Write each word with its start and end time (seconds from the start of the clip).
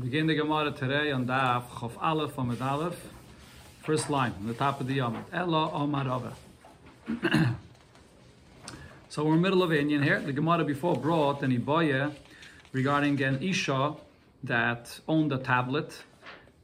Begin 0.00 0.26
the 0.28 0.34
Gemara 0.34 0.70
today 0.70 1.12
on 1.12 1.26
Daf 1.26 1.68
Chof 1.68 1.92
Aleph 2.00 2.38
Amid 2.38 2.62
Aleph, 2.62 2.98
first 3.82 4.08
line 4.08 4.32
on 4.40 4.46
the 4.46 4.54
top 4.54 4.80
of 4.80 4.86
the 4.86 4.94
Yom. 4.94 5.22
Ella 5.30 5.70
Omar 5.72 6.06
Rava. 6.06 6.32
So 9.10 9.24
we're 9.24 9.34
in 9.34 9.42
the 9.42 9.48
middle 9.48 9.62
of 9.62 9.70
inyan 9.70 10.02
here. 10.02 10.20
The 10.20 10.32
Gemara 10.32 10.64
before 10.64 10.96
brought 10.96 11.42
an 11.42 11.50
Iboye 11.50 12.14
regarding 12.72 13.20
an 13.22 13.42
Isha 13.42 13.94
that 14.44 15.00
owned 15.06 15.32
a 15.32 15.38
tablet 15.38 16.02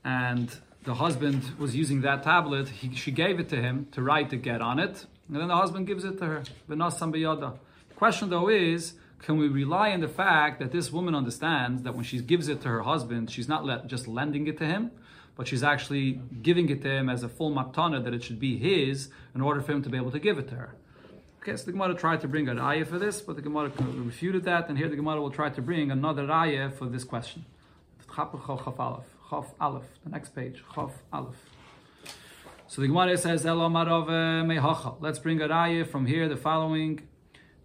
and 0.04 0.48
the 0.84 0.94
husband 0.94 1.42
was 1.58 1.76
using 1.76 2.02
that 2.02 2.22
tablet. 2.22 2.68
He, 2.68 2.94
she 2.94 3.10
gave 3.10 3.38
it 3.38 3.48
to 3.50 3.56
him 3.56 3.88
to 3.92 4.00
write 4.00 4.30
to 4.30 4.36
get 4.36 4.62
on 4.62 4.78
it, 4.78 5.04
and 5.28 5.36
then 5.36 5.48
the 5.48 5.56
husband 5.56 5.88
gives 5.88 6.04
it 6.04 6.18
to 6.18 6.26
her. 6.26 6.42
The 6.68 7.94
question 7.96 8.30
though 8.30 8.48
is, 8.48 8.94
can 9.26 9.38
we 9.38 9.48
rely 9.48 9.90
on 9.90 9.98
the 9.98 10.06
fact 10.06 10.60
that 10.60 10.70
this 10.70 10.92
woman 10.92 11.12
understands 11.12 11.82
that 11.82 11.96
when 11.96 12.04
she 12.04 12.20
gives 12.20 12.46
it 12.46 12.60
to 12.60 12.68
her 12.68 12.82
husband, 12.82 13.28
she's 13.28 13.48
not 13.48 13.64
let, 13.64 13.88
just 13.88 14.06
lending 14.06 14.46
it 14.46 14.56
to 14.56 14.64
him, 14.64 14.92
but 15.34 15.48
she's 15.48 15.64
actually 15.64 16.20
giving 16.42 16.68
it 16.68 16.80
to 16.82 16.88
him 16.88 17.08
as 17.10 17.24
a 17.24 17.28
full 17.28 17.50
matana 17.50 18.04
that 18.04 18.14
it 18.14 18.22
should 18.22 18.38
be 18.38 18.56
his 18.56 19.08
in 19.34 19.40
order 19.40 19.60
for 19.60 19.72
him 19.72 19.82
to 19.82 19.88
be 19.88 19.96
able 19.96 20.12
to 20.12 20.20
give 20.20 20.38
it 20.38 20.46
to 20.48 20.54
her. 20.54 20.76
Okay, 21.42 21.56
so 21.56 21.64
the 21.64 21.72
Gemara 21.72 21.94
tried 21.94 22.20
to 22.20 22.28
bring 22.28 22.48
an 22.48 22.60
ayah 22.60 22.84
for 22.84 23.00
this, 23.00 23.20
but 23.20 23.34
the 23.34 23.42
Gemara 23.42 23.72
refuted 23.96 24.44
that, 24.44 24.68
and 24.68 24.78
here 24.78 24.88
the 24.88 24.94
Gemara 24.94 25.20
will 25.20 25.32
try 25.32 25.50
to 25.50 25.60
bring 25.60 25.90
another 25.90 26.30
ayah 26.30 26.70
for 26.70 26.86
this 26.86 27.02
question. 27.02 27.44
The 30.04 30.08
next 30.08 30.36
page. 30.36 30.62
So 32.68 32.80
the 32.80 32.86
Gemara 32.86 33.18
says, 33.18 33.44
Marov 33.44 34.08
eh, 34.08 34.90
Let's 35.00 35.18
bring 35.18 35.42
a 35.42 35.48
raya 35.48 35.84
from 35.84 36.06
here, 36.06 36.28
the 36.28 36.36
following 36.36 37.08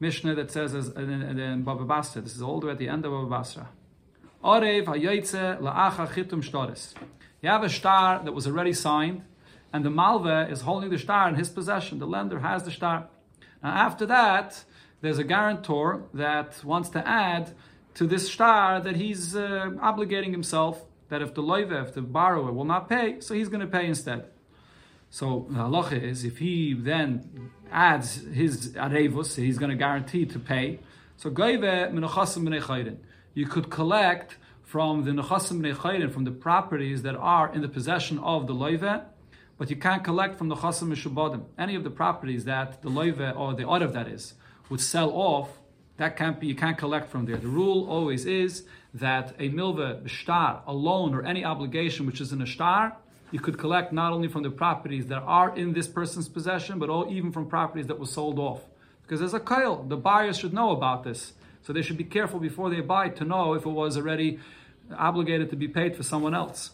Mishnah 0.02 0.34
that 0.34 0.50
says 0.50 0.74
as, 0.74 0.90
in, 0.90 1.62
Baba 1.64 1.86
Basra. 1.86 2.24
This 2.24 2.36
is 2.36 2.42
all 2.42 2.60
the 2.60 2.66
way 2.66 2.72
at 2.74 2.80
the 2.80 2.90
end 2.90 3.06
of 3.06 3.12
Baba 3.12 3.28
Basra. 3.28 3.70
Orev 4.44 4.86
hayoytze 4.86 5.62
la'acha 5.62 6.08
chitum 6.08 6.44
shtoris. 6.44 6.96
You 7.44 7.50
have 7.50 7.64
a 7.64 7.70
shtar 7.70 8.24
that 8.26 8.32
was 8.32 8.48
already 8.48 8.74
signed, 8.74 9.22
and 9.72 9.86
the 9.86 9.92
malva 9.92 10.48
is 10.50 10.62
holding 10.62 10.90
the 10.90 10.98
shtar 10.98 11.30
in 11.30 11.36
his 11.36 11.50
possession. 11.50 12.00
The 12.00 12.08
lender 12.08 12.40
has 12.40 12.64
the 12.64 12.72
shtar. 12.72 13.10
Now 13.62 13.70
after 13.70 14.08
that, 14.08 14.64
there's 15.02 15.20
a 15.20 15.24
guarantor 15.24 16.06
that 16.16 16.64
wants 16.64 16.90
to 16.90 17.08
add 17.08 17.54
to 17.94 18.08
this 18.08 18.28
shtar 18.28 18.82
that 18.82 18.96
he's 18.96 19.36
uh, 19.36 19.70
obligating 19.78 20.32
himself 20.32 20.84
that 21.10 21.22
if 21.22 21.36
the 21.36 21.44
loive, 21.44 21.72
if 21.90 21.94
the 21.94 22.02
borrower 22.02 22.52
will 22.52 22.66
not 22.66 22.90
pay, 22.90 23.20
so 23.20 23.36
he's 23.36 23.50
going 23.50 23.62
to 23.62 23.68
pay 23.68 23.86
instead. 23.86 24.31
So 25.14 25.46
the 25.50 25.60
halacha 25.60 26.02
is 26.02 26.24
if 26.24 26.38
he 26.38 26.74
then 26.74 27.52
adds 27.70 28.24
his 28.34 28.70
arevus, 28.70 29.36
he's 29.36 29.58
going 29.58 29.70
to 29.70 29.76
guarantee 29.76 30.26
to 30.26 30.40
pay. 30.40 30.80
So 31.18 31.30
you 33.34 33.46
could 33.46 33.70
collect 33.70 34.38
from 34.64 35.04
the 35.04 35.12
nechasim 35.12 36.12
from 36.14 36.24
the 36.24 36.32
properties 36.32 37.02
that 37.02 37.16
are 37.18 37.54
in 37.54 37.62
the 37.62 37.68
possession 37.68 38.20
of 38.20 38.48
the 38.48 38.54
loive, 38.54 39.04
but 39.58 39.70
you 39.70 39.76
can't 39.76 40.02
collect 40.02 40.38
from 40.38 40.48
the 40.48 40.56
chasim 40.56 40.88
mishubadim. 40.88 41.44
Any 41.60 41.76
of 41.76 41.84
the 41.84 41.90
properties 41.90 42.46
that 42.46 42.82
the 42.82 42.90
loive 42.90 43.38
or 43.38 43.54
the 43.54 43.64
orev 43.64 43.92
that 43.92 44.08
is 44.08 44.36
would 44.70 44.80
sell 44.80 45.12
off, 45.12 45.50
that 45.98 46.16
can't 46.16 46.40
be. 46.40 46.48
You 46.48 46.56
can't 46.56 46.78
collect 46.78 47.12
from 47.12 47.26
there. 47.26 47.36
The 47.36 47.50
rule 47.50 47.86
always 47.90 48.26
is 48.26 48.64
that 48.94 49.36
a 49.40 49.50
milva, 49.50 50.08
shtar, 50.08 50.64
a 50.66 50.74
loan, 50.74 51.14
or 51.14 51.24
any 51.24 51.44
obligation 51.44 52.06
which 52.06 52.22
is 52.22 52.32
in 52.32 52.42
a 52.42 52.46
shtar, 52.46 52.96
you 53.32 53.40
could 53.40 53.58
collect 53.58 53.94
not 53.94 54.12
only 54.12 54.28
from 54.28 54.44
the 54.44 54.50
properties 54.50 55.08
that 55.08 55.24
are 55.24 55.56
in 55.56 55.74
this 55.74 55.88
person's 55.88 56.28
possession, 56.28 56.80
but 56.80 56.90
all, 56.90 57.12
even 57.12 57.32
from 57.32 57.48
properties 57.48 57.88
that 57.88 58.00
were 58.00 58.06
sold 58.06 58.38
off. 58.38 58.62
Because 59.04 59.20
there's 59.20 59.34
a 59.34 59.40
kail, 59.40 59.84
the 59.84 59.98
buyers 59.98 60.38
should 60.38 60.54
know 60.54 60.72
about 60.72 61.04
this. 61.04 61.34
So 61.64 61.74
they 61.74 61.82
should 61.82 61.98
be 61.98 62.04
careful 62.04 62.40
before 62.40 62.70
they 62.70 62.82
buy 62.82 63.10
to 63.10 63.24
know 63.24 63.54
if 63.54 63.66
it 63.66 63.70
was 63.70 63.98
already 63.98 64.40
obligated 64.98 65.50
to 65.52 65.56
be 65.56 65.68
paid 65.68 65.96
for 65.96 66.04
someone 66.04 66.34
else. 66.34 66.72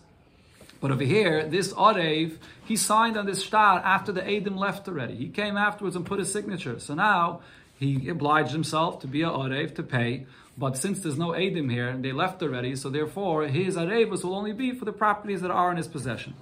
But 0.80 0.92
over 0.92 1.04
here, 1.04 1.46
this 1.48 1.74
Arev, 1.74 2.38
he 2.66 2.76
signed 2.76 3.18
on 3.18 3.26
this 3.26 3.42
shtar 3.42 3.80
after 3.80 4.12
the 4.12 4.22
Adim 4.22 4.58
left 4.58 4.88
already. 4.88 5.16
He 5.16 5.30
came 5.30 5.58
afterwards 5.58 5.96
and 5.96 6.06
put 6.06 6.20
his 6.20 6.32
signature. 6.32 6.80
So 6.80 6.94
now 6.94 7.42
he 7.80 8.10
obliged 8.10 8.52
himself 8.52 9.00
to 9.02 9.08
be 9.08 9.24
a 9.24 9.30
Arev 9.30 9.76
to 9.76 9.84
pay. 9.84 10.26
But 10.58 10.76
since 10.76 11.02
there's 11.02 11.20
no 11.20 11.30
Adim 11.30 11.70
here, 11.72 11.96
they 11.96 12.12
left 12.12 12.42
already, 12.42 12.76
so 12.76 12.90
therefore 12.90 13.48
his 13.48 13.76
Arevus 13.76 14.24
will 14.24 14.36
only 14.36 14.54
be 14.54 14.72
for 14.72 14.86
the 14.86 14.92
properties 14.92 15.42
that 15.42 15.52
are 15.52 15.70
in 15.70 15.78
his 15.78 15.88
possession. 15.88 16.34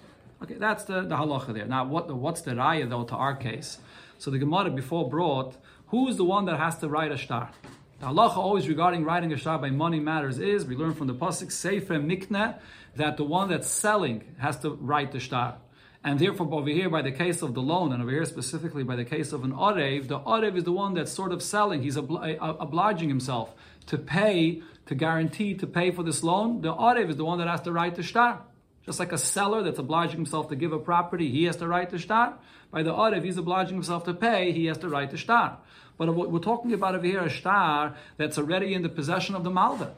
Okay, 0.42 0.56
that's 0.56 0.86
the, 0.86 1.02
the 1.02 1.16
halacha 1.16 1.54
there. 1.54 1.66
Now, 1.66 1.86
what 1.86 2.14
what's 2.14 2.42
the 2.42 2.52
raya 2.52 2.90
though 2.90 3.04
to 3.04 3.16
our 3.16 3.36
case? 3.36 3.80
So 4.18 4.32
the 4.32 4.38
Gemara 4.38 4.70
before 4.70 5.10
brought, 5.10 5.58
who 5.88 6.08
is 6.08 6.16
the 6.16 6.24
one 6.24 6.46
that 6.46 6.58
has 6.60 6.78
to 6.80 6.88
write 6.88 7.12
a 7.12 7.18
shtar? 7.18 7.52
The 8.00 8.08
halacha 8.08 8.38
always 8.38 8.70
regarding 8.70 9.04
writing 9.04 9.34
a 9.34 9.38
shtar 9.38 9.60
by 9.60 9.70
money 9.70 10.00
matters 10.00 10.40
is, 10.40 10.66
we 10.66 10.76
learn 10.76 10.94
from 10.94 11.08
the 11.08 11.16
pasuk 11.16 11.52
Sefer 11.52 11.96
Mikne, 11.96 12.58
that 12.96 13.18
the 13.18 13.24
one 13.26 13.50
that's 13.50 13.68
selling 13.68 14.36
has 14.38 14.58
to 14.60 14.70
write 14.70 15.12
the 15.12 15.20
shtar. 15.20 15.58
And 16.04 16.20
therefore, 16.20 16.54
over 16.54 16.70
here, 16.70 16.90
by 16.90 17.02
the 17.02 17.12
case 17.12 17.42
of 17.42 17.56
the 17.56 17.62
loan, 17.62 17.92
and 17.92 18.02
over 18.04 18.12
here 18.12 18.26
specifically 18.26 18.84
by 18.84 18.96
the 18.96 19.06
case 19.06 19.34
of 19.34 19.44
an 19.44 19.54
Arev, 19.54 20.08
the 20.08 20.20
Arev 20.20 20.56
is 20.56 20.64
the 20.64 20.72
one 20.72 20.94
that's 20.94 21.12
sort 21.12 21.32
of 21.32 21.42
selling. 21.42 21.82
He's 21.82 21.98
obli- 21.98 22.38
uh, 22.40 22.54
obliging 22.60 23.10
himself 23.10 23.56
to 23.88 23.98
pay, 23.98 24.62
to 24.86 24.96
guarantee 24.96 25.54
to 25.56 25.68
pay 25.68 25.92
for 25.92 26.04
this 26.04 26.24
loan. 26.24 26.62
The 26.62 26.74
Arev 26.74 27.10
is 27.10 27.16
the 27.16 27.26
one 27.26 27.40
that 27.40 27.48
has 27.48 27.62
to 27.62 27.72
write 27.72 27.96
the 27.96 28.04
shtar. 28.04 28.42
Just 28.86 29.00
like 29.00 29.12
a 29.12 29.18
seller 29.18 29.64
that's 29.64 29.80
obliging 29.80 30.18
himself 30.18 30.50
to 30.50 30.56
give 30.56 30.72
a 30.72 30.78
property, 30.78 31.32
he 31.32 31.46
has 31.46 31.58
to 31.58 31.68
write 31.68 31.90
the 31.90 31.98
shtar. 31.98 32.38
By 32.72 32.84
the 32.84 32.94
Arev, 32.94 33.24
he's 33.24 33.38
obliging 33.38 33.74
himself 33.74 34.04
to 34.06 34.14
pay, 34.14 34.52
he 34.52 34.66
has 34.66 34.78
to 34.80 34.90
write 34.90 35.12
the 35.12 35.18
shtar. 35.18 35.58
But 35.98 36.14
what 36.14 36.30
we're 36.30 36.40
talking 36.40 36.74
about 36.74 36.94
over 36.94 37.06
here, 37.06 37.22
a 37.22 37.30
shtar 37.30 37.96
that's 38.18 38.38
already 38.38 38.74
in 38.74 38.84
the 38.84 38.90
possession 38.90 39.34
of 39.34 39.44
the 39.44 39.50
Malva. 39.50 39.96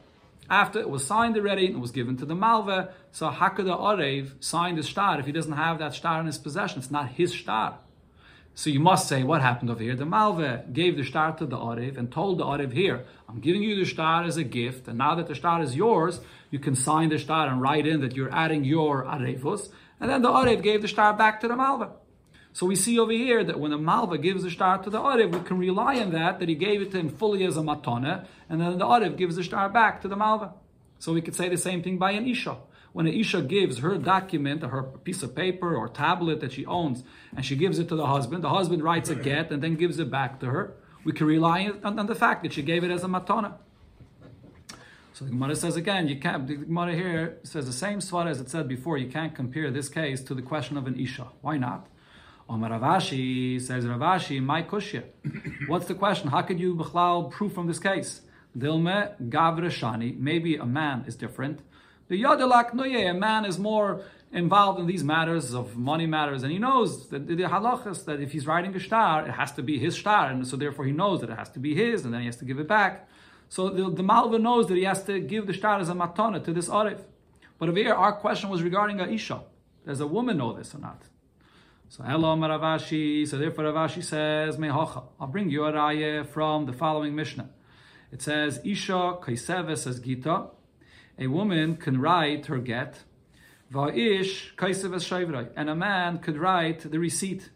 After 0.48 0.78
it 0.80 0.88
was 0.88 1.06
signed 1.06 1.36
already 1.36 1.66
and 1.66 1.80
was 1.80 1.90
given 1.90 2.16
to 2.18 2.24
the 2.24 2.34
Malva, 2.34 2.94
so 3.12 3.28
Hakada 3.28 3.78
Arev 3.78 4.42
signed 4.42 4.78
the 4.78 4.82
shtar. 4.82 5.20
If 5.20 5.26
he 5.26 5.32
doesn't 5.32 5.52
have 5.52 5.78
that 5.80 5.94
shtar 5.94 6.20
in 6.20 6.26
his 6.26 6.38
possession, 6.38 6.78
it's 6.78 6.90
not 6.90 7.10
his 7.10 7.34
shtar. 7.34 7.78
So 8.58 8.70
you 8.70 8.80
must 8.80 9.06
say, 9.06 9.22
what 9.22 9.40
happened 9.40 9.70
over 9.70 9.84
here? 9.84 9.94
The 9.94 10.04
Malva 10.04 10.64
gave 10.72 10.96
the 10.96 11.04
shtar 11.04 11.30
to 11.36 11.46
the 11.46 11.56
Arev 11.56 11.96
and 11.96 12.10
told 12.10 12.38
the 12.38 12.44
Arev, 12.44 12.72
here, 12.72 13.04
I'm 13.28 13.38
giving 13.38 13.62
you 13.62 13.76
the 13.76 13.84
shtar 13.84 14.24
as 14.24 14.36
a 14.36 14.42
gift, 14.42 14.88
and 14.88 14.98
now 14.98 15.14
that 15.14 15.28
the 15.28 15.36
shtar 15.36 15.62
is 15.62 15.76
yours, 15.76 16.18
you 16.50 16.58
can 16.58 16.74
sign 16.74 17.10
the 17.10 17.18
shtar 17.18 17.46
and 17.46 17.62
write 17.62 17.86
in 17.86 18.00
that 18.00 18.16
you're 18.16 18.34
adding 18.34 18.64
your 18.64 19.04
Arevus. 19.04 19.68
And 20.00 20.10
then 20.10 20.22
the 20.22 20.28
Arev 20.28 20.60
gave 20.64 20.82
the 20.82 20.88
shtar 20.88 21.14
back 21.14 21.40
to 21.42 21.46
the 21.46 21.54
Malva. 21.54 21.90
So 22.52 22.66
we 22.66 22.74
see 22.74 22.98
over 22.98 23.12
here 23.12 23.44
that 23.44 23.60
when 23.60 23.70
the 23.70 23.78
Malva 23.78 24.18
gives 24.18 24.42
the 24.42 24.50
shtar 24.50 24.82
to 24.82 24.90
the 24.90 24.98
Arev, 24.98 25.38
we 25.38 25.46
can 25.46 25.56
rely 25.56 26.00
on 26.00 26.10
that, 26.10 26.40
that 26.40 26.48
he 26.48 26.56
gave 26.56 26.82
it 26.82 26.90
to 26.90 26.98
him 26.98 27.10
fully 27.10 27.44
as 27.44 27.56
a 27.56 27.60
matana, 27.60 28.26
and 28.48 28.60
then 28.60 28.76
the 28.76 28.84
Arev 28.84 29.16
gives 29.16 29.36
the 29.36 29.44
shtar 29.44 29.68
back 29.68 30.00
to 30.02 30.08
the 30.08 30.16
Malva. 30.16 30.52
So 30.98 31.12
we 31.12 31.22
could 31.22 31.36
say 31.36 31.48
the 31.48 31.56
same 31.56 31.80
thing 31.80 31.96
by 31.96 32.10
an 32.10 32.26
Isha. 32.26 32.56
When 32.98 33.06
an 33.06 33.14
Isha 33.14 33.42
gives 33.42 33.78
her 33.78 33.96
document, 33.96 34.64
or 34.64 34.70
her 34.70 34.82
piece 34.82 35.22
of 35.22 35.36
paper 35.36 35.76
or 35.76 35.86
tablet 35.86 36.40
that 36.40 36.50
she 36.50 36.66
owns, 36.66 37.04
and 37.36 37.46
she 37.46 37.54
gives 37.54 37.78
it 37.78 37.88
to 37.90 37.94
the 37.94 38.06
husband, 38.06 38.42
the 38.42 38.48
husband 38.48 38.82
writes 38.82 39.08
a 39.08 39.14
get 39.14 39.52
and 39.52 39.62
then 39.62 39.76
gives 39.76 40.00
it 40.00 40.10
back 40.10 40.40
to 40.40 40.46
her, 40.46 40.74
we 41.04 41.12
can 41.12 41.28
rely 41.28 41.70
on, 41.84 41.96
on 42.00 42.06
the 42.06 42.16
fact 42.16 42.42
that 42.42 42.54
she 42.54 42.60
gave 42.60 42.82
it 42.82 42.90
as 42.90 43.04
a 43.04 43.06
matana. 43.06 43.52
So 45.12 45.26
the 45.26 45.30
Gemara 45.30 45.54
says 45.54 45.76
again, 45.76 46.08
you 46.08 46.18
can't. 46.18 46.48
The 46.48 46.56
Gemara 46.56 46.96
here 46.96 47.38
says 47.44 47.66
the 47.66 47.72
same 47.72 48.00
svara 48.00 48.30
as 48.30 48.40
it 48.40 48.50
said 48.50 48.66
before. 48.66 48.98
You 48.98 49.08
can't 49.08 49.32
compare 49.32 49.70
this 49.70 49.88
case 49.88 50.20
to 50.24 50.34
the 50.34 50.42
question 50.42 50.76
of 50.76 50.88
an 50.88 50.98
isha. 50.98 51.28
Why 51.40 51.56
not? 51.56 51.86
Omar 52.48 52.70
Rav 52.70 52.82
Ashi 52.82 53.60
says 53.60 53.86
Rav 53.86 54.00
Ashi, 54.00 54.42
my 54.42 54.64
kushya. 54.64 55.04
What's 55.68 55.86
the 55.86 55.94
question? 55.94 56.30
How 56.30 56.42
could 56.42 56.58
you 56.58 56.74
b'chlal 56.74 57.30
prove 57.30 57.52
from 57.52 57.68
this 57.68 57.78
case? 57.78 58.22
Dilme 58.58 59.14
gavreshani. 59.28 60.18
Maybe 60.18 60.56
a 60.56 60.66
man 60.66 61.04
is 61.06 61.14
different. 61.14 61.60
The 62.08 62.22
yadalak 62.22 62.72
noye, 62.72 63.10
a 63.10 63.14
man 63.14 63.44
is 63.44 63.58
more 63.58 64.02
involved 64.32 64.80
in 64.80 64.86
these 64.86 65.04
matters 65.04 65.54
of 65.54 65.76
money 65.76 66.06
matters, 66.06 66.42
and 66.42 66.52
he 66.52 66.58
knows 66.58 67.08
that 67.08 67.26
the 67.26 67.36
halachas 67.36 68.04
that 68.06 68.20
if 68.20 68.32
he's 68.32 68.46
writing 68.46 68.74
a 68.74 68.78
shtar, 68.78 69.26
it 69.26 69.32
has 69.32 69.52
to 69.52 69.62
be 69.62 69.78
his 69.78 69.96
shtar, 69.96 70.30
and 70.30 70.46
so 70.46 70.56
therefore 70.56 70.84
he 70.84 70.92
knows 70.92 71.20
that 71.20 71.30
it 71.30 71.38
has 71.38 71.50
to 71.50 71.58
be 71.58 71.74
his, 71.74 72.04
and 72.04 72.12
then 72.12 72.20
he 72.20 72.26
has 72.26 72.36
to 72.36 72.44
give 72.44 72.58
it 72.58 72.68
back. 72.68 73.08
So 73.48 73.70
the, 73.70 73.90
the 73.90 74.02
Malva 74.02 74.38
knows 74.38 74.66
that 74.68 74.76
he 74.76 74.84
has 74.84 75.02
to 75.04 75.20
give 75.20 75.46
the 75.46 75.52
shtar 75.52 75.80
as 75.80 75.88
a 75.88 75.94
matana 75.94 76.44
to 76.44 76.52
this 76.52 76.68
Arev. 76.68 77.00
But 77.58 77.68
over 77.68 77.78
here, 77.78 77.94
our 77.94 78.12
question 78.12 78.50
was 78.50 78.62
regarding 78.62 79.00
a 79.00 79.06
isha. 79.06 79.42
Does 79.86 80.00
a 80.00 80.06
woman 80.06 80.36
know 80.36 80.52
this 80.52 80.74
or 80.74 80.78
not? 80.78 81.02
So 81.88 82.04
hello 82.04 82.38
Rav 82.38 82.60
Ashi. 82.60 83.26
So 83.26 83.38
therefore 83.38 83.64
Rav 83.64 83.90
Ashi 83.90 84.04
says 84.04 84.58
Mehocha. 84.58 85.04
I'll 85.18 85.26
bring 85.26 85.48
you 85.48 85.64
a 85.64 85.72
raya 85.72 86.26
from 86.26 86.66
the 86.66 86.72
following 86.74 87.14
Mishnah. 87.14 87.48
It 88.12 88.20
says 88.20 88.60
Isha 88.64 89.18
kaiseves 89.24 89.86
as 89.86 89.98
Gita. 89.98 90.48
A 91.18 91.26
woman 91.26 91.76
can 91.76 92.00
write 92.00 92.46
her 92.46 92.58
get. 92.58 93.00
And 93.74 95.70
a 95.70 95.74
man 95.74 96.18
could 96.18 96.38
write 96.38 96.90
the 96.90 96.98
receipt. 96.98 97.50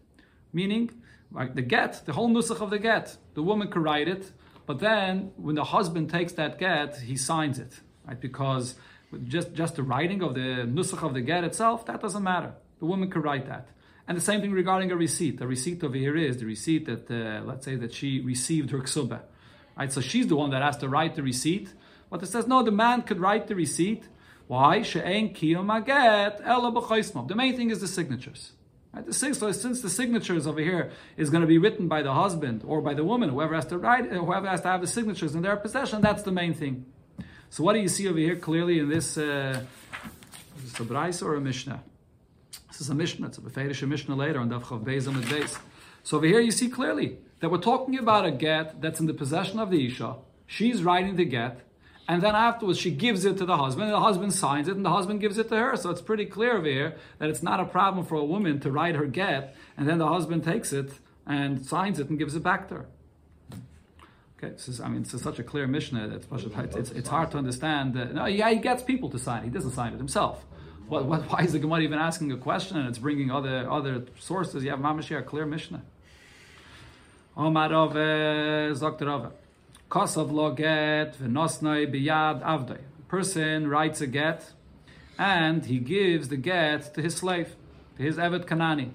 Meaning, 0.52 0.90
like 1.30 1.54
the 1.54 1.62
get, 1.62 2.02
the 2.04 2.12
whole 2.12 2.28
nusach 2.28 2.60
of 2.60 2.70
the 2.70 2.78
get. 2.78 3.16
The 3.34 3.42
woman 3.42 3.68
could 3.68 3.82
write 3.82 4.08
it, 4.08 4.32
but 4.66 4.78
then 4.80 5.32
when 5.36 5.54
the 5.54 5.64
husband 5.64 6.10
takes 6.10 6.32
that 6.34 6.58
get, 6.58 6.98
he 6.98 7.16
signs 7.16 7.58
it. 7.58 7.80
Right? 8.06 8.20
Because 8.20 8.74
just, 9.24 9.54
just 9.54 9.76
the 9.76 9.82
writing 9.82 10.22
of 10.22 10.34
the 10.34 10.66
nusach 10.66 11.02
of 11.02 11.14
the 11.14 11.20
get 11.20 11.44
itself, 11.44 11.86
that 11.86 12.00
doesn't 12.00 12.22
matter. 12.22 12.52
The 12.80 12.86
woman 12.86 13.10
could 13.10 13.24
write 13.24 13.46
that. 13.46 13.68
And 14.08 14.16
the 14.16 14.22
same 14.22 14.40
thing 14.40 14.52
regarding 14.52 14.90
a 14.90 14.96
receipt. 14.96 15.38
The 15.38 15.46
receipt 15.46 15.82
over 15.84 15.96
here 15.96 16.16
is 16.16 16.38
the 16.38 16.46
receipt 16.46 16.86
that, 16.86 17.10
uh, 17.10 17.44
let's 17.44 17.64
say 17.64 17.76
that 17.76 17.94
she 17.94 18.20
received 18.20 18.70
her 18.70 18.78
ksuba. 18.80 19.20
Right? 19.76 19.92
So 19.92 20.00
she's 20.00 20.26
the 20.26 20.36
one 20.36 20.50
that 20.50 20.62
has 20.62 20.76
to 20.78 20.88
write 20.88 21.14
the 21.14 21.22
receipt. 21.22 21.72
But 22.12 22.22
it 22.22 22.26
says, 22.26 22.46
no, 22.46 22.62
the 22.62 22.70
man 22.70 23.00
could 23.02 23.20
write 23.20 23.46
the 23.46 23.54
receipt, 23.54 24.04
Why? 24.46 24.82
The 24.82 25.02
main 27.34 27.56
thing 27.56 27.70
is 27.70 27.80
the 27.80 27.88
signatures. 27.88 28.52
The, 28.92 29.14
so 29.14 29.50
since 29.52 29.80
the 29.80 29.88
signatures 29.88 30.46
over 30.46 30.60
here 30.60 30.90
is 31.16 31.30
going 31.30 31.40
to 31.40 31.46
be 31.46 31.56
written 31.56 31.88
by 31.88 32.02
the 32.02 32.12
husband 32.12 32.64
or 32.66 32.82
by 32.82 32.92
the 32.92 33.02
woman, 33.02 33.30
whoever 33.30 33.54
has 33.54 33.64
to 33.66 33.78
write, 33.78 34.12
whoever 34.12 34.46
has 34.46 34.60
to 34.60 34.68
have 34.68 34.82
the 34.82 34.86
signatures 34.86 35.34
in 35.34 35.40
their 35.40 35.56
possession, 35.56 36.02
that's 36.02 36.22
the 36.22 36.32
main 36.32 36.52
thing. 36.52 36.84
So 37.48 37.64
what 37.64 37.72
do 37.72 37.78
you 37.78 37.88
see 37.88 38.06
over 38.06 38.18
here 38.18 38.36
clearly 38.36 38.78
in 38.78 38.90
this? 38.90 39.16
Uh, 39.16 39.64
is 40.58 40.72
this 40.72 40.80
a 40.80 40.84
Braisa 40.84 41.22
or 41.22 41.36
a 41.36 41.40
Mishnah? 41.40 41.82
This 42.68 42.82
is 42.82 42.90
a 42.90 42.94
Mishnah. 42.94 43.28
It's 43.28 43.38
a 43.38 43.40
Beferish 43.40 43.88
Mishnah 43.88 44.14
later 44.14 44.38
on 44.38 44.50
Daf 44.50 44.64
Chav 44.64 44.84
Beis 44.84 45.06
Amid 45.06 45.24
Beis. 45.24 45.58
So 46.02 46.18
over 46.18 46.26
here 46.26 46.40
you 46.40 46.50
see 46.50 46.68
clearly 46.68 47.16
that 47.40 47.50
we're 47.50 47.56
talking 47.56 47.98
about 47.98 48.26
a 48.26 48.30
get 48.30 48.82
that's 48.82 49.00
in 49.00 49.06
the 49.06 49.14
possession 49.14 49.58
of 49.58 49.70
the 49.70 49.86
Isha. 49.86 50.16
She's 50.46 50.82
writing 50.82 51.16
the 51.16 51.24
get, 51.24 51.62
and 52.08 52.22
then 52.22 52.34
afterwards 52.34 52.78
she 52.78 52.90
gives 52.90 53.24
it 53.24 53.38
to 53.38 53.44
the 53.44 53.56
husband, 53.56 53.84
and 53.84 53.94
the 53.94 54.00
husband 54.00 54.32
signs 54.32 54.68
it, 54.68 54.76
and 54.76 54.84
the 54.84 54.90
husband 54.90 55.20
gives 55.20 55.38
it 55.38 55.48
to 55.48 55.56
her. 55.56 55.76
So 55.76 55.90
it's 55.90 56.02
pretty 56.02 56.26
clear 56.26 56.56
over 56.58 56.66
here 56.66 56.96
that 57.18 57.28
it's 57.28 57.42
not 57.42 57.60
a 57.60 57.64
problem 57.64 58.04
for 58.04 58.16
a 58.16 58.24
woman 58.24 58.60
to 58.60 58.70
write 58.70 58.94
her 58.94 59.06
get, 59.06 59.56
and 59.76 59.88
then 59.88 59.98
the 59.98 60.08
husband 60.08 60.44
takes 60.44 60.72
it 60.72 60.92
and 61.26 61.64
signs 61.64 61.98
it 61.98 62.08
and 62.10 62.18
gives 62.18 62.34
it 62.34 62.42
back 62.42 62.68
to 62.68 62.74
her. 62.74 62.86
Okay, 64.38 64.52
this 64.54 64.68
is, 64.68 64.80
I 64.80 64.88
mean, 64.88 65.02
it's 65.02 65.22
such 65.22 65.38
a 65.38 65.44
clear 65.44 65.68
Mishnah 65.68 66.08
that 66.08 66.24
it's, 66.32 66.76
it's, 66.76 66.90
it's 66.90 67.08
hard 67.08 67.30
to 67.30 67.38
understand. 67.38 67.94
That, 67.94 68.12
no, 68.12 68.26
yeah, 68.26 68.50
he 68.50 68.56
gets 68.56 68.82
people 68.82 69.08
to 69.10 69.18
sign. 69.18 69.44
He 69.44 69.50
doesn't 69.50 69.70
sign 69.70 69.92
it 69.92 69.98
himself. 69.98 70.44
What, 70.88 71.06
what, 71.06 71.22
why 71.30 71.42
is 71.44 71.52
the 71.52 71.60
Gemara 71.60 71.82
even 71.82 71.98
asking 71.98 72.32
a 72.32 72.36
question 72.36 72.76
and 72.76 72.88
it's 72.88 72.98
bringing 72.98 73.30
other 73.30 73.70
other 73.70 74.04
sources? 74.18 74.64
You 74.64 74.70
have 74.70 74.80
Mamash 74.80 75.16
a 75.16 75.22
clear 75.22 75.46
Mishnah. 75.46 75.82
Omar 77.36 77.70
Rove, 77.70 77.94
Dr. 78.78 79.06
Rove. 79.06 79.32
Kosav 79.92 80.32
lo 80.32 80.50
get 80.52 81.18
v'nosnoi 81.18 81.86
biyad 81.86 82.42
avdoi. 82.42 82.80
Person 83.08 83.68
writes 83.68 84.00
a 84.00 84.06
get 84.06 84.54
and 85.18 85.66
he 85.66 85.80
gives 85.80 86.30
the 86.30 86.38
get 86.38 86.94
to 86.94 87.02
his 87.02 87.16
slave, 87.16 87.56
to 87.98 88.02
his 88.02 88.16
Evet 88.16 88.46
Kanani. 88.46 88.92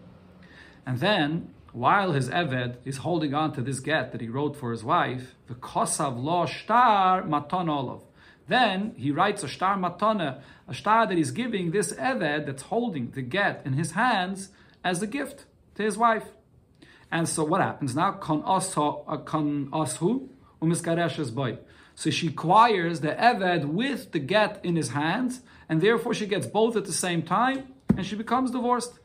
And 0.88 1.00
then 1.00 1.54
while 1.72 2.14
his 2.14 2.30
Eved 2.30 2.78
is 2.84 2.98
holding 2.98 3.36
on 3.36 3.54
to 3.54 3.62
this 3.62 3.80
get 3.80 4.12
that 4.12 4.22
he 4.22 4.28
wrote 4.28 4.56
for 4.56 4.72
his 4.72 4.84
wife, 4.84 5.36
the 5.46 5.54
Kosav 5.54 6.20
lo 6.20 6.48
shtar 6.48 7.22
maton 7.22 7.70
olav. 7.70 8.02
Then 8.48 8.96
he 8.98 9.12
writes 9.12 9.44
a 9.44 9.48
shtar 9.48 9.78
matana, 9.78 10.42
a 10.68 10.74
shtar 10.74 11.06
that 11.06 11.16
he's 11.16 11.30
giving 11.30 11.70
this 11.70 11.94
Eved 11.94 12.48
that's 12.48 12.64
holding 12.64 13.12
the 13.12 13.22
get 13.22 13.62
in 13.66 13.74
his 13.74 13.92
hands 13.92 14.50
as 14.84 15.04
a 15.04 15.06
gift 15.06 15.46
to 15.76 15.84
his 15.84 15.96
wife. 15.96 16.26
And 17.12 17.30
so 17.30 17.44
what 17.44 17.62
happens 17.62 17.96
now? 17.96 18.14
Kon 18.14 18.42
ashu 18.42 20.30
umiskareshes 20.62 21.34
boy. 21.34 21.58
So 21.96 22.10
she 22.10 22.28
acquires 22.28 23.00
the 23.00 23.14
Eved 23.14 23.66
with 23.66 24.12
the 24.12 24.20
get 24.20 24.64
in 24.64 24.76
his 24.76 24.90
hands, 24.90 25.42
and 25.68 25.82
therefore 25.82 26.14
she 26.14 26.28
gets 26.28 26.46
both 26.46 26.76
at 26.76 26.86
the 26.86 26.94
same 26.94 27.24
time, 27.24 27.74
and 27.96 28.06
she 28.06 28.16
becomes 28.16 28.52
divorced. 28.52 29.00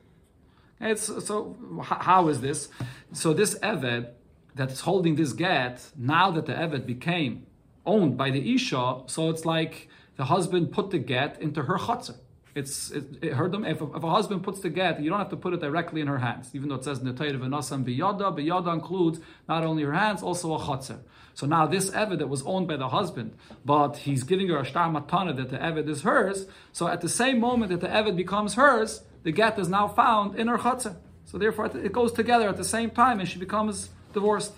It's, 0.81 1.07
so 1.27 1.57
how 1.83 2.29
is 2.29 2.41
this? 2.41 2.69
So 3.13 3.33
this 3.33 3.59
Eved 3.61 4.11
that's 4.55 4.81
holding 4.81 5.15
this 5.17 5.33
get, 5.33 5.91
now 5.97 6.31
that 6.33 6.47
the 6.47 6.53
Eved 6.53 6.85
became 6.85 7.47
owned 7.87 8.17
by 8.17 8.31
the 8.31 8.55
Isha, 8.55 9.03
so 9.07 9.31
it's 9.31 9.45
like 9.47 9.89
the 10.17 10.27
husband 10.27 10.73
put 10.73 10.91
the 10.91 10.99
get 10.99 11.41
into 11.41 11.63
her 11.63 11.79
chutzah. 11.79 12.17
It's 12.55 12.91
it, 12.91 13.05
it 13.23 13.33
heard 13.33 13.51
them. 13.53 13.65
If 13.65 13.81
a, 13.81 13.87
if 13.95 14.03
a, 14.03 14.11
husband 14.11 14.43
puts 14.43 14.61
the 14.61 14.69
get, 14.69 15.01
you 15.01 15.09
don't 15.09 15.19
have 15.19 15.31
to 15.31 15.37
put 15.37 15.55
it 15.55 15.61
directly 15.61 16.03
in 16.03 16.07
her 16.07 16.19
hands, 16.19 16.51
even 16.53 16.69
though 16.69 16.75
it 16.75 16.85
says 16.85 16.99
in 16.99 17.07
the 17.07 17.13
Torah 17.13 17.33
v'nasam 17.39 17.85
biyada. 17.85 18.37
Biyada 18.37 18.75
includes 18.75 19.21
not 19.49 19.65
only 19.65 19.85
her 19.85 19.93
hands, 19.93 20.23
also 20.23 20.55
a 20.55 20.59
chutzah. 20.59 21.01
So 21.35 21.47
now 21.47 21.67
this 21.67 21.91
Eved 21.91 22.19
that 22.19 22.29
was 22.29 22.43
owned 22.43 22.69
by 22.69 22.77
the 22.77 22.89
husband, 22.89 23.35
but 23.65 23.97
he's 23.97 24.23
giving 24.23 24.49
her 24.49 24.59
a 24.59 24.65
shtar 24.65 24.91
matana 24.91 25.35
that 25.37 25.49
the 25.49 25.57
Eved 25.57 25.89
is 25.89 26.03
hers. 26.03 26.47
So 26.73 26.89
at 26.89 27.01
the 27.01 27.09
same 27.09 27.41
moment 27.41 27.71
that 27.71 27.81
the 27.81 27.89
Eved 27.89 28.17
becomes 28.17 28.55
hers, 28.55 29.03
the 29.23 29.33
get 29.33 29.59
is 29.59 29.69
now 29.69 29.89
found 29.89 30.39
in 30.39 30.49
her 30.49 30.59
chutzah. 30.59 30.97
So 31.25 31.39
therefore, 31.39 31.67
it 31.75 31.93
goes 31.93 32.13
together 32.13 32.49
at 32.51 32.59
the 32.59 32.65
same 32.65 32.91
time, 32.91 33.19
and 33.19 33.27
she 33.29 33.39
becomes 33.39 33.89
divorced. 34.13 34.53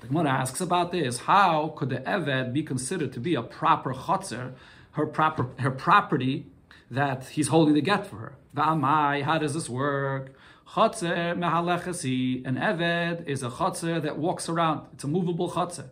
The 0.00 0.06
Gemara 0.06 0.30
asks 0.30 0.60
about 0.60 0.92
this: 0.92 1.18
How 1.18 1.74
could 1.76 1.90
the 1.90 1.98
Eved 1.98 2.52
be 2.52 2.62
considered 2.62 3.12
to 3.14 3.20
be 3.20 3.34
a 3.34 3.42
proper 3.42 3.94
chutzah, 3.94 4.52
her 4.92 5.06
proper 5.06 5.48
her 5.58 5.70
property 5.70 6.46
that 6.92 7.28
he's 7.28 7.48
holding 7.48 7.74
the 7.74 7.80
get 7.80 8.06
for 8.06 8.16
her? 8.16 8.36
V'amai, 8.54 9.22
how 9.22 9.38
does 9.38 9.54
this 9.54 9.68
work? 9.68 10.34
Chotzer 10.74 11.36
mehalechasi, 11.36 12.46
an 12.46 12.56
Eved 12.56 13.26
is 13.26 13.42
a 13.42 13.50
chotzer 13.50 14.00
that 14.02 14.18
walks 14.18 14.48
around. 14.48 14.86
It's 14.94 15.04
a 15.04 15.08
movable 15.08 15.50
chotzer. 15.50 15.88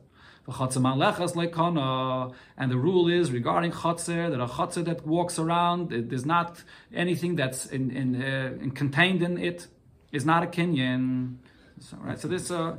The 0.47 0.53
chotzer 0.53 0.81
man 0.81 0.99
lechas 0.99 1.35
like 1.37 1.53
kana. 1.53 2.31
And 2.57 2.71
the 2.71 2.77
rule 2.77 3.09
is 3.09 3.31
regarding 3.31 3.73
chotzer 3.73 4.31
that 4.31 4.41
a 4.41 4.47
chotzer 4.47 4.85
that 4.85 5.07
walks 5.07 5.39
around, 5.39 5.91
there's 5.91 6.27
not 6.27 6.63
anything 6.95 7.37
that's 7.37 7.67
in, 7.67 7.91
in, 7.91 8.23
uh, 8.23 8.59
in 8.61 8.71
contained 8.71 9.23
in 9.23 9.39
it, 9.39 9.67
is 10.13 10.25
not 10.25 10.43
a 10.43 10.47
kinyan. 10.47 11.37
So, 11.83 11.97
right, 12.03 12.21
so 12.21 12.29
this 12.29 12.51
uh, 12.51 12.77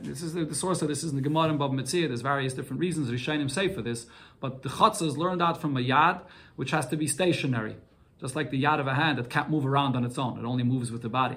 this 0.00 0.22
is 0.22 0.32
the, 0.32 0.44
the, 0.44 0.54
source 0.54 0.80
of 0.80 0.88
this 0.88 1.04
is 1.04 1.10
in 1.10 1.16
the 1.16 1.22
Gemara 1.22 1.50
and 1.50 1.58
Baba 1.58 1.76
Metzia. 1.76 2.08
There's 2.08 2.22
various 2.22 2.54
different 2.54 2.80
reasons 2.80 3.10
Rishonim 3.10 3.50
say 3.50 3.68
for 3.68 3.82
this, 3.82 4.06
but 4.40 4.62
the 4.62 4.70
chotzer 4.70 5.06
is 5.06 5.18
learned 5.18 5.42
out 5.42 5.60
from 5.60 5.76
a 5.76 5.80
yad, 5.80 6.22
which 6.56 6.70
has 6.70 6.86
to 6.86 6.96
be 6.96 7.06
stationary, 7.06 7.76
just 8.18 8.34
like 8.34 8.50
the 8.50 8.62
yad 8.62 8.80
of 8.80 8.86
a 8.86 8.94
hand 8.94 9.18
that 9.18 9.28
can't 9.28 9.50
move 9.50 9.66
around 9.66 9.96
on 9.96 10.04
its 10.04 10.16
own; 10.16 10.38
it 10.38 10.46
only 10.46 10.64
moves 10.64 10.90
with 10.90 11.02
the 11.02 11.10
body. 11.10 11.36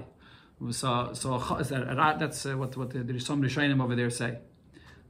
So, 0.69 1.11
so 1.13 1.39
that's 1.59 2.45
uh, 2.45 2.57
what 2.57 2.77
what 2.77 2.91
the, 2.91 2.99
the 2.99 3.13
Rishonim 3.13 3.83
over 3.83 3.95
there 3.95 4.09
say. 4.09 4.37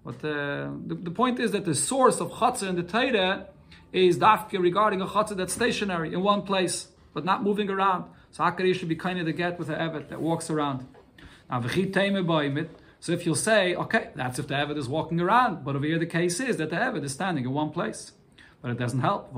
But 0.04 0.16
uh, 0.26 0.72
the, 0.88 0.96
the 0.96 1.12
point 1.12 1.40
is 1.40 1.52
that 1.52 1.66
the 1.66 1.76
source 1.76 2.20
of 2.20 2.32
chatzah 2.32 2.70
in 2.70 2.78
the 2.78 2.84
Torah 2.84 3.46
is 3.94 4.18
dafke 4.18 4.60
regarding 4.60 5.02
a 5.02 5.06
chatzah 5.06 5.38
that's 5.38 5.54
stationary 5.54 6.16
in 6.16 6.24
one 6.24 6.42
place, 6.42 6.88
but 7.14 7.26
not 7.26 7.44
moving 7.44 7.70
around. 7.70 8.06
So 8.32 8.44
Hakari 8.44 8.74
should 8.74 8.90
be 8.90 8.96
kind 8.96 9.20
of 9.20 9.28
the 9.28 9.34
get 9.34 9.60
with 9.60 9.68
the 9.68 9.76
Evet 9.76 10.10
that 10.10 10.20
walks 10.20 10.50
around. 10.50 10.88
So 13.00 13.12
if 13.14 13.26
you'll 13.26 13.36
say, 13.36 13.76
okay, 13.76 14.10
that's 14.16 14.38
if 14.40 14.48
the 14.48 14.54
Evet 14.54 14.78
is 14.78 14.88
walking 14.88 15.20
around, 15.20 15.66
but 15.66 15.76
over 15.76 15.86
here 15.86 16.00
the 16.00 16.06
case 16.06 16.40
is 16.40 16.58
that 16.58 16.70
the 16.70 16.76
Evet 16.76 17.04
is 17.04 17.14
standing 17.14 17.46
in 17.46 17.52
one 17.52 17.72
place. 17.72 18.12
But 18.62 18.72
it 18.72 18.78
doesn't 18.78 19.00
help. 19.00 19.36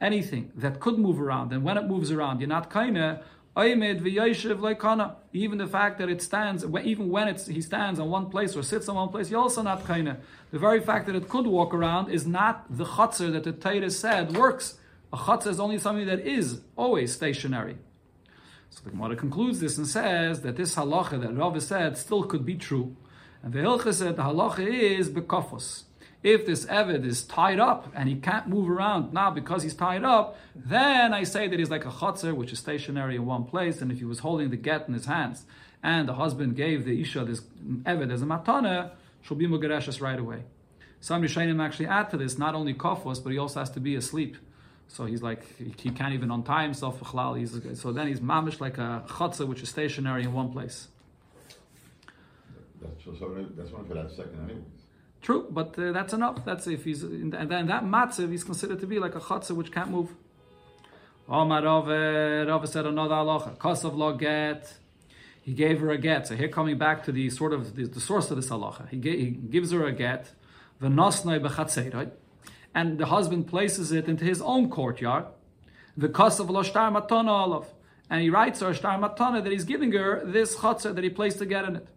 anything 0.00 0.52
that 0.56 0.80
could 0.80 0.98
move 0.98 1.20
around, 1.20 1.52
and 1.52 1.62
when 1.62 1.78
it 1.78 1.86
moves 1.86 2.10
around, 2.10 2.40
you're 2.40 2.48
not 2.48 2.68
kind 2.68 2.98
even 5.32 5.58
the 5.58 5.66
fact 5.66 5.98
that 5.98 6.08
it 6.08 6.22
stands, 6.22 6.64
even 6.64 7.10
when 7.10 7.28
it's, 7.28 7.46
he 7.46 7.60
stands 7.60 8.00
on 8.00 8.10
one 8.10 8.30
place 8.30 8.56
or 8.56 8.62
sits 8.62 8.88
on 8.88 8.96
one 8.96 9.08
place, 9.08 9.30
you're 9.30 9.40
also 9.40 9.62
not 9.62 9.84
kaina. 9.84 10.18
The 10.50 10.58
very 10.58 10.80
fact 10.80 11.06
that 11.06 11.14
it 11.14 11.28
could 11.28 11.46
walk 11.46 11.74
around 11.74 12.10
is 12.10 12.26
not 12.26 12.64
the 12.76 12.84
chutzner 12.84 13.32
that 13.32 13.44
the 13.44 13.52
Torah 13.52 13.90
said 13.90 14.36
works. 14.36 14.78
A 15.12 15.16
chutzner 15.16 15.50
is 15.50 15.60
only 15.60 15.78
something 15.78 16.06
that 16.06 16.20
is 16.20 16.60
always 16.76 17.12
stationary. 17.12 17.76
So 18.70 18.82
the 18.84 18.90
Gemara 18.90 19.16
concludes 19.16 19.60
this 19.60 19.78
and 19.78 19.86
says 19.86 20.42
that 20.42 20.56
this 20.56 20.76
halacha 20.76 21.20
that 21.20 21.36
Rav 21.36 21.60
said 21.62 21.98
still 21.98 22.22
could 22.22 22.46
be 22.46 22.54
true. 22.54 22.96
And 23.42 23.52
the 23.52 23.58
Hilcha 23.58 23.92
said 23.92 24.16
the 24.16 24.22
halacha 24.22 24.66
is 24.66 25.10
bekofos. 25.10 25.82
If 26.22 26.46
this 26.46 26.66
Eved 26.66 27.04
is 27.04 27.22
tied 27.22 27.58
up 27.58 27.90
and 27.94 28.08
he 28.08 28.16
can't 28.16 28.46
move 28.46 28.68
around 28.70 29.12
now 29.12 29.30
because 29.30 29.62
he's 29.62 29.74
tied 29.74 30.04
up, 30.04 30.38
then 30.54 31.14
I 31.14 31.24
say 31.24 31.48
that 31.48 31.58
he's 31.58 31.70
like 31.70 31.86
a 31.86 31.90
chotzer, 31.90 32.34
which 32.34 32.52
is 32.52 32.58
stationary 32.58 33.16
in 33.16 33.26
one 33.26 33.44
place. 33.44 33.80
And 33.80 33.90
if 33.90 33.98
he 33.98 34.04
was 34.04 34.20
holding 34.20 34.50
the 34.50 34.56
get 34.56 34.86
in 34.86 34.94
his 34.94 35.06
hands 35.06 35.46
and 35.82 36.08
the 36.08 36.14
husband 36.14 36.56
gave 36.56 36.84
the 36.84 37.00
Isha 37.00 37.24
this 37.24 37.40
Eved 37.40 38.12
as 38.12 38.22
a 38.22 38.26
matana, 38.26 38.92
she'll 39.22 39.36
be 39.36 39.46
mugareshes 39.46 40.00
right 40.00 40.18
away. 40.18 40.44
Some 41.00 41.22
Rishonim 41.22 41.64
actually 41.64 41.86
add 41.86 42.10
to 42.10 42.18
this 42.18 42.36
not 42.36 42.54
only 42.54 42.74
kofos, 42.74 43.22
but 43.22 43.32
he 43.32 43.38
also 43.38 43.60
has 43.60 43.70
to 43.70 43.80
be 43.80 43.96
asleep. 43.96 44.36
So 44.92 45.06
he's 45.06 45.22
like 45.22 45.42
he 45.56 45.90
can't 45.90 46.14
even 46.14 46.32
untie 46.32 46.64
himself. 46.64 46.98
He's, 47.36 47.80
so 47.80 47.92
then 47.92 48.08
he's 48.08 48.20
mamish 48.20 48.60
like 48.60 48.76
a 48.78 49.04
chotzer, 49.06 49.46
which 49.46 49.62
is 49.62 49.68
stationary 49.68 50.24
in 50.24 50.32
one 50.32 50.50
place. 50.50 50.88
That's, 52.82 53.04
so 53.04 53.46
that's 53.56 53.70
one 53.70 53.86
for 53.86 53.94
that 53.94 54.10
second 54.10 54.40
anyway. 54.44 54.62
True, 55.22 55.46
but 55.48 55.78
uh, 55.78 55.92
that's 55.92 56.12
enough. 56.12 56.44
That's 56.44 56.66
if 56.66 56.84
he's 56.84 57.04
and 57.04 57.32
then 57.32 57.66
that 57.68 57.84
matzav 57.84 58.30
he's 58.30 58.42
considered 58.42 58.80
to 58.80 58.86
be 58.86 58.98
like 58.98 59.14
a 59.14 59.20
chatzah 59.20 59.52
which 59.52 59.70
can't 59.70 59.90
move. 59.90 60.10
Omar 61.28 61.62
Rava 61.62 62.66
said 62.66 62.86
another 62.86 63.14
halacha. 63.14 63.56
Kosav 63.58 63.94
lo 63.94 64.14
get. 64.14 64.74
He 65.42 65.52
gave 65.54 65.78
her 65.80 65.90
a 65.90 65.98
get. 65.98 66.26
So 66.26 66.34
here 66.34 66.48
coming 66.48 66.78
back 66.78 67.04
to 67.04 67.12
the 67.12 67.30
sort 67.30 67.52
of 67.52 67.76
the, 67.76 67.84
the 67.86 68.00
source 68.00 68.28
of 68.32 68.36
this 68.36 68.48
halacha. 68.48 68.88
He, 68.88 68.96
he 68.96 69.30
gives 69.30 69.70
her 69.70 69.86
a 69.86 69.92
get. 69.92 70.32
V'nosnoi 70.82 71.38
b'chatzeroi. 71.46 72.10
And 72.74 72.98
the 72.98 73.06
husband 73.06 73.48
places 73.48 73.92
it 73.92 74.08
into 74.08 74.24
his 74.24 74.40
own 74.40 74.70
courtyard. 74.70 75.26
The 75.96 76.08
kosav 76.08 76.48
lo 76.50 76.62
shtar 76.62 76.90
matana 76.90 77.46
olav. 77.46 77.66
And 78.08 78.22
he 78.22 78.30
writes 78.30 78.60
her 78.60 78.72
shtar 78.72 78.98
matana 78.98 79.42
that 79.42 79.52
he's 79.52 79.64
giving 79.64 79.92
her 79.92 80.22
this 80.24 80.56
chatzah 80.56 80.94
that 80.94 81.04
he 81.04 81.10
placed 81.10 81.38
the 81.38 81.46
get 81.46 81.64
in 81.64 81.76
it. 81.76 81.88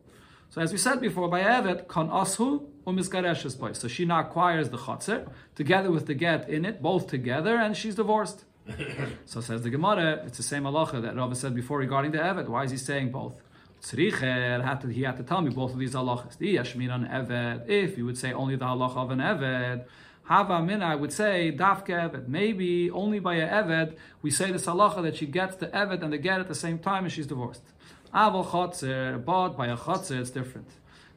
So 0.49 0.61
as 0.61 0.71
we 0.71 0.77
said 0.77 1.01
before, 1.01 1.27
by 1.29 1.41
Evet, 1.41 1.87
kon 1.87 2.09
ashu 2.09 2.63
umiskareshes 2.85 3.57
boy. 3.57 3.73
So 3.73 3.87
she 3.87 4.05
now 4.05 4.19
acquires 4.19 4.69
the 4.69 4.77
chotzer 4.77 5.27
together 5.55 5.89
with 5.89 6.05
the 6.05 6.13
get 6.13 6.49
in 6.49 6.65
it, 6.65 6.81
both 6.81 7.07
together, 7.07 7.55
and 7.55 7.75
she's 7.75 7.95
divorced. 7.95 8.45
so 9.25 9.41
says 9.41 9.63
the 9.63 9.69
Gemara, 9.69 10.23
it's 10.25 10.37
the 10.37 10.43
same 10.43 10.63
halacha 10.63 11.01
that 11.01 11.15
Rava 11.15 11.35
said 11.35 11.55
before 11.55 11.79
regarding 11.79 12.11
the 12.11 12.19
Evet. 12.19 12.47
Why 12.47 12.63
is 12.63 12.71
he 12.71 12.77
saying 12.77 13.11
both? 13.11 13.33
Tzricher 13.81 14.63
had 14.63 14.79
to, 14.81 14.87
he 14.87 15.01
had 15.01 15.17
to 15.17 15.23
tell 15.23 15.41
me 15.41 15.49
both 15.49 15.73
of 15.73 15.79
these 15.79 15.93
halachas. 15.93 16.37
The 16.37 16.55
yashmin 16.55 16.91
on 16.93 17.05
eved. 17.05 17.67
If 17.67 17.97
you 17.97 18.05
would 18.05 18.17
say 18.17 18.31
only 18.31 18.55
the 18.55 18.65
halacha 18.65 18.97
of 18.97 19.11
an 19.11 19.19
eved, 19.19 19.83
Hava 20.25 20.61
mina, 20.61 20.85
I 20.85 20.95
would 20.95 21.11
say 21.11 21.53
dafke 21.55 21.89
eved. 21.89 22.27
Maybe 22.27 22.89
only 22.89 23.19
by 23.19 23.35
a 23.35 23.47
eved 23.47 23.95
we 24.21 24.31
say 24.31 24.51
this 24.51 24.65
halacha 24.65 25.03
that 25.03 25.17
she 25.17 25.25
gets 25.25 25.57
the 25.57 25.67
eved 25.67 26.01
and 26.01 26.13
the 26.13 26.17
get 26.17 26.39
at 26.39 26.47
the 26.47 26.55
same 26.55 26.79
time 26.79 27.03
and 27.03 27.11
she's 27.11 27.27
divorced. 27.27 27.61
Aval 28.13 28.45
chotzer, 28.45 29.23
but 29.23 29.49
by 29.49 29.67
a 29.67 29.75
chotzer 29.75 30.19
it's 30.19 30.29
different. 30.29 30.69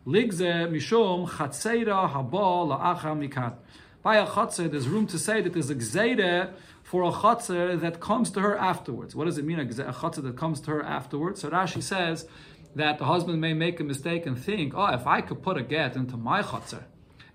Ligze 0.07 0.69
mishum 0.71 1.29
chatzeira 1.29 2.11
haba 2.11 2.67
la'achar 2.67 3.17
mikan. 3.17 3.55
By 4.03 4.17
a 4.17 4.27
chotzer, 4.27 4.71
there's 4.71 4.89
room 4.89 5.07
to 5.09 5.19
say 5.19 5.41
that 5.41 5.53
there's 5.53 5.71
a 5.71 5.75
gzeide 5.75 6.53
for 6.83 7.03
a 7.03 7.11
chotzer 7.11 7.79
that 7.81 8.01
comes 8.01 8.31
to 8.31 8.41
her 8.41 8.57
afterwards. 8.57 9.15
What 9.15 9.25
does 9.27 9.37
it 9.37 9.45
mean, 9.45 9.61
a 9.61 9.65
chotzer 9.67 10.23
that 10.23 10.37
comes 10.37 10.61
to 10.63 10.71
her 10.71 10.83
afterwards? 10.83 11.41
So 11.43 11.51
Rashi 11.51 11.83
says 11.83 12.27
that 12.75 12.99
the 12.99 13.05
husband 13.05 13.41
may 13.41 13.53
make 13.53 13.79
a 13.81 13.85
mistake 13.85 14.27
and 14.27 14.39
think, 14.39 14.75
oh, 14.77 14.87
if 14.87 15.07
I 15.07 15.21
could 15.21 15.43
put 15.43 15.57
a 15.57 15.63
get 15.63 15.97
into 15.97 16.17
my 16.17 16.43
chotzer, 16.43 16.85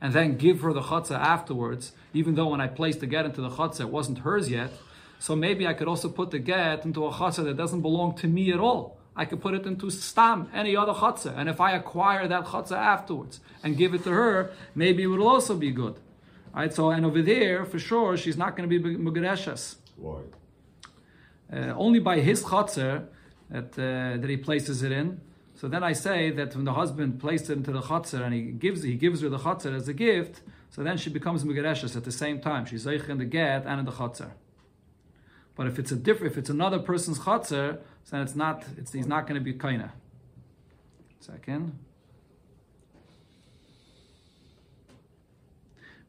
and 0.02 0.14
then 0.14 0.36
give 0.36 0.62
her 0.62 0.74
the 0.74 0.82
chutzah 0.82 1.20
afterwards, 1.20 1.94
even 2.14 2.36
though 2.36 2.48
when 2.48 2.60
I 2.60 2.68
placed 2.68 3.00
the 3.00 3.06
get 3.06 3.26
into 3.26 3.42
the 3.42 3.50
chutzah, 3.50 3.82
it 3.82 3.90
wasn't 3.90 4.20
hers 4.20 4.50
yet. 4.50 4.72
So 5.20 5.36
maybe 5.36 5.68
I 5.68 5.74
could 5.74 5.88
also 5.88 6.10
put 6.10 6.32
the 6.32 6.40
get 6.40 6.84
into 6.84 7.06
a 7.06 7.12
chutzah 7.12 7.44
that 7.44 7.56
doesn't 7.56 7.82
belong 7.82 8.16
to 8.18 8.28
me 8.28 8.52
at 8.52 8.60
all. 8.60 8.98
I 9.16 9.26
could 9.26 9.42
put 9.42 9.54
it 9.54 9.66
into 9.66 9.92
stam, 9.92 10.50
any 10.54 10.76
other 10.76 10.94
chutzah. 10.94 11.38
And 11.38 11.48
if 11.48 11.62
I 11.62 11.74
acquire 11.74 12.28
that 12.28 12.46
chutzah 12.46 12.78
afterwards 12.78 13.40
and 13.64 13.78
give 13.78 13.94
it 13.94 14.04
to 14.06 14.10
her, 14.10 14.52
maybe 14.74 15.04
it 15.04 15.08
will 15.08 15.28
also 15.28 15.56
be 15.56 15.72
good. 15.72 16.00
All 16.54 16.62
right, 16.62 16.74
so 16.74 16.90
and 16.90 17.06
over 17.06 17.22
there, 17.22 17.64
for 17.66 17.78
sure, 17.78 18.18
she's 18.18 18.38
not 18.38 18.58
going 18.58 18.68
to 18.68 18.80
be 18.80 18.98
mugareshes. 18.98 19.76
Why? 19.96 20.22
Uh, 21.54 21.74
only 21.78 22.00
by 22.00 22.20
his 22.20 22.44
chutzah 22.44 23.06
that, 23.50 23.74
uh, 23.78 24.18
that 24.20 24.30
he 24.30 24.38
places 24.38 24.82
it 24.82 24.92
in. 24.92 25.22
So 25.62 25.68
then 25.68 25.84
I 25.84 25.94
say 25.94 26.32
that 26.32 26.56
when 26.56 26.66
the 26.66 26.74
husband 26.74 27.20
placed 27.20 27.52
it 27.52 27.54
into 27.54 27.72
the 27.72 27.82
chatzar 27.82 28.24
and 28.24 28.34
he 28.34 28.42
gives 28.42 28.82
he 28.82 28.96
gives 28.96 29.22
her 29.22 29.30
the 29.30 29.38
chatzar 29.38 29.76
as 29.76 29.88
a 29.88 29.94
gift, 29.94 30.42
so 30.72 30.82
then 30.82 30.98
she 30.98 31.12
becomes 31.12 31.44
megareshes 31.44 31.96
at 31.96 32.04
the 32.04 32.12
same 32.12 32.42
time. 32.42 32.66
She's 32.66 32.88
zeich 32.88 33.08
in 33.08 33.20
the 33.20 33.26
get 33.26 33.68
and 33.68 33.80
in 33.82 33.86
the 33.86 33.92
chatzar. 33.92 34.32
But 35.56 35.68
if 35.68 35.78
it's 35.78 35.92
a 35.92 35.96
different, 35.96 36.32
if 36.32 36.40
it's 36.40 36.50
another 36.50 36.80
person's 36.80 37.20
chatzar, 37.20 37.78
then 38.10 38.22
it's 38.22 38.36
not. 38.36 38.66
It's 38.76 38.92
he's 38.92 39.06
not 39.06 39.28
going 39.28 39.40
to 39.40 39.44
be 39.44 39.54
kaina. 39.54 39.92
Second. 41.20 41.78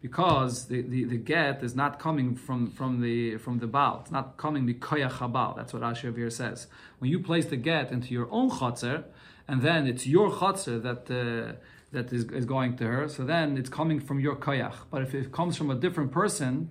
because 0.01 0.65
the, 0.67 0.83
the, 0.83 1.05
the 1.05 1.17
get 1.17 1.63
is 1.63 1.77
not 1.77 2.01
coming 2.01 2.35
from, 2.35 2.73
from 2.73 3.01
the 3.01 3.37
from 3.37 3.61
the 3.61 3.69
Baal. 3.69 4.01
It's 4.01 4.11
not 4.11 4.37
coming 4.37 4.67
mikoyach 4.67 5.13
habal. 5.13 5.55
That's 5.57 5.73
what 5.73 5.83
Rashi 5.83 6.33
says. 6.33 6.67
When 6.99 7.11
you 7.11 7.21
place 7.21 7.47
the 7.47 7.57
get 7.57 7.93
into 7.93 8.13
your 8.13 8.29
own 8.33 8.51
chotzer, 8.51 9.05
and 9.53 9.61
then 9.61 9.87
it's 9.87 10.07
your 10.07 10.31
chotzer 10.31 10.83
that 10.83 11.03
uh, 11.11 11.53
that 11.93 12.11
is, 12.11 12.25
is 12.41 12.47
going 12.47 12.75
to 12.79 12.85
her, 12.87 13.07
so 13.07 13.23
then 13.23 13.59
it's 13.59 13.69
coming 13.69 14.01
from 14.01 14.19
your 14.19 14.35
koyach. 14.35 14.79
But 14.91 15.03
if 15.03 15.15
it 15.15 15.31
comes 15.31 15.59
from 15.59 15.71
a 15.71 15.75
different 15.75 16.11
person, 16.11 16.71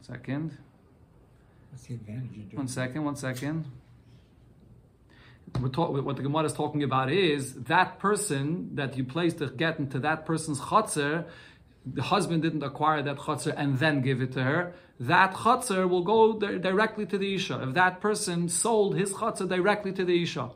second. 0.00 0.56
What's 1.70 1.84
the 1.86 1.94
advantage 1.94 2.30
of 2.30 2.48
doing 2.48 2.56
One 2.56 2.68
second, 2.68 3.04
one 3.04 3.16
second. 3.16 3.66
We're 5.60 5.68
talk, 5.68 5.90
what 5.92 6.16
the 6.16 6.22
Gemara 6.22 6.44
is 6.44 6.54
talking 6.54 6.82
about 6.82 7.12
is 7.12 7.42
that 7.74 7.98
person 7.98 8.74
that 8.76 8.96
you 8.96 9.04
place 9.04 9.34
the 9.34 9.48
get 9.48 9.78
into 9.78 9.98
that 9.98 10.24
person's 10.24 10.60
chotzer, 10.60 11.26
the 11.84 12.04
husband 12.14 12.40
didn't 12.42 12.62
acquire 12.62 13.02
that 13.02 13.18
chotzer 13.18 13.52
and 13.54 13.78
then 13.78 14.00
give 14.00 14.22
it 14.22 14.32
to 14.32 14.42
her. 14.42 14.72
That 14.98 15.34
chotzer 15.34 15.86
will 15.86 16.04
go 16.04 16.38
di- 16.38 16.58
directly 16.58 17.04
to 17.06 17.18
the 17.18 17.34
isha. 17.34 17.60
If 17.68 17.74
that 17.74 18.00
person 18.00 18.48
sold 18.48 18.96
his 18.96 19.12
chotzer 19.12 19.46
directly 19.46 19.92
to 19.92 20.04
the 20.06 20.22
isha, 20.22 20.50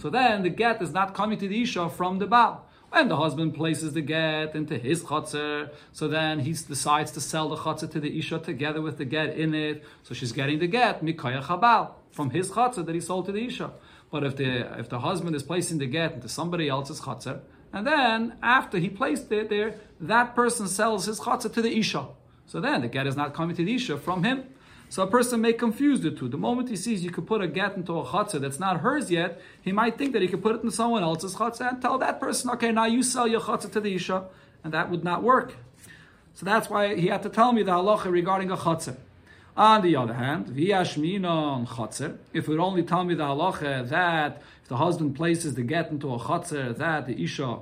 so 0.00 0.10
then 0.10 0.42
the 0.42 0.50
get 0.50 0.80
is 0.82 0.92
not 0.92 1.14
coming 1.14 1.38
to 1.38 1.48
the 1.48 1.62
isha 1.62 1.88
from 1.88 2.18
the 2.18 2.26
baal. 2.26 2.66
When 2.90 3.08
the 3.08 3.16
husband 3.16 3.54
places 3.54 3.94
the 3.94 4.02
get 4.02 4.54
into 4.54 4.76
his 4.76 5.02
chotzer, 5.02 5.70
so 5.92 6.08
then 6.08 6.40
he 6.40 6.52
decides 6.52 7.10
to 7.12 7.22
sell 7.22 7.48
the 7.48 7.56
chotzer 7.56 7.90
to 7.90 8.00
the 8.00 8.18
isha 8.18 8.38
together 8.38 8.82
with 8.82 8.98
the 8.98 9.06
get 9.06 9.34
in 9.34 9.54
it. 9.54 9.82
So 10.02 10.12
she's 10.12 10.32
getting 10.32 10.58
the 10.58 10.66
get 10.66 11.02
mikoyach 11.02 11.44
habal 11.44 11.92
from 12.10 12.30
his 12.30 12.50
chotzer 12.50 12.84
that 12.84 12.94
he 12.94 13.00
sold 13.00 13.26
to 13.26 13.32
the 13.32 13.46
isha. 13.46 13.70
But 14.10 14.24
if 14.24 14.36
the 14.36 14.78
if 14.78 14.90
the 14.90 15.00
husband 15.00 15.34
is 15.34 15.42
placing 15.42 15.78
the 15.78 15.86
get 15.86 16.12
into 16.12 16.28
somebody 16.28 16.68
else's 16.68 17.00
chotzer, 17.00 17.40
and 17.72 17.86
then 17.86 18.34
after 18.42 18.76
he 18.78 18.90
placed 18.90 19.32
it 19.32 19.48
there, 19.48 19.76
that 19.98 20.34
person 20.34 20.68
sells 20.68 21.06
his 21.06 21.18
chotzer 21.20 21.50
to 21.50 21.62
the 21.62 21.74
isha. 21.78 22.08
So 22.46 22.60
then 22.60 22.82
the 22.82 22.88
get 22.88 23.06
is 23.06 23.16
not 23.16 23.32
coming 23.32 23.56
to 23.56 23.64
the 23.64 23.74
isha 23.74 23.96
from 23.96 24.24
him. 24.24 24.44
So 24.92 25.02
a 25.02 25.06
person 25.06 25.40
may 25.40 25.54
confuse 25.54 26.02
the 26.02 26.10
two. 26.10 26.28
The 26.28 26.36
moment 26.36 26.68
he 26.68 26.76
sees 26.76 27.02
you 27.02 27.10
could 27.10 27.26
put 27.26 27.40
a 27.40 27.48
get 27.48 27.76
into 27.76 27.98
a 27.98 28.04
chatzah 28.04 28.38
that's 28.38 28.60
not 28.60 28.80
hers 28.80 29.10
yet, 29.10 29.40
he 29.62 29.72
might 29.72 29.96
think 29.96 30.12
that 30.12 30.20
he 30.20 30.28
could 30.28 30.42
put 30.42 30.54
it 30.54 30.62
in 30.62 30.70
someone 30.70 31.02
else's 31.02 31.34
chatzah 31.34 31.70
and 31.70 31.80
tell 31.80 31.96
that 31.96 32.20
person, 32.20 32.50
okay, 32.50 32.72
now 32.72 32.84
you 32.84 33.02
sell 33.02 33.26
your 33.26 33.40
chatzah 33.40 33.72
to 33.72 33.80
the 33.80 33.94
isha, 33.94 34.26
and 34.62 34.74
that 34.74 34.90
would 34.90 35.02
not 35.02 35.22
work. 35.22 35.56
So 36.34 36.44
that's 36.44 36.68
why 36.68 36.94
he 36.94 37.06
had 37.06 37.22
to 37.22 37.30
tell 37.30 37.54
me 37.54 37.62
the 37.62 37.70
halacha 37.70 38.12
regarding 38.12 38.50
a 38.50 38.56
chatzah. 38.58 38.96
On 39.56 39.80
the 39.80 39.96
other 39.96 40.12
hand, 40.12 40.48
v'yashminon 40.48 41.68
chatzah, 41.68 42.18
if 42.34 42.46
would 42.46 42.58
only 42.58 42.82
tell 42.82 43.04
me 43.04 43.14
the 43.14 43.24
halacha 43.24 43.88
that 43.88 44.42
if 44.62 44.68
the 44.68 44.76
husband 44.76 45.16
places 45.16 45.54
the 45.54 45.62
get 45.62 45.90
into 45.90 46.12
a 46.12 46.18
chatzah, 46.18 46.76
that 46.76 47.06
the 47.06 47.24
isha 47.24 47.60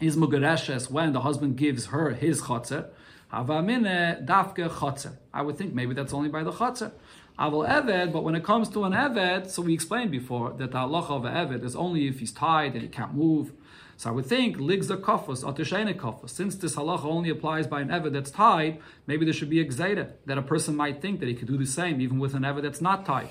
is 0.00 0.18
mugareshes 0.18 0.90
when 0.90 1.14
the 1.14 1.22
husband 1.22 1.56
gives 1.56 1.86
her 1.86 2.10
his 2.10 2.42
chatzah, 2.42 2.90
Havamine 3.32 4.26
dafke 4.26 4.68
chotzer. 4.68 5.16
I 5.32 5.40
would 5.40 5.56
think 5.56 5.72
maybe 5.72 5.94
that's 5.94 6.12
only 6.12 6.28
by 6.28 6.42
the 6.42 6.52
chotzer. 6.52 6.92
Aval 7.38 7.66
eved, 7.66 8.12
but 8.12 8.24
when 8.24 8.34
it 8.34 8.44
comes 8.44 8.68
to 8.68 8.84
an 8.84 8.92
eved, 8.92 9.48
so 9.48 9.62
we 9.62 9.72
explained 9.72 10.10
before 10.10 10.52
that 10.58 10.72
the 10.72 10.78
halacha 10.78 11.10
of 11.10 11.24
an 11.24 11.34
eved 11.34 11.64
is 11.64 11.74
only 11.74 12.06
if 12.06 12.20
he's 12.20 12.30
tied 12.30 12.74
and 12.74 12.82
he 12.82 12.88
can't 12.88 13.14
move. 13.14 13.52
So 13.96 14.10
I 14.10 14.12
would 14.12 14.26
think 14.26 14.58
ligza 14.58 15.00
kafus 15.00 15.44
atishene 15.44 15.94
kafus. 15.96 16.30
Since 16.30 16.56
this 16.56 16.76
halacha 16.76 17.04
only 17.04 17.30
applies 17.30 17.66
by 17.66 17.80
an 17.80 17.88
eved 17.88 18.12
that's 18.12 18.30
tied, 18.30 18.80
maybe 19.06 19.24
there 19.24 19.32
should 19.32 19.48
be 19.48 19.60
a 19.60 19.64
gzeda 19.64 20.12
that 20.26 20.36
a 20.36 20.42
person 20.42 20.76
might 20.76 21.00
think 21.00 21.20
that 21.20 21.28
he 21.28 21.34
could 21.34 21.48
do 21.48 21.56
the 21.56 21.64
same 21.64 22.02
even 22.02 22.18
with 22.18 22.34
an 22.34 22.42
eved 22.42 22.62
that's 22.62 22.82
not 22.82 23.06
tied. 23.06 23.30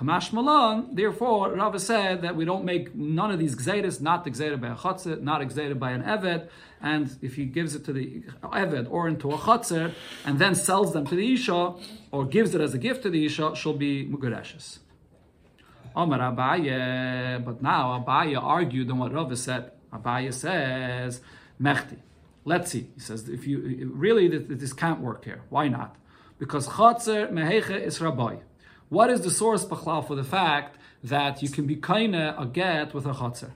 Kamash 0.00 0.32
Malan, 0.32 0.94
therefore, 0.94 1.52
Rava 1.52 1.78
said 1.78 2.22
that 2.22 2.34
we 2.34 2.46
don't 2.46 2.64
make 2.64 2.94
none 2.94 3.30
of 3.30 3.38
these 3.38 3.54
gzeidas, 3.54 4.00
not 4.00 4.24
the 4.24 4.30
by 4.56 4.68
a 4.68 4.74
chatzah, 4.74 5.20
not 5.20 5.42
a 5.42 5.74
by 5.74 5.90
an 5.90 6.02
eved, 6.04 6.48
and 6.80 7.18
if 7.20 7.34
he 7.34 7.44
gives 7.44 7.74
it 7.74 7.84
to 7.84 7.92
the 7.92 8.22
eved 8.42 8.90
or 8.90 9.08
into 9.08 9.30
a 9.30 9.36
chatzah, 9.36 9.92
and 10.24 10.38
then 10.38 10.54
sells 10.54 10.94
them 10.94 11.06
to 11.06 11.14
the 11.14 11.34
isha, 11.34 11.74
or 12.12 12.24
gives 12.24 12.54
it 12.54 12.62
as 12.62 12.72
a 12.72 12.78
gift 12.78 13.02
to 13.02 13.10
the 13.10 13.26
isha, 13.26 13.54
she'll 13.54 13.74
be 13.74 14.06
mugureshes. 14.06 14.78
Omar 15.94 16.20
Abaye, 16.20 17.44
but 17.44 17.60
now 17.60 18.02
Abaye 18.02 18.42
argued 18.42 18.90
on 18.90 19.00
what 19.00 19.12
Rava 19.12 19.36
said. 19.36 19.70
Abaye 19.92 20.32
says, 20.32 21.20
Mechti. 21.60 21.98
Let's 22.46 22.70
see. 22.70 22.88
He 22.94 23.00
says, 23.00 23.28
if 23.28 23.46
you 23.46 23.90
really 23.92 24.28
this 24.28 24.72
can't 24.72 25.00
work 25.00 25.26
here. 25.26 25.42
Why 25.50 25.68
not? 25.68 25.96
Because 26.38 26.68
chatzah 26.68 27.30
meheche 27.30 27.78
is 27.78 28.00
rabbi. 28.00 28.36
What 28.90 29.08
is 29.08 29.20
the 29.20 29.30
source 29.30 29.64
b'chlal 29.64 30.04
for 30.04 30.16
the 30.16 30.24
fact 30.24 30.76
that 31.04 31.44
you 31.44 31.48
can 31.48 31.64
be 31.64 31.76
kaina 31.76 32.34
a 32.36 32.44
get 32.44 32.92
with 32.92 33.06
a 33.06 33.12
chatzar? 33.12 33.52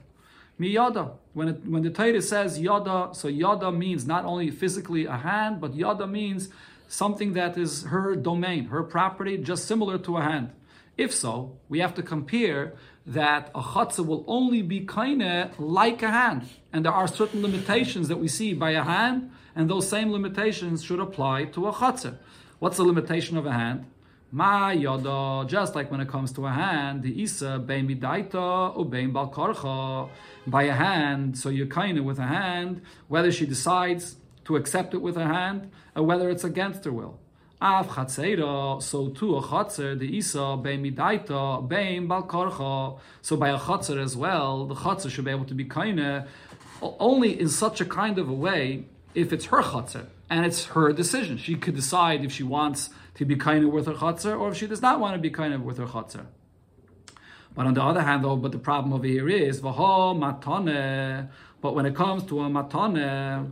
Mi 0.57 0.69
yada. 0.69 1.11
When 1.33 1.49
it, 1.49 1.65
when 1.65 1.83
the 1.83 1.89
Torah 1.89 2.21
says 2.21 2.57
yada, 2.57 3.09
so 3.11 3.27
yada 3.27 3.69
means 3.69 4.07
not 4.07 4.23
only 4.23 4.49
physically 4.49 5.05
a 5.05 5.17
hand, 5.17 5.59
but 5.59 5.75
yada 5.75 6.07
means 6.07 6.47
something 6.87 7.33
that 7.33 7.57
is 7.57 7.83
her 7.83 8.15
domain, 8.15 8.67
her 8.67 8.81
property, 8.81 9.37
just 9.37 9.65
similar 9.65 9.97
to 9.97 10.15
a 10.15 10.21
hand. 10.21 10.51
If 10.97 11.13
so, 11.13 11.57
we 11.67 11.79
have 11.79 11.93
to 11.95 12.01
compare 12.01 12.73
that 13.05 13.51
a 13.53 13.61
chatzah 13.61 14.05
will 14.05 14.23
only 14.27 14.61
be 14.61 14.85
kaina 14.85 15.51
like 15.59 16.01
a 16.01 16.11
hand, 16.11 16.47
and 16.71 16.85
there 16.85 16.93
are 16.93 17.09
certain 17.09 17.41
limitations 17.41 18.07
that 18.07 18.19
we 18.19 18.29
see 18.29 18.53
by 18.53 18.71
a 18.71 18.83
hand, 18.83 19.31
and 19.53 19.69
those 19.69 19.89
same 19.89 20.13
limitations 20.13 20.81
should 20.81 21.01
apply 21.01 21.43
to 21.55 21.67
a 21.67 21.73
chatzah. 21.73 22.15
What's 22.59 22.77
the 22.77 22.85
limitation 22.85 23.35
of 23.35 23.45
a 23.45 23.51
hand? 23.51 23.87
Ma 24.35 24.71
yoda, 24.71 25.47
just 25.47 25.75
like 25.75 25.89
when 25.89 26.01
it 26.01 26.09
comes 26.09 26.33
to 26.33 26.45
a 26.45 26.51
hand, 26.51 27.03
the 27.03 27.21
isa 27.21 27.57
bein 27.57 27.87
midaita 27.87 28.75
ubein 28.75 29.13
balkarcha, 29.13 30.09
by 30.45 30.63
a 30.63 30.73
hand, 30.73 31.37
so 31.37 31.47
you're 31.47 31.67
kind 31.67 31.97
of 31.97 32.03
with 32.03 32.19
a 32.19 32.27
hand, 32.27 32.81
whether 33.07 33.31
she 33.31 33.45
decides 33.45 34.17
to 34.43 34.57
accept 34.57 34.93
it 34.93 34.97
with 34.97 35.15
her 35.15 35.25
hand 35.25 35.71
or 35.95 36.03
whether 36.03 36.29
it's 36.29 36.43
against 36.43 36.83
her 36.83 36.91
will. 36.91 37.17
Av 37.61 37.87
chatzeira, 37.87 38.83
so 38.83 39.07
too 39.07 39.37
a 39.37 39.41
chatzer, 39.41 39.97
the 39.97 40.17
isa 40.17 40.57
bein 40.61 40.83
midaita 40.83 41.65
bein 41.65 42.05
balkarcha. 42.05 42.99
So 43.21 43.37
by 43.37 43.51
a 43.51 43.57
chatzer 43.57 44.03
as 44.03 44.17
well, 44.17 44.65
the 44.65 44.75
chatzer 44.75 45.09
should 45.09 45.23
be 45.23 45.31
able 45.31 45.45
to 45.45 45.53
be 45.53 45.63
kind 45.63 46.25
only 46.81 47.39
in 47.39 47.47
such 47.47 47.79
a 47.79 47.85
kind 47.85 48.19
of 48.19 48.27
a 48.27 48.33
way 48.33 48.83
if 49.13 49.31
it's 49.31 49.45
her 49.45 49.61
chatzer 49.61 50.07
and 50.29 50.45
it's 50.45 50.65
her 50.65 50.91
decision. 50.91 51.37
She 51.37 51.55
could 51.55 51.75
decide 51.75 52.25
if 52.25 52.33
she 52.33 52.43
wants 52.43 52.89
to 53.15 53.25
be 53.25 53.35
kind 53.35 53.65
of 53.65 53.71
with 53.71 53.87
her 53.87 53.93
chatzar, 53.93 54.39
or 54.39 54.49
if 54.51 54.57
she 54.57 54.67
does 54.67 54.81
not 54.81 54.99
want 54.99 55.15
to 55.15 55.19
be 55.19 55.29
kind 55.29 55.53
of 55.53 55.61
with 55.61 55.77
her 55.77 55.85
chatzar. 55.85 56.25
But 57.55 57.65
on 57.67 57.73
the 57.73 57.83
other 57.83 58.01
hand, 58.01 58.23
though, 58.23 58.35
but 58.35 58.51
the 58.51 58.59
problem 58.59 58.93
over 58.93 59.07
here 59.07 59.29
is 59.29 59.61
vaho 59.61 60.15
matane. 60.17 61.29
But 61.61 61.73
when 61.73 61.85
it 61.85 61.95
comes 61.95 62.23
to 62.25 62.41
a 62.41 62.49
matane, 62.49 63.51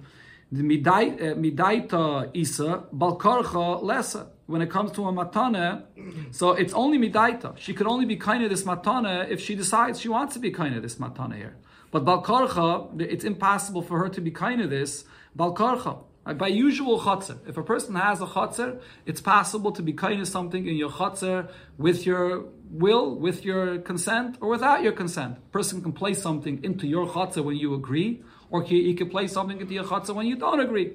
The 0.51 0.60
uh, 0.60 1.34
midaita 1.36 2.29
isa, 2.36 2.84
balkarcha 2.93 3.82
lesa. 3.82 4.27
When 4.46 4.62
it 4.62 4.70
comes 4.70 4.91
to 4.91 5.08
a 5.08 5.12
matana, 5.12 5.84
so 6.32 6.51
it's 6.51 6.74
only 6.74 7.00
midaita. 7.00 7.58
She 7.58 7.74
could 7.74 7.88
only 7.88 8.05
be 8.05 8.17
kind 8.17 8.43
of 8.43 8.51
this 8.51 8.63
matana 8.63 9.27
if 9.29 9.39
she 9.39 9.55
decides 9.55 10.00
she 10.00 10.10
wants 10.10 10.34
to 10.36 10.39
be 10.39 10.51
kind 10.51 10.75
of 10.75 10.84
this 10.84 10.96
matana 10.96 11.38
here. 11.38 11.55
But 11.89 12.05
balkarcha, 12.05 13.01
it's 13.01 13.24
impossible 13.24 13.82
for 13.82 13.98
her 13.98 14.10
to 14.10 14.22
be 14.22 14.29
kind 14.29 14.62
of 14.62 14.70
this 14.70 15.05
balkarcha. 15.36 16.03
Like 16.25 16.38
by 16.38 16.48
usual 16.48 17.01
chatzar, 17.01 17.38
if 17.50 17.58
a 17.58 17.63
person 17.63 17.96
has 17.96 18.22
a 18.22 18.25
chatzar, 18.25 18.80
it's 19.06 19.20
possible 19.20 19.74
to 19.74 19.82
be 19.82 19.92
kind 19.92 20.22
of 20.22 20.27
something 20.27 20.65
in 20.65 20.75
your 20.77 20.89
chatzar 20.89 21.50
with 21.77 22.06
your 22.06 22.46
will, 22.72 23.15
with 23.15 23.44
your 23.44 23.80
consent, 23.80 24.38
or 24.39 24.48
without 24.48 24.84
your 24.84 24.94
consent. 24.94 25.38
A 25.38 25.51
person 25.51 25.82
can 25.82 25.92
place 25.92 26.22
something 26.22 26.63
into 26.63 26.88
your 26.88 27.08
chatzar 27.08 27.44
when 27.44 27.58
you 27.58 27.74
agree, 27.74 28.24
or 28.50 28.63
he, 28.63 28.94
can 28.94 29.10
place 29.10 29.34
something 29.34 29.60
into 29.60 29.74
your 29.74 29.84
chatzar 29.84 30.15
when 30.15 30.25
you 30.25 30.38
don't 30.38 30.62
agree. 30.62 30.94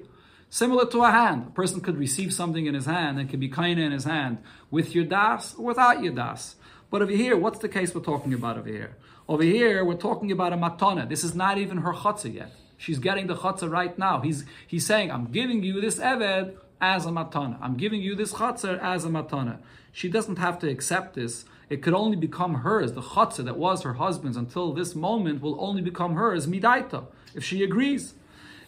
Similar 0.49 0.87
to 0.87 1.03
a 1.03 1.11
hand, 1.11 1.45
a 1.49 1.51
person 1.51 1.79
could 1.79 1.99
receive 1.99 2.33
something 2.33 2.65
in 2.65 2.73
his 2.73 2.87
hand 2.87 3.19
and 3.19 3.29
can 3.29 3.39
be 3.39 3.49
kind 3.49 3.79
in 3.79 3.91
his 3.91 4.05
hand 4.05 4.39
with 4.71 4.95
your 4.95 5.05
das 5.05 5.53
or 5.53 5.65
without 5.65 6.01
your 6.01 6.13
das. 6.13 6.55
But 6.89 7.03
over 7.03 7.11
here, 7.11 7.37
what's 7.37 7.59
the 7.59 7.69
case 7.69 7.93
we're 7.93 8.01
talking 8.01 8.33
about 8.33 8.57
over 8.57 8.67
here? 8.67 8.97
Over 9.27 9.43
here, 9.43 9.85
we're 9.85 9.93
talking 9.93 10.31
about 10.31 10.53
a 10.53 10.57
matana. 10.57 11.07
This 11.07 11.23
is 11.23 11.35
not 11.35 11.59
even 11.59 11.77
her 11.77 11.93
chatzah 11.93 12.33
yet. 12.33 12.51
She's 12.79 12.97
getting 12.97 13.27
the 13.27 13.35
chatzah 13.35 13.69
right 13.69 13.95
now. 13.99 14.21
He's 14.21 14.45
he's 14.65 14.85
saying, 14.85 15.11
I'm 15.11 15.25
giving 15.25 15.61
you 15.63 15.81
this 15.81 15.99
eved 15.99 16.55
as 16.79 17.05
a 17.05 17.09
matana. 17.09 17.57
I'm 17.61 17.75
giving 17.75 18.01
you 18.01 18.15
this 18.15 18.31
chatzah 18.33 18.79
as 18.81 19.03
a 19.03 19.09
matana. 19.09 19.57
She 19.91 20.07
doesn't 20.07 20.37
have 20.37 20.57
to 20.59 20.69
accept 20.69 21.15
this. 21.15 21.43
It 21.69 21.81
could 21.83 21.93
only 21.93 22.15
become 22.15 22.53
hers. 22.55 22.93
The 22.93 23.01
chatzah 23.01 23.43
that 23.43 23.57
was 23.57 23.83
her 23.83 23.95
husband's 23.95 24.37
until 24.37 24.71
this 24.71 24.95
moment 24.95 25.41
will 25.41 25.57
only 25.59 25.81
become 25.81 26.15
hers 26.15 26.47
midaita 26.47 27.03
if 27.35 27.43
she 27.43 27.63
agrees. 27.63 28.13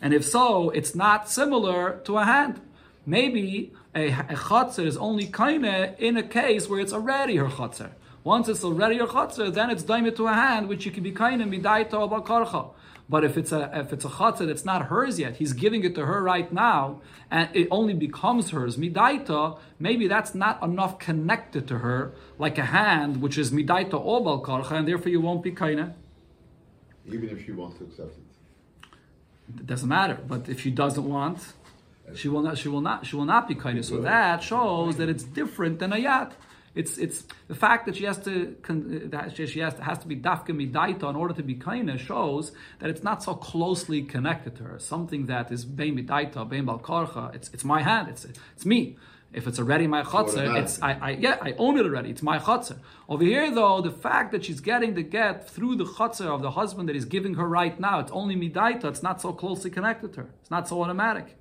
And 0.02 0.14
if 0.14 0.26
so, 0.26 0.72
it's 0.72 0.94
not 0.94 1.30
similar 1.30 2.02
to 2.04 2.18
a 2.18 2.26
hand. 2.26 2.60
Maybe 3.06 3.72
a, 3.96 4.10
a 4.10 4.36
chatzah 4.36 4.86
is 4.86 4.98
only 4.98 5.28
kaine 5.28 5.64
in 6.00 6.18
a 6.18 6.24
case 6.24 6.68
where 6.68 6.82
it's 6.82 6.92
already 6.92 7.38
her 7.38 7.48
chatzah. 7.48 7.92
Once 8.26 8.50
it's 8.50 8.66
already 8.66 8.98
her 8.98 9.08
chatzah, 9.08 9.54
then 9.54 9.70
it's 9.70 9.84
daimit 9.84 10.18
to 10.18 10.28
a 10.28 10.34
hand, 10.34 10.68
which 10.68 10.86
you 10.86 10.92
can 10.92 11.02
be 11.02 11.12
kaine 11.12 11.40
midaita 11.40 11.92
bakarcha. 11.92 12.72
But 13.14 13.26
if 13.26 13.34
it's 13.42 13.52
a 13.52 13.62
if 13.84 13.92
it's 13.92 14.06
a 14.06 14.14
chatzah 14.18 14.48
that's 14.48 14.64
not 14.64 14.80
hers 14.92 15.20
yet, 15.20 15.34
he's 15.42 15.54
giving 15.64 15.84
it 15.88 15.94
to 15.96 16.04
her 16.06 16.20
right 16.34 16.50
now, 16.68 17.02
and 17.30 17.46
it 17.54 17.68
only 17.70 17.96
becomes 18.08 18.52
hers 18.52 18.78
midaita. 18.78 19.60
Maybe 19.88 20.08
that's 20.08 20.34
not 20.34 20.64
enough 20.64 20.94
connected 21.08 21.68
to 21.72 21.80
her, 21.80 22.14
like 22.46 22.58
a 22.58 22.68
hand, 22.78 23.22
which 23.24 23.38
is 23.38 23.52
midaita 23.52 23.98
or 24.10 24.22
balkarcha, 24.22 24.72
and 24.78 24.88
therefore 24.88 25.12
you 25.16 25.20
won't 25.20 25.44
be 25.44 25.52
kaina. 25.52 25.94
Even 27.06 27.28
if 27.36 27.46
she 27.46 27.52
wants 27.52 27.80
to 27.80 27.84
accept 27.84 28.14
it. 28.20 28.90
It 29.60 29.68
doesn't 29.72 29.90
matter. 29.90 30.18
But 30.32 30.48
if 30.48 30.62
she 30.62 30.72
doesn't 30.72 31.08
want, 31.16 31.40
she 32.16 32.30
will 32.30 32.44
not. 32.48 32.58
She 32.58 32.70
will 32.70 32.86
not. 32.90 33.06
She 33.08 33.18
will 33.18 33.32
not 33.36 33.44
be 33.50 33.56
kaina. 33.56 33.84
So 33.84 34.00
that 34.10 34.42
shows 34.42 34.96
that 35.00 35.10
it's 35.10 35.26
different 35.40 35.80
than 35.80 35.92
a 35.92 35.98
yat. 35.98 36.32
It's 36.74 36.98
it's 36.98 37.26
the 37.48 37.56
fact 37.56 37.86
that 37.86 37.98
she 37.98 38.06
has 38.06 38.18
to 38.20 38.56
that 39.10 39.36
she 39.36 39.60
has 39.60 39.74
to, 39.76 39.84
has 39.84 39.98
to 40.00 40.08
be 40.08 40.16
dafka 40.16 40.50
midaita 40.50 41.10
in 41.10 41.16
order 41.18 41.34
to 41.34 41.44
be 41.44 41.56
kaina 41.56 42.00
shows 42.00 42.54
that 42.80 42.90
it's 42.90 43.04
not 43.04 43.22
so 43.22 43.34
closely 43.34 44.04
connected 44.04 44.56
to 44.58 44.64
her. 44.64 44.80
Something 44.80 45.26
that 45.26 45.52
is 45.52 45.66
bein 45.66 45.98
midaita, 45.98 46.48
bein 46.48 46.66
balkarcha. 46.66 47.36
It's 47.36 47.50
it's 47.50 47.66
my 47.66 47.82
hand. 47.82 48.08
It's 48.08 48.26
it's 48.56 48.66
me. 48.66 48.98
If 49.34 49.48
it's 49.48 49.60
already 49.60 49.88
my 49.88 50.04
chatzah, 50.04 50.62
it's 50.62 50.82
I, 50.82 50.94
I 50.94 51.10
yeah 51.12 51.38
I 51.42 51.54
own 51.58 51.78
it 51.78 51.86
already. 51.86 52.10
It's 52.10 52.24
my 52.24 52.40
chatzah. 52.40 52.80
Over 53.10 53.24
here 53.24 53.54
though, 53.54 53.82
the 53.82 53.92
fact 53.92 54.32
that 54.32 54.46
she's 54.46 54.62
getting 54.62 54.94
the 54.94 55.04
get 55.04 55.50
through 55.50 55.76
the 55.76 55.86
chatzah 55.86 56.28
of 56.28 56.42
the 56.42 56.52
husband 56.52 56.88
that 56.88 56.96
is 56.96 57.06
giving 57.06 57.34
her 57.36 57.48
right 57.48 57.78
now, 57.80 58.00
it's 58.00 58.12
only 58.14 58.36
midaita. 58.36 58.86
It's 58.86 59.04
not 59.04 59.22
so 59.22 59.34
closely 59.34 59.72
connected 59.72 60.14
to 60.14 60.22
her. 60.22 60.30
It's 60.42 60.52
not 60.52 60.70
so 60.70 60.82
automatic. 60.82 61.38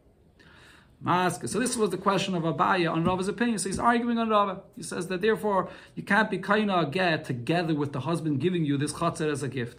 Mask. 1.02 1.48
So 1.48 1.58
this 1.58 1.76
was 1.76 1.90
the 1.90 1.96
question 1.96 2.34
of 2.34 2.42
Abaye 2.42 2.90
on 2.90 3.04
Rava's 3.04 3.28
opinion. 3.28 3.58
So 3.58 3.70
he's 3.70 3.78
arguing 3.78 4.18
on 4.18 4.28
Rava. 4.28 4.60
He 4.76 4.82
says 4.82 5.06
that 5.08 5.22
therefore 5.22 5.70
you 5.94 6.02
can't 6.02 6.28
be 6.30 6.38
kaina 6.38 6.90
get 6.90 7.24
together 7.24 7.74
with 7.74 7.92
the 7.92 8.00
husband 8.00 8.38
giving 8.40 8.66
you 8.66 8.76
this 8.76 8.92
chatzah 8.92 9.32
as 9.32 9.42
a 9.42 9.48
gift. 9.48 9.78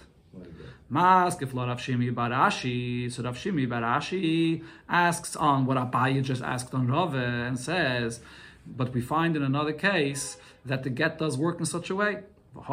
Mask 0.89 1.41
if 1.43 1.53
Rav 1.53 1.77
Shimi 1.77 2.13
bar 2.13 2.31
Ashi. 2.31 3.11
So 3.11 3.21
Rav 3.23 3.37
Shimi 3.37 3.69
bar 3.69 3.81
Ashi 3.81 4.63
asks 4.89 5.35
on 5.35 5.65
what 5.67 5.77
Abaye 5.77 6.23
just 6.23 6.41
asked 6.41 6.73
on 6.73 6.87
Rava 6.87 7.17
and 7.17 7.59
says, 7.59 8.19
but 8.65 8.93
we 8.93 9.01
find 9.01 9.35
in 9.35 9.43
another 9.43 9.73
case 9.73 10.37
that 10.65 10.81
the 10.83 10.89
get 10.89 11.19
does 11.19 11.37
work 11.37 11.59
in 11.59 11.65
such 11.65 11.89
a 11.91 11.95
way. 11.95 12.23
When 12.53 12.65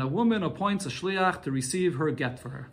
a 0.00 0.06
woman 0.06 0.42
appoints 0.42 0.86
a 0.86 0.88
shliach 0.90 1.42
to 1.42 1.50
receive 1.50 1.96
her 1.96 2.10
get 2.10 2.38
for 2.38 2.50
her. 2.50 2.68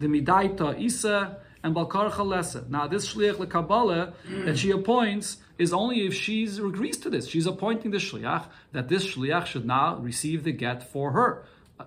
The 0.00 0.08
midaita 0.08 0.80
isa 0.80 1.38
and 1.62 1.74
Balkar 1.74 2.10
Chalesa. 2.10 2.68
Now, 2.68 2.86
this 2.86 3.12
Shliach 3.12 3.34
LeKabbalah 3.34 4.12
that 4.44 4.58
she 4.58 4.70
appoints 4.70 5.38
is 5.58 5.72
only 5.72 6.06
if 6.06 6.14
she 6.14 6.44
agrees 6.44 6.96
to 6.98 7.10
this. 7.10 7.28
She's 7.28 7.46
appointing 7.46 7.90
the 7.90 7.98
Shliach 7.98 8.46
that 8.72 8.88
this 8.88 9.06
Shliach 9.06 9.46
should 9.46 9.64
now 9.64 9.96
receive 9.96 10.44
the 10.44 10.52
get 10.52 10.82
for 10.82 11.12
her. 11.12 11.44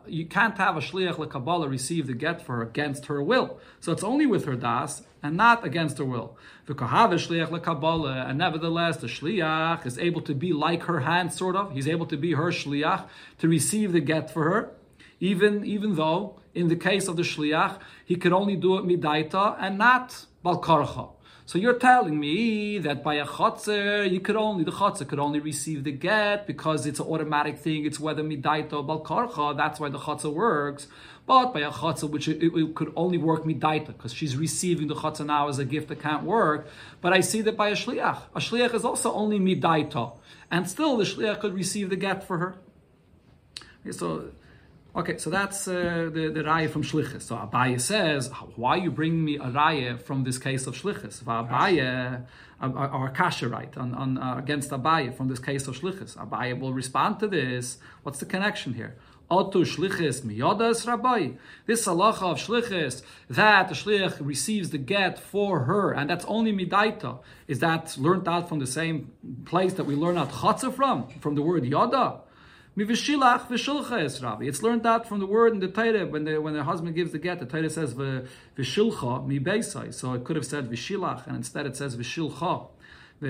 You 0.08 0.26
can't 0.26 0.58
have 0.58 0.76
a 0.78 0.82
Shliach 0.82 1.16
LeKabbalah 1.16 1.70
receive 1.70 2.08
the 2.08 2.14
get 2.14 2.42
for 2.42 2.58
her 2.58 2.64
against 2.64 3.06
her 3.06 3.22
will. 3.22 3.60
So 3.80 3.92
it's 3.92 4.04
only 4.04 4.26
with 4.26 4.46
her 4.46 4.56
das 4.56 5.04
and 5.22 5.38
not 5.38 5.66
against 5.66 5.98
her 5.98 6.06
will. 6.06 6.38
Shliach 6.68 7.50
LeKabbalah, 7.50 8.30
and 8.30 8.38
nevertheless, 8.38 8.98
the 8.98 9.08
Shliach 9.08 9.86
is 9.86 9.98
able 9.98 10.22
to 10.22 10.34
be 10.34 10.54
like 10.54 10.84
her 10.84 11.02
hand, 11.02 11.34
sort 11.34 11.56
of. 11.56 11.72
He's 11.72 11.88
able 11.88 12.06
to 12.08 12.18
be 12.18 12.34
her 12.34 12.52
Shliach 12.52 13.08
to 13.40 13.48
receive 13.48 13.94
the 13.94 14.02
get 14.02 14.32
for 14.32 14.44
her 14.44 14.75
even 15.32 15.66
even 15.76 15.96
though 15.96 16.20
in 16.54 16.68
the 16.74 16.80
case 16.88 17.06
of 17.10 17.16
the 17.20 17.28
shliach 17.32 17.74
he 18.10 18.16
could 18.22 18.34
only 18.42 18.56
do 18.66 18.78
it 18.78 18.84
midaita 18.92 19.58
and 19.60 19.78
not 19.78 20.26
balkarcha. 20.44 21.06
So 21.48 21.60
you're 21.60 21.78
telling 21.90 22.20
me 22.20 22.80
that 22.80 23.04
by 23.04 23.16
a 23.26 23.26
chotzer 23.36 24.10
you 24.14 24.20
could 24.20 24.36
only 24.36 24.64
the 24.64 24.76
chotzer 24.80 25.08
could 25.08 25.20
only 25.28 25.40
receive 25.40 25.84
the 25.84 25.92
get 25.92 26.48
because 26.48 26.88
it's 26.90 27.00
an 27.00 27.08
automatic 27.14 27.56
thing. 27.60 27.86
It's 27.86 28.00
whether 28.00 28.24
midaita 28.24 28.74
or 28.74 28.84
balkarcha. 28.92 29.56
That's 29.62 29.80
why 29.80 29.90
the 29.90 30.00
chotzer 30.00 30.34
works. 30.34 30.88
But 31.28 31.54
by 31.54 31.62
a 31.62 31.72
chotzer, 31.72 32.08
which 32.10 32.28
it, 32.28 32.40
it, 32.44 32.76
could 32.76 32.92
only 32.96 33.18
work 33.18 33.44
midaita 33.46 33.88
because 33.88 34.14
she's 34.14 34.36
receiving 34.38 34.88
the 34.88 34.96
chotzer 34.96 35.26
now 35.26 35.48
as 35.48 35.58
a 35.60 35.66
gift 35.66 35.88
that 35.90 36.00
can't 36.00 36.24
work. 36.24 36.68
But 37.02 37.14
I 37.14 37.22
see 37.22 37.42
that 37.42 37.56
by 37.58 37.70
a 37.70 37.78
shliach, 37.84 38.20
a 38.36 38.40
shliach 38.40 38.74
is 38.74 38.84
also 38.84 39.12
only 39.14 39.40
midaita, 39.40 40.04
and 40.52 40.70
still 40.70 40.98
the 40.98 41.04
shliach 41.04 41.40
could 41.42 41.54
receive 41.54 41.90
the 41.90 41.96
get 41.96 42.24
for 42.24 42.38
her. 42.38 42.56
Okay, 43.82 43.92
so 43.92 44.32
Okay, 44.98 45.18
so 45.18 45.30
that's 45.30 45.68
uh, 45.68 46.10
the, 46.14 46.32
the 46.34 46.44
raya 46.44 46.70
from 46.70 46.82
Shlichus. 46.82 47.24
So 47.24 47.36
Abaye 47.36 47.82
says, 47.82 48.30
why 48.56 48.78
you 48.78 48.90
bring 48.90 49.26
me 49.26 49.36
a 49.36 49.42
raya 49.42 50.02
from 50.02 50.24
this 50.24 50.38
case 50.38 50.68
of 50.68 50.76
Shlichus? 50.76 51.22
Abaye, 51.22 52.24
or 52.62 53.10
Kasha 53.10 53.50
right, 53.50 53.76
on, 53.76 53.94
on, 53.94 54.18
uh, 54.18 54.38
against 54.38 54.70
Abaye 54.70 55.14
from 55.14 55.28
this 55.28 55.40
case 55.40 55.68
of 55.68 55.78
Shlichus. 55.78 56.16
Abaye 56.16 56.58
will 56.58 56.72
respond 56.72 57.20
to 57.20 57.28
this. 57.28 57.78
What's 58.04 58.20
the 58.20 58.26
connection 58.26 58.76
here? 58.76 58.96
Otu 59.30 59.66
shlichus 59.66 60.22
miyodas 60.22 60.88
rabbi. 60.88 61.32
This 61.66 61.86
halacha 61.88 62.22
of 62.22 62.38
shlichus 62.38 63.02
that 63.30 63.68
the 63.68 63.74
shlich 63.76 64.16
receives 64.26 64.70
the 64.70 64.78
get 64.78 65.20
for 65.20 65.62
her, 65.62 65.92
and 65.92 66.10
that's 66.10 66.24
only 66.26 66.54
midaita. 66.54 67.20
Is 67.48 67.60
that 67.60 67.98
learned 67.98 68.28
out 68.28 68.48
from 68.48 68.60
the 68.60 68.68
same 68.68 69.12
place 69.46 69.74
that 69.74 69.86
we 69.86 69.96
learn 69.96 70.18
out 70.18 70.32
chatzah 70.32 70.74
from, 70.74 71.10
from 71.20 71.34
the 71.34 71.42
word 71.42 71.64
yoda? 71.64 72.22
Mivishilach 72.78 74.22
Rabbi. 74.22 74.44
It's 74.44 74.62
learned 74.62 74.86
out 74.86 75.08
from 75.08 75.20
the 75.20 75.26
word 75.26 75.54
in 75.54 75.62
the 75.62 75.70
Torah 75.70 76.06
when 76.06 76.26
the 76.26 76.42
when 76.42 76.54
the 76.54 76.66
husband 76.66 76.94
gives 76.94 77.14
the 77.14 77.20
get. 77.20 77.40
The 77.40 77.46
Torah 77.46 77.70
says 77.70 77.94
v'shilcha 77.94 79.26
mi 79.26 79.40
beisai. 79.40 79.94
So 79.94 80.12
it 80.12 80.26
could 80.26 80.36
have 80.36 80.46
said 80.46 80.70
v'shilach, 80.70 81.26
and 81.26 81.38
instead 81.38 81.66
it 81.66 81.78
says 81.78 81.96
v'shilcha. 81.96 82.68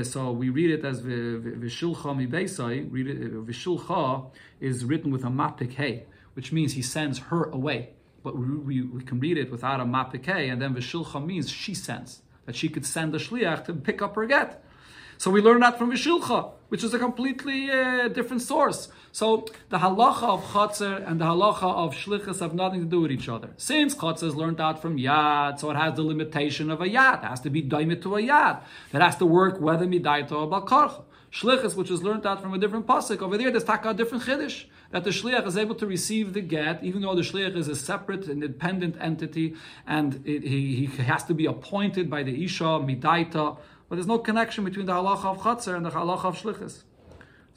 So 0.04 0.32
we 0.32 0.50
read 0.50 0.72
it 0.72 0.84
as 0.84 1.04
v'shilcha 1.04 2.18
mi 2.18 2.26
beisai. 2.26 2.92
Read 2.92 3.06
it 3.06 3.18
uh, 3.22 3.42
v'shilcha 3.42 4.32
is 4.60 4.84
written 4.84 5.12
with 5.12 5.24
a 5.24 5.28
mapik 5.28 5.74
hey, 5.74 6.06
which 6.34 6.52
means 6.52 6.74
he 6.74 6.82
sends 6.82 7.20
her 7.20 7.44
away. 7.44 7.92
But 8.24 8.36
we, 8.36 8.48
we, 8.48 8.82
we 8.82 9.04
can 9.04 9.20
read 9.20 9.38
it 9.38 9.52
without 9.52 9.80
a 9.80 9.86
mapik 9.86 10.26
hey, 10.26 10.50
and 10.50 10.60
then 10.60 10.74
v'shilcha 10.74 11.24
means 11.24 11.52
she 11.52 11.76
sends 11.76 12.24
that 12.48 12.56
she 12.56 12.68
could 12.68 12.86
send 12.86 13.14
the 13.14 13.20
shliach 13.20 13.66
to 13.66 13.74
pick 13.74 14.02
up 14.02 14.16
her 14.16 14.26
get. 14.26 14.65
So 15.18 15.32
we 15.32 15.42
learn 15.42 15.62
that 15.62 15.78
from 15.78 15.92
Vishilcha, 15.92 16.52
which 16.70 16.84
is 16.84 16.94
a 16.94 17.00
completely 17.00 17.72
uh, 17.72 18.08
different 18.10 18.42
source. 18.42 18.90
So 19.12 19.46
the 19.70 19.78
halacha 19.78 20.24
of 20.24 20.44
Chatzar 20.44 21.10
and 21.10 21.22
the 21.22 21.26
halacha 21.26 21.64
of 21.64 21.96
Shlichus 21.96 22.40
have 22.42 22.54
nothing 22.54 22.82
to 22.82 22.86
do 22.86 23.02
with 23.02 23.12
each 23.12 23.30
other. 23.30 23.50
Since 23.58 23.96
Chatzar 23.96 24.24
is 24.24 24.36
learned 24.36 24.60
out 24.60 24.82
from 24.82 24.98
Yad, 24.98 25.60
so 25.60 25.72
it 25.72 25.78
has 25.78 25.96
the 25.96 26.04
limitation 26.04 26.70
of 26.70 26.82
a 26.82 26.86
Yad. 26.86 27.24
It 27.24 27.28
has 27.28 27.40
to 27.42 27.50
be 27.50 27.62
daimit 27.62 28.02
to 28.04 28.16
a 28.16 28.22
Yad. 28.22 28.62
It 28.94 29.02
has 29.02 29.16
to 29.18 29.26
work 29.26 29.62
whether 29.62 29.86
midaito 29.86 30.34
or 30.34 30.48
balkarcha. 30.50 31.04
Shlichus, 31.32 31.76
which 31.76 31.92
is 31.92 32.02
learned 32.02 32.26
out 32.26 32.42
from 32.42 32.54
a 32.54 32.58
different 32.58 32.88
pasuk, 32.88 33.22
over 33.22 33.38
there 33.38 33.52
there's 33.52 33.66
taka 33.66 33.90
a 33.90 33.94
different 33.94 34.24
chiddush 34.24 34.66
that 34.92 35.04
the 35.04 35.10
shliach 35.10 35.46
is 35.46 35.58
able 35.58 35.76
to 35.76 35.86
receive 35.86 36.32
the 36.32 36.40
get, 36.40 36.82
even 36.82 37.02
though 37.02 37.14
the 37.14 37.22
shliach 37.22 37.58
is 37.58 37.68
a 37.68 37.76
separate, 37.76 38.30
independent 38.30 38.96
entity, 39.02 39.56
and 39.86 40.22
it, 40.26 40.44
he, 40.44 40.86
he 40.86 41.04
has 41.04 41.26
to 41.26 41.34
be 41.34 41.46
appointed 41.46 42.10
by 42.10 42.24
the 42.24 42.46
isha 42.46 42.64
midaita. 42.64 43.58
But 43.96 44.00
there's 44.00 44.08
no 44.08 44.20
connection 44.20 44.66
between 44.66 44.88
the 44.88 44.92
halacha 44.92 45.24
of 45.24 45.38
chatzar 45.38 45.78
and 45.78 45.86
the 45.86 45.90
halacha 45.90 46.26
of 46.26 46.38
shlichus. 46.38 46.84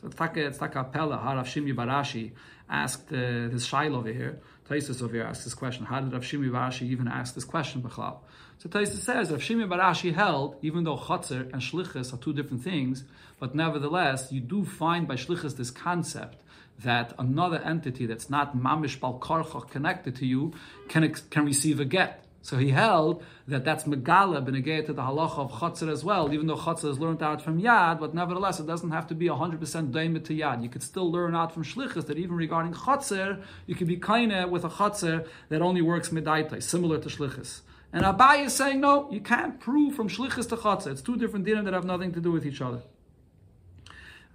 So 0.01 0.07
it's 0.07 0.21
like 0.21 0.37
a, 0.37 0.47
it's 0.47 0.59
pella. 0.59 1.19
Harav 1.19 1.47
Shimi 1.47 1.75
bar 1.75 1.89
Ashi 1.89 2.31
asked 2.71 3.09
uh, 3.09 3.49
this 3.49 3.69
shail 3.69 3.97
over 3.97 4.13
here. 4.13 4.39
Tosfos 4.71 5.03
over 5.03 5.15
here 5.15 5.25
asks 5.25 5.43
this 5.43 5.55
question. 5.55 5.85
How 5.87 5.99
did 5.99 6.13
Rav 6.13 6.23
Shimi 6.23 6.53
bar 6.53 6.71
Ashi 6.71 6.83
even 6.83 7.09
ask 7.09 7.35
this 7.35 7.43
question, 7.43 7.83
Bechlal? 7.83 8.19
So 8.59 8.69
Tosfos 8.69 9.01
says 9.01 9.33
Rav 9.33 9.41
Shimi 9.41 9.69
bar 9.69 9.81
Ashi 9.81 10.15
held, 10.15 10.55
even 10.63 10.85
though 10.85 10.97
Chatzar 10.97 11.53
and 11.53 11.61
Shlichus 11.61 12.15
are 12.15 12.19
two 12.19 12.33
different 12.33 12.63
things, 12.63 13.03
but 13.41 13.57
nevertheless, 13.57 14.31
you 14.31 14.41
do 14.41 14.65
find 14.65 15.09
by 15.09 15.17
Shlichus 15.17 15.57
this 15.57 15.73
concept 15.73 16.41
that 16.85 17.15
another 17.19 17.59
entity 17.59 18.07
that's 18.07 18.31
not 18.31 18.57
Mamish 18.57 19.01
Bal 19.01 19.15
connected 19.15 20.15
to 20.15 20.25
you 20.25 20.53
can, 20.87 21.13
can 21.31 21.45
receive 21.45 21.81
a 21.81 21.85
get. 21.85 22.28
So 22.41 22.57
he 22.57 22.71
held 22.71 23.23
that 23.47 23.65
that's 23.65 23.85
Megala 23.85 24.47
benegay 24.47 24.87
to 24.87 24.93
the 24.93 25.03
halacha 25.03 25.39
of 25.39 25.53
Chatzar 25.53 25.91
as 25.91 26.05
well, 26.05 26.33
even 26.33 26.47
though 26.47 26.57
Chatzar 26.57 26.91
is 26.91 26.99
learned 26.99 27.23
out 27.23 27.43
from 27.43 27.61
Yad, 27.61 27.99
but 27.99 28.15
nevertheless 28.15 28.61
it 28.61 28.67
doesn't 28.67 28.91
have 28.91 29.07
to 29.09 29.15
be 29.15 29.27
100% 29.27 29.93
daimit 29.93 30.25
to 30.27 30.33
Yad. 30.33 30.63
You 30.63 30.69
could 30.69 30.83
still 30.83 31.11
learn 31.11 31.35
out 31.35 31.53
from 31.53 31.65
Shlichus 31.65 32.07
that 32.07 32.17
even 32.17 32.37
regarding 32.37 32.73
Chatzar, 32.73 33.43
you 33.67 33.75
could 33.75 33.89
be 33.89 33.97
kaina 33.97 34.49
with 34.49 34.65
a 34.65 34.69
Chatzar 34.69 35.27
that 35.49 35.61
only 35.61 35.83
works 35.83 36.11
Medaitai, 36.11 36.63
similar 36.63 36.99
to 36.99 37.09
Shlichus. 37.09 37.61
And 37.93 38.05
Abaye 38.05 38.47
is 38.47 38.55
saying, 38.55 38.81
no, 38.81 39.11
you 39.11 39.21
can't 39.21 39.59
prove 39.59 39.95
from 39.95 40.09
Shlichus 40.09 40.49
to 40.51 40.57
Chatzar. 40.57 40.93
It's 40.93 41.03
two 41.03 41.17
different 41.17 41.45
dinim 41.45 41.65
that 41.65 41.75
have 41.75 41.85
nothing 41.85 42.13
to 42.13 42.21
do 42.21 42.31
with 42.31 42.47
each 42.47 42.61
other. 42.61 42.83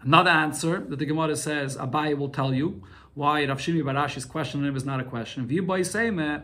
Another 0.01 0.31
answer 0.31 0.81
that 0.81 0.99
the 0.99 1.05
Gemara 1.05 1.35
says, 1.37 1.77
Abaye 1.77 2.17
will 2.17 2.29
tell 2.29 2.53
you 2.53 2.83
why 3.13 3.45
Rav 3.45 3.59
Shimi 3.59 3.85
bar 3.85 3.95
Ashi's 3.95 4.25
question 4.25 4.61
on 4.61 4.67
him 4.67 4.75
is 4.75 4.83
not 4.83 4.99
a 4.99 5.03
question. 5.03 5.43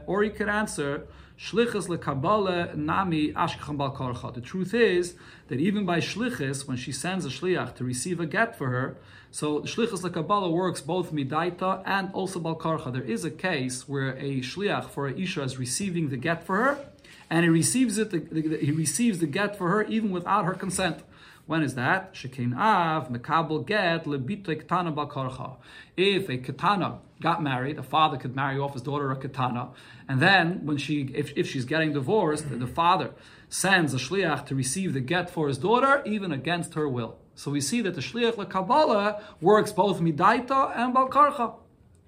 Or 0.08 0.24
he 0.24 0.30
could 0.30 0.50
answer, 0.50 1.08
Shlichus 1.40 1.88
lekabala 1.88 2.76
nami. 2.76 3.32
The 3.32 4.42
truth 4.44 4.74
is 4.74 5.16
that 5.48 5.60
even 5.62 5.86
by 5.86 6.00
shlichus, 6.00 6.68
when 6.68 6.76
she 6.76 6.92
sends 6.92 7.26
a 7.26 7.30
shliach 7.30 7.76
to 7.76 7.86
receive 7.86 8.20
a 8.20 8.26
get 8.26 8.58
for 8.58 8.68
her, 8.68 8.98
so 9.32 9.62
shlichus 9.62 10.02
lekabala 10.02 10.52
works 10.52 10.82
both 10.82 11.14
midaita 11.14 11.82
and 11.86 12.12
also 12.14 12.42
bal 12.42 12.58
karcha. 12.58 12.92
There 12.92 13.04
is 13.04 13.24
a 13.24 13.32
case 13.32 13.88
where 13.88 14.18
a 14.18 14.42
shliach 14.42 14.90
for 14.90 15.08
a 15.08 15.18
isha 15.18 15.44
is 15.44 15.58
receiving 15.58 16.10
the 16.10 16.18
get 16.18 16.44
for 16.44 16.58
her, 16.58 16.86
and 17.30 17.44
he 17.44 17.50
receives 17.50 17.98
it. 17.98 18.12
He 18.12 18.72
receives 18.72 19.20
the 19.20 19.28
get 19.28 19.58
for 19.58 19.70
her 19.70 19.84
even 19.84 20.12
without 20.12 20.44
her 20.44 20.54
consent. 20.54 21.04
When 21.50 21.64
is 21.64 21.74
that? 21.74 22.14
Shekin 22.14 22.56
av 22.56 23.10
mekabel 23.10 23.66
get 23.66 24.06
lebito 24.06 24.56
ketana 24.56 24.94
bakarcha. 24.94 25.56
If 25.98 26.30
a 26.30 26.38
ketana 26.38 27.00
got 27.20 27.42
married, 27.42 27.80
a 27.80 27.82
father 27.82 28.18
could 28.18 28.36
marry 28.36 28.60
off 28.60 28.74
his 28.74 28.84
daughter 28.84 29.10
a 29.10 29.16
ketana, 29.16 29.74
and 30.08 30.22
then 30.22 30.64
when 30.68 30.78
she, 30.78 31.10
if, 31.16 31.36
if 31.36 31.50
she's 31.50 31.66
getting 31.66 31.92
divorced, 31.92 32.46
the 32.60 32.68
father 32.68 33.16
sends 33.50 33.96
a 33.96 33.98
shliach 33.98 34.46
to 34.46 34.54
receive 34.54 34.94
the 34.94 35.00
get 35.00 35.32
for 35.32 35.48
his 35.48 35.58
daughter, 35.58 36.04
even 36.06 36.32
against 36.32 36.76
her 36.76 36.88
will. 36.88 37.18
So 37.34 37.50
we 37.50 37.62
see 37.62 37.82
that 37.82 37.96
the 37.96 38.02
shliach 38.02 38.36
lekabala 38.36 39.20
works 39.42 39.72
both 39.72 40.02
midaita 40.02 40.78
and 40.78 40.94
balkarcha. 40.94 41.56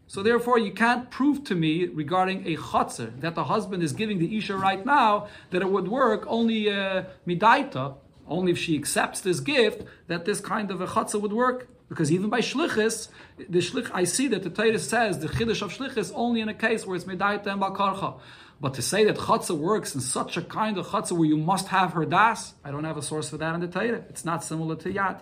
So 0.05 0.21
therefore, 0.21 0.59
you 0.59 0.71
can't 0.71 1.09
prove 1.09 1.43
to 1.45 1.55
me 1.55 1.87
regarding 1.87 2.45
a 2.45 2.57
chotzer 2.57 3.19
that 3.21 3.33
the 3.33 3.45
husband 3.45 3.81
is 3.81 3.93
giving 3.93 4.19
the 4.19 4.37
isha 4.37 4.55
right 4.55 4.85
now 4.85 5.29
that 5.49 5.63
it 5.63 5.71
would 5.71 5.87
work 5.87 6.25
only 6.27 6.69
uh, 6.69 7.05
midaita 7.25 7.95
only 8.31 8.51
if 8.53 8.57
she 8.57 8.75
accepts 8.77 9.21
this 9.21 9.39
gift 9.39 9.83
that 10.07 10.25
this 10.25 10.39
kind 10.39 10.71
of 10.71 10.81
a 10.81 10.87
chatzah 10.87 11.21
would 11.21 11.33
work. 11.33 11.67
Because 11.89 12.11
even 12.11 12.29
by 12.29 12.39
shlichus, 12.39 13.09
the 13.37 13.59
shlich, 13.59 13.91
I 13.93 14.05
see 14.05 14.27
that 14.29 14.43
the 14.43 14.49
Torah 14.49 14.79
says 14.79 15.19
the 15.19 15.27
chiddush 15.27 15.61
of 15.61 15.73
shlichus 15.77 16.11
only 16.15 16.39
in 16.39 16.47
a 16.47 16.53
case 16.53 16.85
where 16.85 16.95
it's 16.95 17.05
medayta 17.05 17.47
and 17.47 17.61
bakarcha. 17.61 18.19
But 18.61 18.75
to 18.75 18.81
say 18.81 19.03
that 19.05 19.17
chatzah 19.17 19.57
works 19.57 19.93
in 19.93 20.01
such 20.01 20.37
a 20.37 20.41
kind 20.41 20.77
of 20.77 20.87
chatzah 20.87 21.11
where 21.11 21.27
you 21.27 21.37
must 21.37 21.67
have 21.67 21.91
her 21.93 22.05
das, 22.05 22.53
I 22.63 22.71
don't 22.71 22.85
have 22.85 22.97
a 22.97 23.01
source 23.01 23.29
for 23.29 23.37
that 23.37 23.53
in 23.55 23.59
the 23.59 23.67
Torah. 23.67 24.03
It's 24.09 24.23
not 24.23 24.43
similar 24.43 24.77
to 24.77 24.93
yad. 24.93 25.19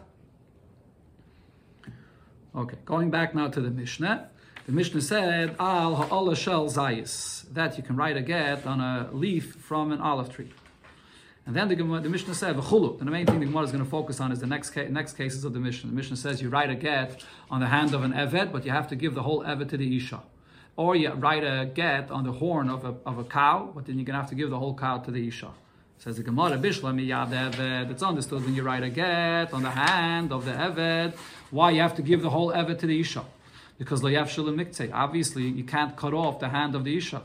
Okay, 2.56 2.78
going 2.86 3.10
back 3.10 3.34
now 3.34 3.48
to 3.48 3.62
the 3.62 3.72
Mishnah. 3.72 4.30
The 4.67 4.72
Mishnah 4.72 5.02
said, 5.02 5.56
Al 5.60 5.95
ha'ala 5.95 6.36
shel 6.36 6.67
zayis, 6.69 7.52
that 7.54 7.78
you 7.78 7.84
can 7.84 7.95
write 7.95 8.17
a 8.17 8.22
get 8.22 8.67
on 8.67 8.80
a 8.80 9.10
leaf 9.12 9.56
from 9.56 9.91
an 9.91 10.00
olive 10.00 10.30
tree. 10.32 10.52
And 11.50 11.58
then 11.58 11.68
the, 11.68 11.76
the 11.76 12.10
Mishnah 12.10 12.36
said, 12.36 12.56
V'chulu. 12.58 13.00
And 13.00 13.08
the 13.08 13.12
main 13.12 13.26
thing 13.26 13.40
the 13.40 13.48
Gemara 13.48 13.64
is 13.64 13.72
going 13.72 13.84
to 13.84 13.90
focus 13.90 14.20
on 14.20 14.32
is 14.32 14.40
the 14.40 14.46
next, 14.46 14.70
ca- 14.70 14.88
next 14.88 15.14
cases 15.14 15.44
of 15.44 15.52
the 15.52 15.60
Mishnah. 15.60 15.90
The 15.90 15.96
Mishnah 15.96 16.18
says 16.18 16.44
you 16.44 16.50
write 16.50 16.70
a 16.70 16.76
get 16.76 17.24
on 17.50 17.60
the 17.60 17.66
hand 17.66 17.96
of 17.96 18.04
an 18.04 18.14
Eved, 18.14 18.52
but 18.52 18.66
you 18.66 18.72
have 18.72 18.88
to 18.90 18.96
give 18.96 19.16
the 19.16 19.24
whole 19.24 19.44
Eved 19.44 19.68
to 19.70 19.78
the 19.78 19.98
Isha. 19.98 20.22
Or 20.76 20.96
you 20.96 21.10
write 21.10 21.44
a 21.44 21.66
get 21.66 22.12
on 22.12 22.24
the 22.24 22.34
horn 22.34 22.70
of 22.70 22.86
a, 22.86 22.94
of 23.04 23.18
a 23.18 23.24
cow, 23.24 23.72
but 23.74 23.88
then 23.88 23.96
you're 23.96 24.06
going 24.06 24.14
to 24.14 24.22
have 24.22 24.30
to 24.30 24.36
give 24.36 24.52
the 24.52 24.60
whole 24.60 24.76
cow 24.76 25.00
to 25.00 25.10
the 25.10 25.28
Isha. 25.28 25.50
Says 25.98 26.18
the 26.18 26.24
Gemara, 26.24 26.56
Bishla 26.60 26.94
miyad 26.94 27.32
Eved. 27.32 27.90
It's 27.90 28.04
understood 28.04 28.46
when 28.46 28.54
you 28.54 28.62
write 28.62 28.84
a 28.84 28.90
get 28.92 29.52
on 29.52 29.64
the 29.64 29.72
hand 29.72 30.32
of 30.32 30.46
the 30.46 30.52
Eved, 30.52 31.16
why 31.50 31.72
you 31.72 31.82
have 31.82 31.96
to 31.96 32.04
give 32.04 32.22
the 32.22 32.30
whole 32.30 32.52
Eved 32.52 32.78
to 32.78 32.86
the 32.86 33.00
Isha. 33.00 33.26
Because 33.80 34.04
lo 34.04 34.12
yav 34.12 34.92
Obviously, 34.94 35.48
you 35.48 35.64
can't 35.64 35.96
cut 35.96 36.14
off 36.14 36.40
the 36.40 36.50
hand 36.50 36.76
of 36.76 36.84
the 36.84 36.96
Isha. 36.96 37.24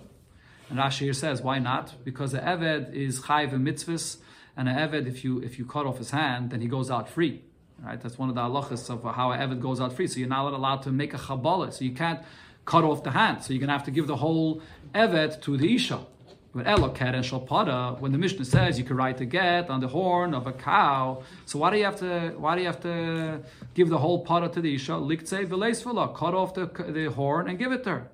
And 0.71 0.79
Rashi 0.79 1.01
here 1.01 1.13
says, 1.13 1.43
why 1.43 1.59
not? 1.59 1.95
Because 2.05 2.33
the 2.33 2.39
Eved 2.39 2.93
is 2.93 3.21
chayv 3.21 3.53
and 3.53 3.67
mitzvahs, 3.67 4.19
and 4.57 4.69
an 4.69 4.77
Eved, 4.77 5.07
if 5.07 5.25
you 5.25 5.41
if 5.41 5.59
you 5.59 5.65
cut 5.65 5.87
off 5.87 5.99
his 5.99 6.11
hand, 6.11 6.51
then 6.51 6.61
he 6.61 6.69
goes 6.69 6.91
out 6.91 7.09
free. 7.09 7.43
Right? 7.83 8.01
That's 8.01 8.19
one 8.19 8.29
of 8.29 8.35
the 8.35 8.41
halachas 8.41 8.89
of 8.89 9.03
how 9.15 9.33
an 9.33 9.41
Eved 9.41 9.61
goes 9.61 9.81
out 9.81 9.93
free. 9.93 10.07
So 10.07 10.21
you're 10.21 10.29
not 10.29 10.53
allowed 10.53 10.83
to 10.83 10.93
make 10.93 11.13
a 11.13 11.19
chabala. 11.19 11.73
So 11.73 11.85
you 11.85 11.93
can't 11.93 12.21
cut 12.65 12.85
off 12.85 13.03
the 13.03 13.11
hand. 13.11 13.43
So 13.43 13.53
you're 13.53 13.61
going 13.61 13.69
to 13.69 13.75
have 13.75 13.85
to 13.85 13.91
give 13.91 14.07
the 14.07 14.17
whole 14.17 14.63
Evet 14.95 15.41
to 15.43 15.57
the 15.57 15.75
Isha. 15.75 16.01
But 16.55 16.67
Eloket 16.67 17.15
and 17.15 17.25
Shalpada, 17.25 17.99
when 17.99 18.13
the 18.13 18.19
Mishnah 18.19 18.45
says 18.45 18.79
you 18.79 18.85
can 18.85 18.97
write 18.97 19.21
a 19.21 19.25
get 19.25 19.69
on 19.71 19.81
the 19.81 19.89
horn 19.89 20.35
of 20.35 20.47
a 20.47 20.53
cow, 20.53 21.25
so 21.47 21.59
why 21.59 21.71
do 21.73 21.79
you 21.79 21.85
have 21.85 21.99
to 21.99 22.33
why 22.39 22.55
do 22.55 22.61
you 22.61 22.69
have 22.69 22.81
to 22.83 23.41
give 23.75 23.89
the 23.89 23.99
whole 23.99 24.25
pada 24.25 24.53
to 24.53 24.61
the 24.61 24.73
Isha? 24.77 24.93
Liktze 24.93 25.49
v'leisvula, 25.49 26.15
cut 26.15 26.33
off 26.33 26.55
the, 26.55 26.67
the 26.67 27.07
horn 27.07 27.49
and 27.49 27.59
give 27.59 27.73
it 27.73 27.83
to 27.85 27.91
her. 27.91 28.11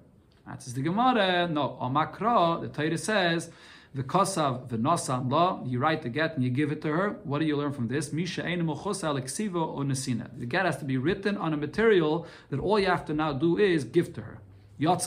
That's 0.50 0.72
the 0.72 0.82
Gemara. 0.82 1.48
No, 1.48 1.76
on 1.78 1.94
Makra, 1.94 2.60
the 2.60 2.66
Torah 2.66 2.98
says, 2.98 3.50
the 3.94 4.02
kosav 4.02 4.68
v'nosam 4.68 5.30
law, 5.30 5.62
you 5.64 5.78
write 5.78 6.02
the 6.02 6.08
get 6.08 6.34
and 6.34 6.42
you 6.42 6.50
give 6.50 6.72
it 6.72 6.82
to 6.82 6.88
her. 6.88 7.10
What 7.22 7.38
do 7.38 7.44
you 7.44 7.56
learn 7.56 7.72
from 7.72 7.86
this? 7.86 8.12
Misha 8.12 8.42
The 8.42 10.46
get 10.48 10.66
has 10.66 10.76
to 10.78 10.84
be 10.84 10.96
written 10.96 11.36
on 11.36 11.52
a 11.52 11.56
material 11.56 12.26
that 12.50 12.58
all 12.58 12.80
you 12.80 12.86
have 12.86 13.04
to 13.06 13.14
now 13.14 13.32
do 13.32 13.58
is 13.58 13.84
give 13.84 14.12
to 14.14 14.22
her. 14.22 14.40
But 14.80 15.06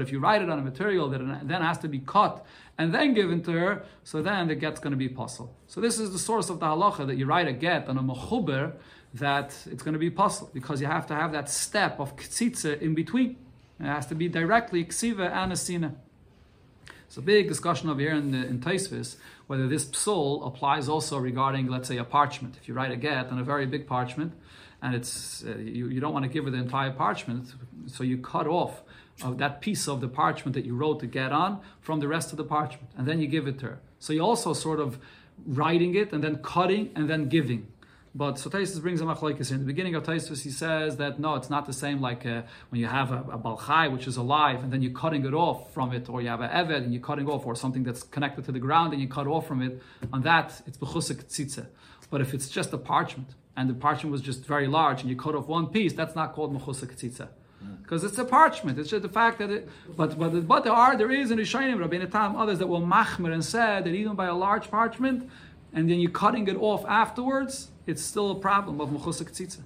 if 0.00 0.12
you 0.12 0.20
write 0.20 0.42
it 0.42 0.48
on 0.48 0.58
a 0.58 0.62
material 0.62 1.10
that 1.10 1.46
then 1.46 1.60
has 1.60 1.76
to 1.78 1.88
be 1.88 1.98
cut 1.98 2.46
and 2.78 2.94
then 2.94 3.12
given 3.12 3.42
to 3.42 3.52
her, 3.52 3.84
so 4.04 4.22
then 4.22 4.48
the 4.48 4.54
get's 4.54 4.80
going 4.80 4.92
to 4.92 4.96
be 4.96 5.10
possible. 5.10 5.54
So 5.66 5.82
this 5.82 5.98
is 5.98 6.12
the 6.12 6.18
source 6.18 6.48
of 6.48 6.60
the 6.60 6.66
halacha 6.66 7.06
that 7.06 7.16
you 7.16 7.26
write 7.26 7.46
a 7.46 7.52
get 7.52 7.88
on 7.88 7.98
a 7.98 8.02
mechuber 8.02 8.72
that 9.14 9.56
it's 9.70 9.82
going 9.82 9.92
to 9.92 9.98
be 9.98 10.10
possible 10.10 10.50
because 10.52 10.80
you 10.80 10.86
have 10.86 11.06
to 11.06 11.14
have 11.14 11.32
that 11.32 11.48
step 11.48 12.00
of 12.00 12.16
ktsitze 12.16 12.80
in 12.80 12.94
between. 12.94 13.36
It 13.80 13.84
has 13.84 14.06
to 14.06 14.14
be 14.14 14.28
directly 14.28 14.84
ksiva 14.84 15.30
and 15.30 15.52
asina. 15.52 15.94
It's 17.06 17.16
a 17.16 17.22
big 17.22 17.48
discussion 17.48 17.88
over 17.90 18.00
here 18.00 18.14
in, 18.14 18.32
the, 18.32 18.46
in 18.46 18.60
Tosfos 18.60 19.16
whether 19.46 19.68
this 19.68 19.84
psul 19.84 20.46
applies 20.46 20.88
also 20.88 21.18
regarding, 21.18 21.66
let's 21.66 21.88
say, 21.88 21.98
a 21.98 22.04
parchment. 22.04 22.56
If 22.60 22.68
you 22.68 22.74
write 22.74 22.92
a 22.92 22.96
get 22.96 23.30
on 23.30 23.38
a 23.38 23.44
very 23.44 23.66
big 23.66 23.86
parchment, 23.86 24.32
and 24.82 24.94
it's 24.94 25.44
uh, 25.44 25.56
you, 25.56 25.88
you 25.88 26.00
don't 26.00 26.12
want 26.12 26.24
to 26.24 26.30
give 26.30 26.44
her 26.44 26.50
the 26.50 26.58
entire 26.58 26.90
parchment, 26.90 27.52
so 27.86 28.04
you 28.04 28.18
cut 28.18 28.46
off 28.46 28.82
of 29.22 29.38
that 29.38 29.60
piece 29.60 29.86
of 29.86 30.00
the 30.00 30.08
parchment 30.08 30.54
that 30.54 30.64
you 30.64 30.74
wrote 30.74 31.00
to 31.00 31.06
get 31.06 31.30
on 31.30 31.60
from 31.80 32.00
the 32.00 32.08
rest 32.08 32.32
of 32.32 32.36
the 32.36 32.44
parchment, 32.44 32.90
and 32.96 33.06
then 33.06 33.20
you 33.20 33.26
give 33.26 33.46
it 33.46 33.58
to 33.60 33.66
her. 33.66 33.80
So 33.98 34.12
you're 34.12 34.24
also 34.24 34.52
sort 34.52 34.80
of 34.80 34.98
writing 35.46 35.94
it 35.94 36.12
and 36.12 36.22
then 36.22 36.36
cutting 36.36 36.90
and 36.94 37.08
then 37.08 37.28
giving. 37.28 37.66
But 38.16 38.38
so 38.38 38.48
Tosfos 38.48 38.80
brings 38.80 39.00
a 39.00 39.04
machlokes 39.04 39.50
in 39.50 39.58
the 39.58 39.64
beginning 39.64 39.96
of 39.96 40.04
Tosfos. 40.04 40.42
He 40.42 40.50
says 40.50 40.98
that 40.98 41.18
no, 41.18 41.34
it's 41.34 41.50
not 41.50 41.66
the 41.66 41.72
same 41.72 42.00
like 42.00 42.24
uh, 42.24 42.42
when 42.68 42.80
you 42.80 42.86
have 42.86 43.10
a, 43.10 43.18
a 43.32 43.38
balchai 43.38 43.90
which 43.92 44.06
is 44.06 44.16
alive 44.16 44.62
and 44.62 44.72
then 44.72 44.82
you're 44.82 44.92
cutting 44.92 45.24
it 45.24 45.34
off 45.34 45.72
from 45.74 45.92
it, 45.92 46.08
or 46.08 46.22
you 46.22 46.28
have 46.28 46.40
a 46.40 46.48
eved 46.48 46.84
and 46.84 46.92
you're 46.94 47.02
cutting 47.02 47.28
off, 47.28 47.44
or 47.44 47.56
something 47.56 47.82
that's 47.82 48.04
connected 48.04 48.44
to 48.44 48.52
the 48.52 48.60
ground 48.60 48.92
and 48.92 49.02
you 49.02 49.08
cut 49.08 49.26
off 49.26 49.48
from 49.48 49.62
it. 49.62 49.82
On 50.12 50.22
that, 50.22 50.62
it's 50.66 50.78
bechusik 50.78 51.24
tzitze. 51.24 51.66
But 52.08 52.20
if 52.20 52.34
it's 52.34 52.48
just 52.48 52.72
a 52.72 52.78
parchment 52.78 53.30
and 53.56 53.68
the 53.68 53.74
parchment 53.74 54.12
was 54.12 54.22
just 54.22 54.44
very 54.44 54.68
large 54.68 55.00
and 55.00 55.10
you 55.10 55.16
cut 55.16 55.34
off 55.34 55.48
one 55.48 55.66
piece, 55.66 55.92
that's 55.92 56.14
not 56.14 56.34
called 56.34 56.54
mechusik 56.56 56.96
tzitze 56.96 57.28
because 57.82 58.04
it's 58.04 58.18
a 58.18 58.24
parchment. 58.24 58.78
It's 58.78 58.90
just 58.90 59.02
the 59.02 59.08
fact 59.08 59.38
that 59.38 59.50
it. 59.50 59.68
But 59.96 60.18
but 60.18 60.46
but 60.46 60.64
there 60.64 60.72
are 60.72 60.96
there 60.96 61.10
is 61.10 61.30
in 61.30 61.38
Rishonim, 61.38 61.78
Rabbeinu 61.84 62.10
Tam, 62.10 62.36
others 62.36 62.58
that 62.58 62.66
will 62.66 62.82
machmer 62.82 63.32
and 63.32 63.44
said 63.44 63.84
that 63.84 63.94
even 63.94 64.14
by 64.14 64.26
a 64.26 64.34
large 64.34 64.70
parchment, 64.70 65.28
and 65.72 65.90
then 65.90 66.00
you're 66.00 66.10
cutting 66.10 66.46
it 66.48 66.56
off 66.56 66.84
afterwards, 66.86 67.70
it's 67.86 68.02
still 68.02 68.30
a 68.30 68.34
problem 68.36 68.80
of 68.80 68.88
mechusik 68.90 69.30
tzitza. 69.30 69.62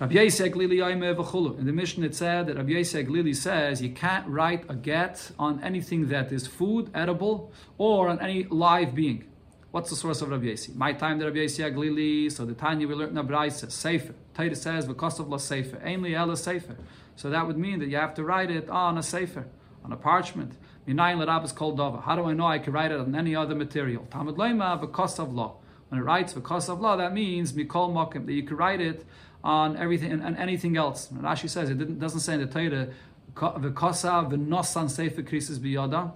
Rabbi 0.00 0.14
Yossi 0.14 0.50
Haglili 0.50 1.58
In 1.58 1.66
the 1.66 1.72
Mishnah 1.72 2.06
it 2.06 2.14
said 2.14 2.46
that 2.46 2.56
Rabbi 2.56 2.70
Yossi 2.70 3.04
Haglili 3.04 3.36
says 3.36 3.82
you 3.82 3.90
can't 3.90 4.26
write 4.26 4.64
a 4.70 4.74
get 4.74 5.30
on 5.38 5.62
anything 5.62 6.08
that 6.08 6.32
is 6.32 6.46
food, 6.46 6.90
edible, 6.94 7.52
or 7.76 8.08
on 8.08 8.18
any 8.20 8.44
live 8.44 8.94
being. 8.94 9.24
What's 9.72 9.90
the 9.90 9.96
source 9.96 10.22
of 10.22 10.30
Rabbi 10.30 10.46
Yisek? 10.46 10.74
My 10.74 10.94
time 10.94 11.18
the 11.18 11.26
Rabbi 11.26 11.40
Yossi 11.40 11.70
Haglili, 11.70 12.32
so 12.32 12.46
the 12.46 12.54
Tanya 12.54 12.88
we 12.88 12.94
learned 12.94 13.16
in 13.16 13.24
Abraisa, 13.24 13.70
Sefer. 13.70 14.14
Taita 14.34 14.56
says, 14.56 14.86
because 14.86 15.20
of 15.20 15.28
la 15.28 15.36
Sefer, 15.36 15.76
Ainli 15.76 16.14
Ela 16.14 16.36
Sefer. 16.36 16.76
So 17.14 17.28
that 17.28 17.46
would 17.46 17.58
mean 17.58 17.78
that 17.80 17.88
you 17.88 17.96
have 17.96 18.14
to 18.14 18.24
write 18.24 18.50
it 18.50 18.70
on 18.70 18.96
a 18.96 19.02
Sefer, 19.02 19.46
on 19.84 19.92
a 19.92 19.96
parchment. 19.96 20.54
Minayin 20.88 21.18
L'Rabbis 21.18 21.54
Kol 21.54 21.76
Dova. 21.76 22.02
How 22.02 22.16
do 22.16 22.24
I 22.24 22.32
know 22.32 22.46
I 22.46 22.58
can 22.58 22.72
write 22.72 22.90
it 22.90 22.98
on 22.98 23.14
any 23.14 23.36
other 23.36 23.54
material? 23.54 24.06
Talmud 24.10 24.36
Leima, 24.36 24.80
because 24.80 25.18
of 25.18 25.32
law. 25.32 25.58
When 25.90 26.00
it 26.00 26.04
writes 26.04 26.34
of 26.34 26.80
law, 26.80 26.96
that 26.96 27.12
means 27.12 27.52
mikol 27.52 27.92
mokim 27.92 28.24
that 28.26 28.32
you 28.32 28.44
can 28.44 28.56
write 28.56 28.80
it 28.80 29.04
on 29.42 29.76
everything 29.76 30.12
and, 30.12 30.22
and 30.22 30.36
anything 30.36 30.76
else. 30.76 31.10
And 31.10 31.20
Rashi 31.22 31.50
says 31.50 31.68
it 31.68 31.98
doesn't 31.98 32.20
say 32.20 32.34
in 32.34 32.40
the 32.40 32.46
Torah, 32.46 32.88
"V'kosav 33.34 34.30
v'nosan 34.30 34.88
sefer 34.88 35.22
krisis 35.22 35.58
biyada." 35.58 36.12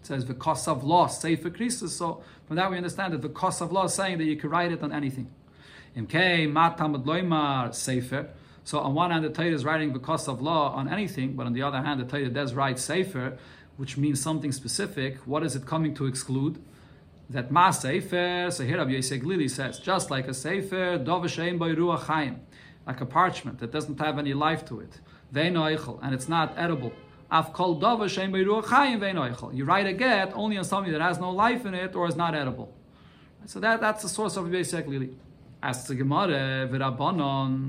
It 0.00 0.06
says 0.06 0.24
v'kosav 0.24 0.82
loss 0.82 1.22
sefer 1.22 1.50
krisis. 1.50 1.90
So 1.90 2.24
from 2.46 2.56
that 2.56 2.68
we 2.68 2.76
understand 2.76 3.12
that 3.12 3.22
the 3.22 3.28
kosav 3.28 3.70
law 3.70 3.84
is 3.84 3.94
saying 3.94 4.18
that 4.18 4.24
you 4.24 4.36
can 4.36 4.50
write 4.50 4.72
it 4.72 4.82
on 4.82 4.90
anything. 4.92 5.30
Imkei 5.96 6.50
matamad 6.52 7.04
loymar 7.04 7.72
sefer. 7.72 8.28
So 8.64 8.80
on 8.80 8.94
one 8.94 9.12
hand, 9.12 9.24
the 9.24 9.30
Torah 9.30 9.52
is 9.52 9.64
writing 9.64 9.92
because 9.92 10.26
of 10.26 10.42
law 10.42 10.72
on 10.74 10.88
anything, 10.88 11.34
but 11.34 11.46
on 11.46 11.52
the 11.52 11.62
other 11.62 11.80
hand, 11.80 12.00
the 12.00 12.06
Torah 12.06 12.30
does 12.30 12.54
write 12.54 12.80
sefer, 12.80 13.36
which 13.76 13.96
means 13.98 14.20
something 14.20 14.50
specific. 14.50 15.18
What 15.26 15.44
is 15.44 15.54
it 15.54 15.64
coming 15.64 15.94
to 15.96 16.06
exclude? 16.06 16.60
That 17.30 17.50
ma 17.50 17.70
sefer. 17.70 18.50
So 18.50 18.64
here 18.64 18.76
Rabbi 18.78 18.92
Yossi 18.92 19.20
Glili 19.22 19.50
says, 19.50 19.78
just 19.78 20.10
like 20.10 20.28
a 20.28 20.34
sefer, 20.34 20.98
dovasheim 20.98 21.58
ruach 21.58 22.02
chaim, 22.04 22.40
like 22.86 23.00
a 23.00 23.06
parchment 23.06 23.58
that 23.60 23.72
doesn't 23.72 23.98
have 23.98 24.18
any 24.18 24.34
life 24.34 24.64
to 24.66 24.80
it, 24.80 25.00
veinoichel, 25.32 25.98
and 26.02 26.14
it's 26.14 26.28
not 26.28 26.52
edible. 26.56 26.92
Af 27.30 27.52
kol 27.54 27.80
dovasheim 27.80 28.30
ruach 28.32 28.66
chaim 28.66 29.00
veinoichel. 29.00 29.54
You 29.54 29.64
write 29.64 29.86
a 29.86 29.94
get 29.94 30.32
only 30.34 30.58
on 30.58 30.64
something 30.64 30.92
that 30.92 31.00
has 31.00 31.18
no 31.18 31.30
life 31.30 31.64
in 31.64 31.74
it 31.74 31.94
or 31.94 32.06
is 32.06 32.16
not 32.16 32.34
edible. 32.34 32.74
So 33.46 33.58
that, 33.60 33.80
that's 33.80 34.02
the 34.02 34.08
source 34.08 34.36
of 34.36 34.44
Rabbi 34.44 34.58
Yossi 34.58 34.82
Glili. 34.84 35.14
Asks 35.62 35.88
the 35.88 35.94
Gemara. 35.94 36.68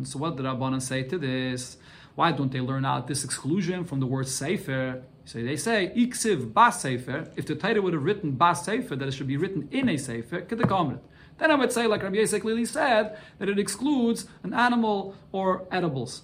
So 0.06 0.20
what 0.20 0.36
did 0.36 0.46
Rabbanon 0.46 0.82
say 0.82 1.04
to 1.04 1.18
this? 1.18 1.78
Why 2.16 2.32
don't 2.32 2.52
they 2.52 2.62
learn 2.62 2.86
out 2.86 3.08
this 3.08 3.24
exclusion 3.24 3.84
from 3.84 4.00
the 4.00 4.06
word 4.06 4.28
sefer? 4.28 5.04
So 5.26 5.42
they 5.42 5.58
say, 5.58 5.92
Iksiv 5.96 6.54
bas 6.54 6.82
sefer. 6.82 7.28
If 7.36 7.46
the 7.46 7.56
Torah 7.56 7.82
would 7.82 7.94
have 7.94 8.04
written 8.04 8.32
bas 8.32 8.64
sefer, 8.64 8.96
that 8.96 9.08
it 9.08 9.14
should 9.14 9.28
be 9.28 9.38
written 9.38 9.68
in 9.72 9.90
a 9.90 9.98
sefer, 9.98 10.42
kedekamet. 10.42 11.00
Then 11.38 11.52
I 11.52 11.56
would 11.56 11.72
say, 11.72 11.88
like 11.88 12.04
Rabbi 12.04 12.18
Yosef 12.18 12.42
clearly 12.42 12.66
said, 12.66 13.18
that 13.40 13.50
it 13.50 13.60
excludes 13.60 14.28
an 14.44 14.54
animal 14.54 15.16
or 15.34 15.68
edibles. 15.72 16.24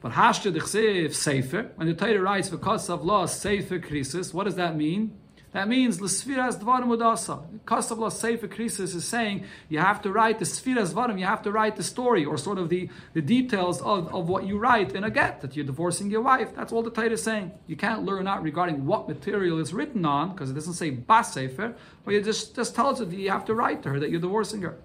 But 0.00 0.12
hashta 0.12 0.52
dechsev 0.52 1.14
sefer, 1.14 1.70
when 1.76 1.88
the 1.88 1.94
Torah 1.94 2.20
writes 2.20 2.50
because 2.50 2.90
of 2.90 3.04
law 3.04 3.24
sefer 3.26 3.78
krisis, 3.78 4.34
what 4.34 4.44
does 4.44 4.56
that 4.56 4.76
mean? 4.76 5.16
That 5.52 5.68
means 5.68 6.00
l'sfiras 6.00 6.58
dvarim 6.58 6.88
udasa. 6.96 7.44
Kasavla 7.66 8.10
Sefer 8.10 8.48
Krisis 8.48 8.94
is 8.94 9.04
saying 9.04 9.44
you 9.68 9.80
have 9.80 10.00
to 10.02 10.10
write 10.10 10.38
the 10.38 10.46
sfiras 10.46 10.94
dvarim, 10.94 11.18
you 11.18 11.26
have 11.26 11.42
to 11.42 11.52
write 11.52 11.76
the 11.76 11.82
story 11.82 12.24
or 12.24 12.38
sort 12.38 12.58
of 12.58 12.70
the, 12.70 12.88
the 13.12 13.20
details 13.20 13.82
of, 13.82 14.12
of 14.14 14.28
what 14.28 14.44
you 14.46 14.58
write 14.58 14.92
in 14.92 15.04
a 15.04 15.10
get 15.10 15.42
that 15.42 15.54
you're 15.54 15.66
divorcing 15.66 16.10
your 16.10 16.22
wife. 16.22 16.54
That's 16.56 16.72
all 16.72 16.82
the 16.82 16.90
Torah 16.90 17.10
is 17.10 17.22
saying. 17.22 17.52
You 17.66 17.76
can't 17.76 18.02
learn 18.02 18.26
out 18.26 18.42
regarding 18.42 18.86
what 18.86 19.08
material 19.08 19.58
is 19.58 19.74
written 19.74 20.06
on 20.06 20.32
because 20.32 20.50
it 20.50 20.54
doesn't 20.54 20.74
say 20.74 20.88
bas 20.88 21.34
sefer, 21.34 21.74
but 22.04 22.14
it 22.14 22.24
just 22.24 22.56
just 22.56 22.74
tells 22.74 23.00
you 23.00 23.06
that 23.06 23.16
you 23.16 23.30
have 23.30 23.44
to 23.44 23.54
write 23.54 23.82
to 23.82 23.90
her 23.90 24.00
that 24.00 24.10
you're 24.10 24.20
divorcing 24.20 24.62
her. 24.62 24.78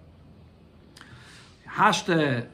Hashte 1.66 2.48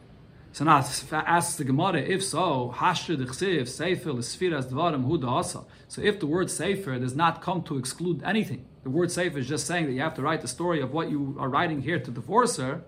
so 0.54 0.64
now 0.64 0.78
asks 0.78 1.56
the 1.56 1.64
Gemara, 1.64 2.00
if 2.00 2.24
so, 2.24 2.74
Hashir 2.78 3.18
Dechsiv, 3.18 3.68
Sefer, 3.68 4.12
Lesfiras 4.12 4.70
Dvarim, 4.70 5.04
Hu 5.04 5.28
Asa. 5.28 5.64
So 5.88 6.02
if 6.02 6.20
the 6.20 6.28
word 6.28 6.52
Sefer 6.52 7.00
does 7.00 7.16
not 7.16 7.42
come 7.42 7.64
to 7.64 7.78
exclude 7.78 8.22
anything, 8.24 8.64
the 8.84 8.92
word 8.92 9.12
Sefer 9.12 9.40
is 9.40 9.50
just 9.50 9.66
saying 9.66 9.88
that 9.88 9.94
you 9.94 10.02
have 10.02 10.14
to 10.14 10.22
write 10.22 10.42
the 10.42 10.48
story 10.48 10.80
of 10.80 10.94
what 10.94 11.10
you 11.10 11.36
are 11.40 11.50
writing 11.50 11.82
here 11.82 12.00
to 12.00 12.12
divorce 12.12 12.58
her. 12.58 12.84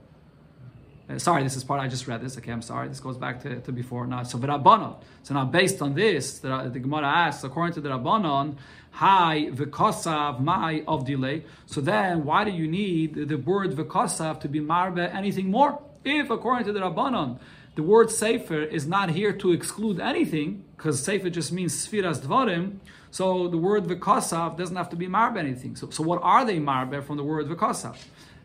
Uh, 1.09 1.17
sorry, 1.17 1.41
this 1.41 1.55
is 1.55 1.63
part 1.63 1.81
I 1.81 1.87
just 1.87 2.07
read 2.07 2.21
this. 2.21 2.37
Okay, 2.37 2.51
I'm 2.51 2.61
sorry. 2.61 2.87
This 2.87 2.99
goes 2.99 3.17
back 3.17 3.41
to, 3.43 3.59
to 3.61 3.71
before 3.71 4.05
now. 4.05 4.21
So 4.23 4.37
Rabbanon. 4.37 4.97
So 5.23 5.33
now 5.33 5.45
based 5.45 5.81
on 5.81 5.95
this, 5.95 6.39
the, 6.39 6.69
the 6.71 6.79
Gemara 6.79 7.07
asks, 7.07 7.43
according 7.43 7.73
to 7.75 7.81
the 7.81 7.89
Rabbanon, 7.89 8.57
Hi 8.91 9.49
v'kosav 9.51 10.39
mai 10.39 10.83
of 10.87 11.05
delay. 11.05 11.43
So 11.65 11.81
then, 11.81 12.23
why 12.25 12.43
do 12.43 12.51
you 12.51 12.67
need 12.67 13.27
the 13.27 13.35
word 13.37 13.71
v'kosav 13.71 14.39
to 14.41 14.47
be 14.47 14.59
marbe 14.59 14.99
anything 14.99 15.49
more? 15.49 15.81
If, 16.05 16.29
according 16.29 16.65
to 16.67 16.71
the 16.71 16.81
Rabbanon, 16.81 17.39
the 17.73 17.81
word 17.81 18.11
Sefer 18.11 18.61
is 18.61 18.85
not 18.85 19.09
here 19.09 19.33
to 19.33 19.51
exclude 19.51 19.99
anything, 19.99 20.63
because 20.77 21.03
Sefer 21.03 21.31
just 21.31 21.51
means 21.51 21.73
Sfiras 21.75 22.19
Dvarim, 22.19 22.77
so 23.09 23.47
the 23.47 23.57
word 23.57 23.85
V'kosav 23.85 24.55
doesn't 24.55 24.75
have 24.75 24.89
to 24.89 24.95
be 24.95 25.07
Marbe 25.07 25.37
anything. 25.37 25.75
So, 25.75 25.89
so 25.89 26.03
what 26.03 26.21
are 26.21 26.45
they 26.45 26.59
Marbe 26.59 27.03
from 27.03 27.17
the 27.17 27.23
word 27.23 27.47
V'kosav? 27.47 27.97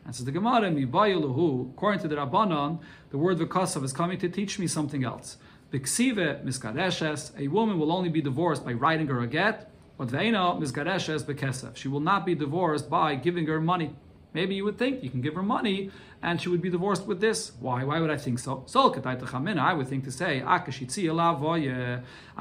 And 0.07 0.17
so 0.17 0.25
the 0.25 0.33
Gemara, 0.33 0.69
according 0.69 2.01
to 2.01 2.09
the 2.09 2.17
Rabbanon, 2.17 2.81
the 3.11 3.19
word 3.19 3.39
V'kosav 3.39 3.85
is 3.85 3.93
coming 3.93 4.19
to 4.19 4.29
teach 4.31 4.59
me 4.59 4.67
something 4.67 5.05
else. 5.05 5.37
B'ksive 5.71 6.43
miskadeshes, 6.43 7.39
a 7.39 7.49
woman 7.49 7.79
will 7.79 7.93
only 7.93 8.09
be 8.09 8.23
divorced 8.23 8.65
by 8.65 8.73
writing 8.73 9.07
her 9.09 9.21
a 9.21 9.27
get, 9.27 9.71
but 9.99 10.09
ve'ena 10.09 10.59
miskadeshes 10.59 11.25
b'kesev. 11.25 11.77
She 11.77 11.89
will 11.89 12.01
not 12.01 12.25
be 12.25 12.35
divorced 12.35 12.89
by 12.89 13.17
giving 13.17 13.47
her 13.49 13.61
money. 13.61 13.95
Maybe 14.33 14.55
you 14.55 14.65
would 14.65 14.79
think 14.79 15.03
you 15.03 15.11
can 15.11 15.21
give 15.21 15.35
her 15.35 15.43
money 15.43 15.91
and 16.23 16.41
she 16.41 16.49
would 16.49 16.63
be 16.63 16.71
divorced 16.71 17.07
with 17.07 17.21
this. 17.21 17.53
Why? 17.59 17.83
Why 17.83 17.99
would 18.01 18.11
I 18.11 18.17
think 18.17 18.39
so? 18.39 18.65
I 18.75 19.73
would 19.73 19.89
think 19.89 20.05
to 20.05 20.13
say, 20.13 20.43
I 20.43 20.71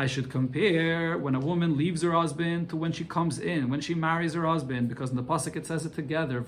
should 0.07 0.29
compare 0.29 1.17
when 1.17 1.33
a 1.35 1.39
woman 1.39 1.77
leaves 1.77 2.01
her 2.03 2.11
husband 2.11 2.69
to 2.69 2.75
when 2.75 2.91
she 2.91 3.05
comes 3.05 3.39
in, 3.39 3.69
when 3.69 3.81
she 3.81 3.95
marries 3.95 4.33
her 4.33 4.45
husband, 4.45 4.89
because 4.89 5.09
in 5.09 5.15
the 5.15 5.23
pasuk 5.23 5.55
it 5.55 5.65
says 5.65 5.85
it 5.85 5.93
together. 5.95 6.41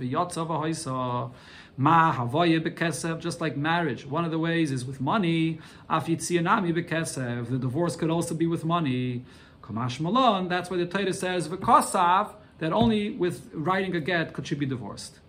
Just 3.20 3.42
like 3.42 3.56
marriage, 3.58 4.06
one 4.06 4.26
of 4.26 4.32
the 4.32 4.40
ways 4.40 4.72
is 4.72 4.86
with 4.86 5.00
money. 5.02 5.60
The 5.90 7.58
divorce 7.60 7.96
could 7.96 8.10
also 8.10 8.36
be 8.36 8.46
with 8.46 8.66
money. 8.66 9.26
That's 9.74 10.70
why 10.70 10.78
the 10.78 10.86
Torah 10.86 11.14
says, 11.14 11.48
that 11.48 12.74
only 12.74 13.10
with 13.12 13.50
writing 13.54 13.96
a 13.96 14.02
get 14.02 14.34
could 14.34 14.46
she 14.46 14.54
be 14.54 14.66
divorced. 14.66 15.20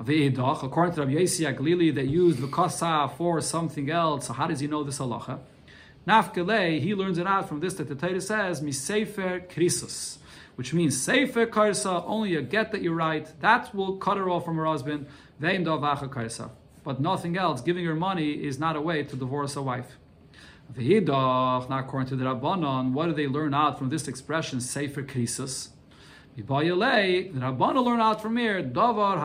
According 0.00 0.94
to 0.94 1.00
Rabbi 1.00 1.12
Yossi 1.12 1.56
Glili, 1.56 1.92
they 1.92 2.04
used 2.04 2.38
v'kasa 2.38 3.16
for 3.16 3.40
something 3.40 3.90
else. 3.90 4.28
So 4.28 4.32
how 4.32 4.46
does 4.46 4.60
he 4.60 4.68
know 4.68 4.84
this 4.84 5.00
halacha? 5.00 5.40
Nafkele, 6.06 6.80
he 6.80 6.94
learns 6.94 7.18
it 7.18 7.26
out 7.26 7.48
from 7.48 7.58
this 7.58 7.74
that 7.74 7.88
the 7.88 7.96
Torah 7.96 8.20
says 8.20 8.60
misefer 8.60 9.48
krisus, 9.48 10.18
which 10.54 10.72
means 10.72 10.96
sefer 11.00 11.46
karsa, 11.46 12.04
only 12.06 12.36
a 12.36 12.42
get 12.42 12.70
that 12.70 12.80
you 12.80 12.92
write 12.94 13.40
that 13.40 13.74
will 13.74 13.96
cut 13.96 14.16
her 14.16 14.30
off 14.30 14.44
from 14.44 14.56
her 14.56 14.66
husband. 14.66 15.06
Vein 15.40 15.64
davacha 15.64 16.50
but 16.84 17.00
nothing 17.00 17.36
else. 17.36 17.60
Giving 17.60 17.84
her 17.84 17.96
money 17.96 18.30
is 18.30 18.58
not 18.58 18.76
a 18.76 18.80
way 18.80 19.02
to 19.02 19.16
divorce 19.16 19.56
a 19.56 19.62
wife. 19.62 19.98
V'hidach, 20.74 21.68
now 21.68 21.80
according 21.80 22.08
to 22.10 22.16
the 22.16 22.24
Rabbanon, 22.24 22.92
what 22.92 23.06
do 23.06 23.14
they 23.14 23.26
learn 23.26 23.52
out 23.52 23.78
from 23.78 23.88
this 23.88 24.06
expression 24.06 24.60
sefer 24.60 25.02
krisus? 25.02 25.70
The 26.38 26.44
learn 26.44 28.00
out 28.00 28.22
from 28.22 28.36
here, 28.36 28.62
Davar. 28.62 29.18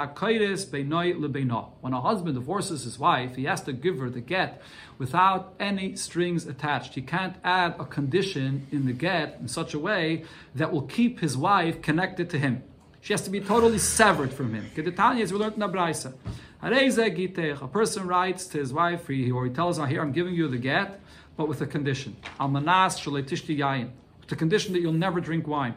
When 1.82 1.94
a 1.94 2.02
husband 2.02 2.34
divorces 2.34 2.84
his 2.86 2.98
wife, 2.98 3.36
he 3.36 3.44
has 3.44 3.62
to 3.62 3.74
give 3.74 4.00
her 4.00 4.10
the 4.10 4.20
get 4.20 4.64
without 4.98 5.54
any 5.60 5.96
strings 5.96 6.48
attached. 6.48 6.96
He 6.96 7.04
can't 7.04 7.36
add 7.44 7.76
a 7.78 7.86
condition 7.86 8.66
in 8.72 8.88
the 8.88 8.94
get 8.94 9.38
in 9.40 9.48
such 9.48 9.76
a 9.76 9.80
way 9.80 10.24
that 10.56 10.74
will 10.74 10.82
keep 10.82 11.20
his 11.20 11.38
wife 11.38 11.84
connected 11.84 12.32
to 12.32 12.40
him. 12.40 12.64
She 13.02 13.14
has 13.14 13.22
to 13.22 13.30
be 13.30 13.42
totally 13.42 13.78
severed 13.78 14.34
from 14.34 14.56
him. 14.56 14.72
Kedetanya, 14.76 15.22
as 15.22 15.32
we 15.32 15.38
learned 15.38 15.54
in 15.54 15.62
Abraisa. 15.62 16.16
A 16.64 17.68
person 17.68 18.08
writes 18.08 18.48
to 18.48 18.58
his 18.58 18.74
wife, 18.74 19.08
or 19.08 19.46
he 19.46 19.52
tells 19.54 19.78
her, 19.78 19.86
Here, 19.86 20.02
I'm 20.02 20.14
giving 20.14 20.34
you 20.34 20.48
the 20.48 20.58
get, 20.58 21.00
but 21.38 21.48
with 21.48 21.62
a 21.62 21.68
condition. 21.68 22.16
Almanas 22.40 22.98
shaletishti 22.98 23.60
yayin. 23.60 23.92
With 24.20 24.30
the 24.30 24.36
condition 24.36 24.74
that 24.74 24.80
you'll 24.80 24.94
never 24.94 25.20
drink 25.20 25.46
wine 25.46 25.76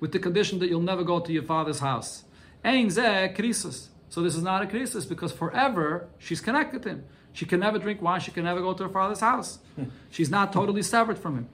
with 0.00 0.12
the 0.12 0.18
condition 0.18 0.58
that 0.60 0.68
you'll 0.68 0.80
never 0.80 1.04
go 1.04 1.20
to 1.20 1.32
your 1.32 1.42
father's 1.42 1.80
house. 1.80 2.24
So 2.64 4.22
this 4.22 4.34
is 4.34 4.42
not 4.42 4.62
a 4.62 4.66
krisis 4.66 5.08
because 5.08 5.32
forever 5.32 6.08
she's 6.18 6.40
connected 6.40 6.82
to 6.84 6.88
him. 6.90 7.04
She 7.32 7.46
can 7.46 7.60
never 7.60 7.78
drink 7.78 8.00
wine. 8.00 8.20
She 8.20 8.30
can 8.30 8.44
never 8.44 8.60
go 8.60 8.72
to 8.72 8.84
her 8.84 8.88
father's 8.88 9.20
house. 9.20 9.58
she's 10.10 10.30
not 10.30 10.52
totally 10.52 10.82
severed 10.82 11.18
from 11.18 11.36
him. 11.36 11.48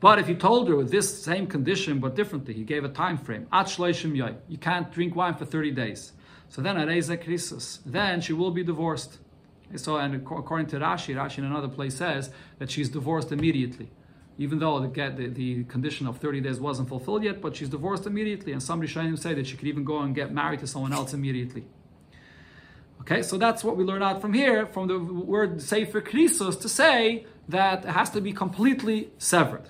But 0.00 0.18
if 0.18 0.26
he 0.26 0.34
told 0.34 0.68
her 0.68 0.76
with 0.76 0.90
this 0.90 1.22
same 1.22 1.46
condition 1.46 1.98
but 2.00 2.14
differently, 2.14 2.52
he 2.52 2.64
gave 2.64 2.84
a 2.84 2.88
time 2.88 3.16
frame. 3.16 3.46
At 3.52 3.68
You 4.48 4.58
can't 4.58 4.92
drink 4.92 5.14
wine 5.14 5.34
for 5.34 5.44
30 5.46 5.70
days. 5.70 6.12
So 6.48 6.60
then 6.60 6.76
krisis. 6.76 7.78
Then 7.86 8.20
she 8.20 8.32
will 8.32 8.50
be 8.50 8.62
divorced. 8.62 9.18
So 9.76 9.96
and 9.96 10.14
according 10.16 10.66
to 10.68 10.76
Rashi, 10.78 11.14
Rashi 11.14 11.38
in 11.38 11.44
another 11.44 11.68
place 11.68 11.96
says 11.96 12.30
that 12.58 12.70
she's 12.70 12.88
divorced 12.88 13.32
immediately 13.32 13.90
even 14.38 14.58
though 14.58 14.80
the, 14.80 14.88
the, 14.88 15.26
the, 15.28 15.64
condition 15.64 16.06
of 16.06 16.18
30 16.18 16.40
days 16.40 16.58
wasn't 16.58 16.88
fulfilled 16.88 17.22
yet, 17.22 17.40
but 17.40 17.54
she's 17.54 17.68
divorced 17.68 18.06
immediately. 18.06 18.52
And 18.52 18.62
some 18.62 18.80
Rishonim 18.80 19.18
say 19.18 19.34
that 19.34 19.46
she 19.46 19.56
could 19.56 19.68
even 19.68 19.84
go 19.84 19.98
and 20.00 20.14
get 20.14 20.32
married 20.32 20.60
to 20.60 20.66
someone 20.66 20.92
else 20.92 21.14
immediately. 21.14 21.64
Okay, 23.02 23.22
so 23.22 23.36
that's 23.36 23.62
what 23.62 23.76
we 23.76 23.84
learn 23.84 24.02
out 24.02 24.20
from 24.20 24.32
here, 24.32 24.66
from 24.66 24.88
the 24.88 24.98
word 24.98 25.60
Sefer 25.60 26.00
Krisos, 26.00 26.60
to 26.62 26.68
say 26.68 27.26
that 27.48 27.84
it 27.84 27.90
has 27.90 28.10
to 28.10 28.20
be 28.20 28.32
completely 28.32 29.10
severed. 29.18 29.68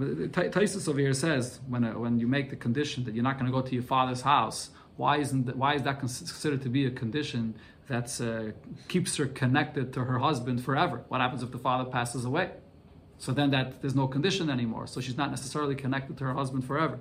Okay, 0.00 0.48
Tosfos 0.50 0.88
over 0.88 1.00
here 1.00 1.14
says 1.14 1.60
when, 1.66 1.84
uh, 1.84 1.92
when 1.92 2.18
you 2.18 2.28
make 2.28 2.50
the 2.50 2.56
condition 2.56 3.04
that 3.04 3.14
you're 3.14 3.24
not 3.24 3.38
going 3.38 3.50
to 3.50 3.52
go 3.52 3.62
to 3.62 3.74
your 3.74 3.82
father's 3.82 4.20
house, 4.20 4.70
why 4.96 5.16
isn't 5.16 5.46
that, 5.46 5.56
why 5.56 5.74
is 5.74 5.82
that 5.82 5.98
considered 5.98 6.62
to 6.62 6.68
be 6.68 6.84
a 6.84 6.90
condition 6.90 7.54
that 7.88 8.20
uh, 8.20 8.52
keeps 8.88 9.16
her 9.16 9.26
connected 9.26 9.92
to 9.94 10.04
her 10.04 10.18
husband 10.18 10.62
forever? 10.62 11.04
What 11.08 11.20
happens 11.20 11.42
if 11.42 11.50
the 11.50 11.58
father 11.58 11.90
passes 11.90 12.24
away? 12.24 12.50
So 13.18 13.32
then 13.32 13.50
that 13.50 13.80
there's 13.82 13.94
no 13.94 14.06
condition 14.06 14.48
anymore. 14.48 14.86
So 14.86 15.00
she's 15.00 15.16
not 15.16 15.30
necessarily 15.30 15.74
connected 15.74 16.16
to 16.18 16.24
her 16.24 16.34
husband 16.34 16.64
forever. 16.64 17.00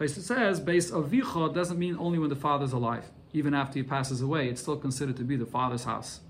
Tosfos 0.00 0.22
says, 0.22 0.60
base 0.60 0.90
of 0.90 1.10
vicha 1.10 1.52
doesn't 1.54 1.78
mean 1.78 1.96
only 1.98 2.18
when 2.18 2.30
the 2.30 2.36
father's 2.36 2.72
alive. 2.72 3.04
Even 3.32 3.52
after 3.52 3.78
he 3.78 3.82
passes 3.82 4.22
away, 4.22 4.48
it's 4.48 4.60
still 4.60 4.76
considered 4.76 5.16
to 5.16 5.24
be 5.24 5.36
the 5.36 5.46
father's 5.46 5.84
house. 5.84 6.20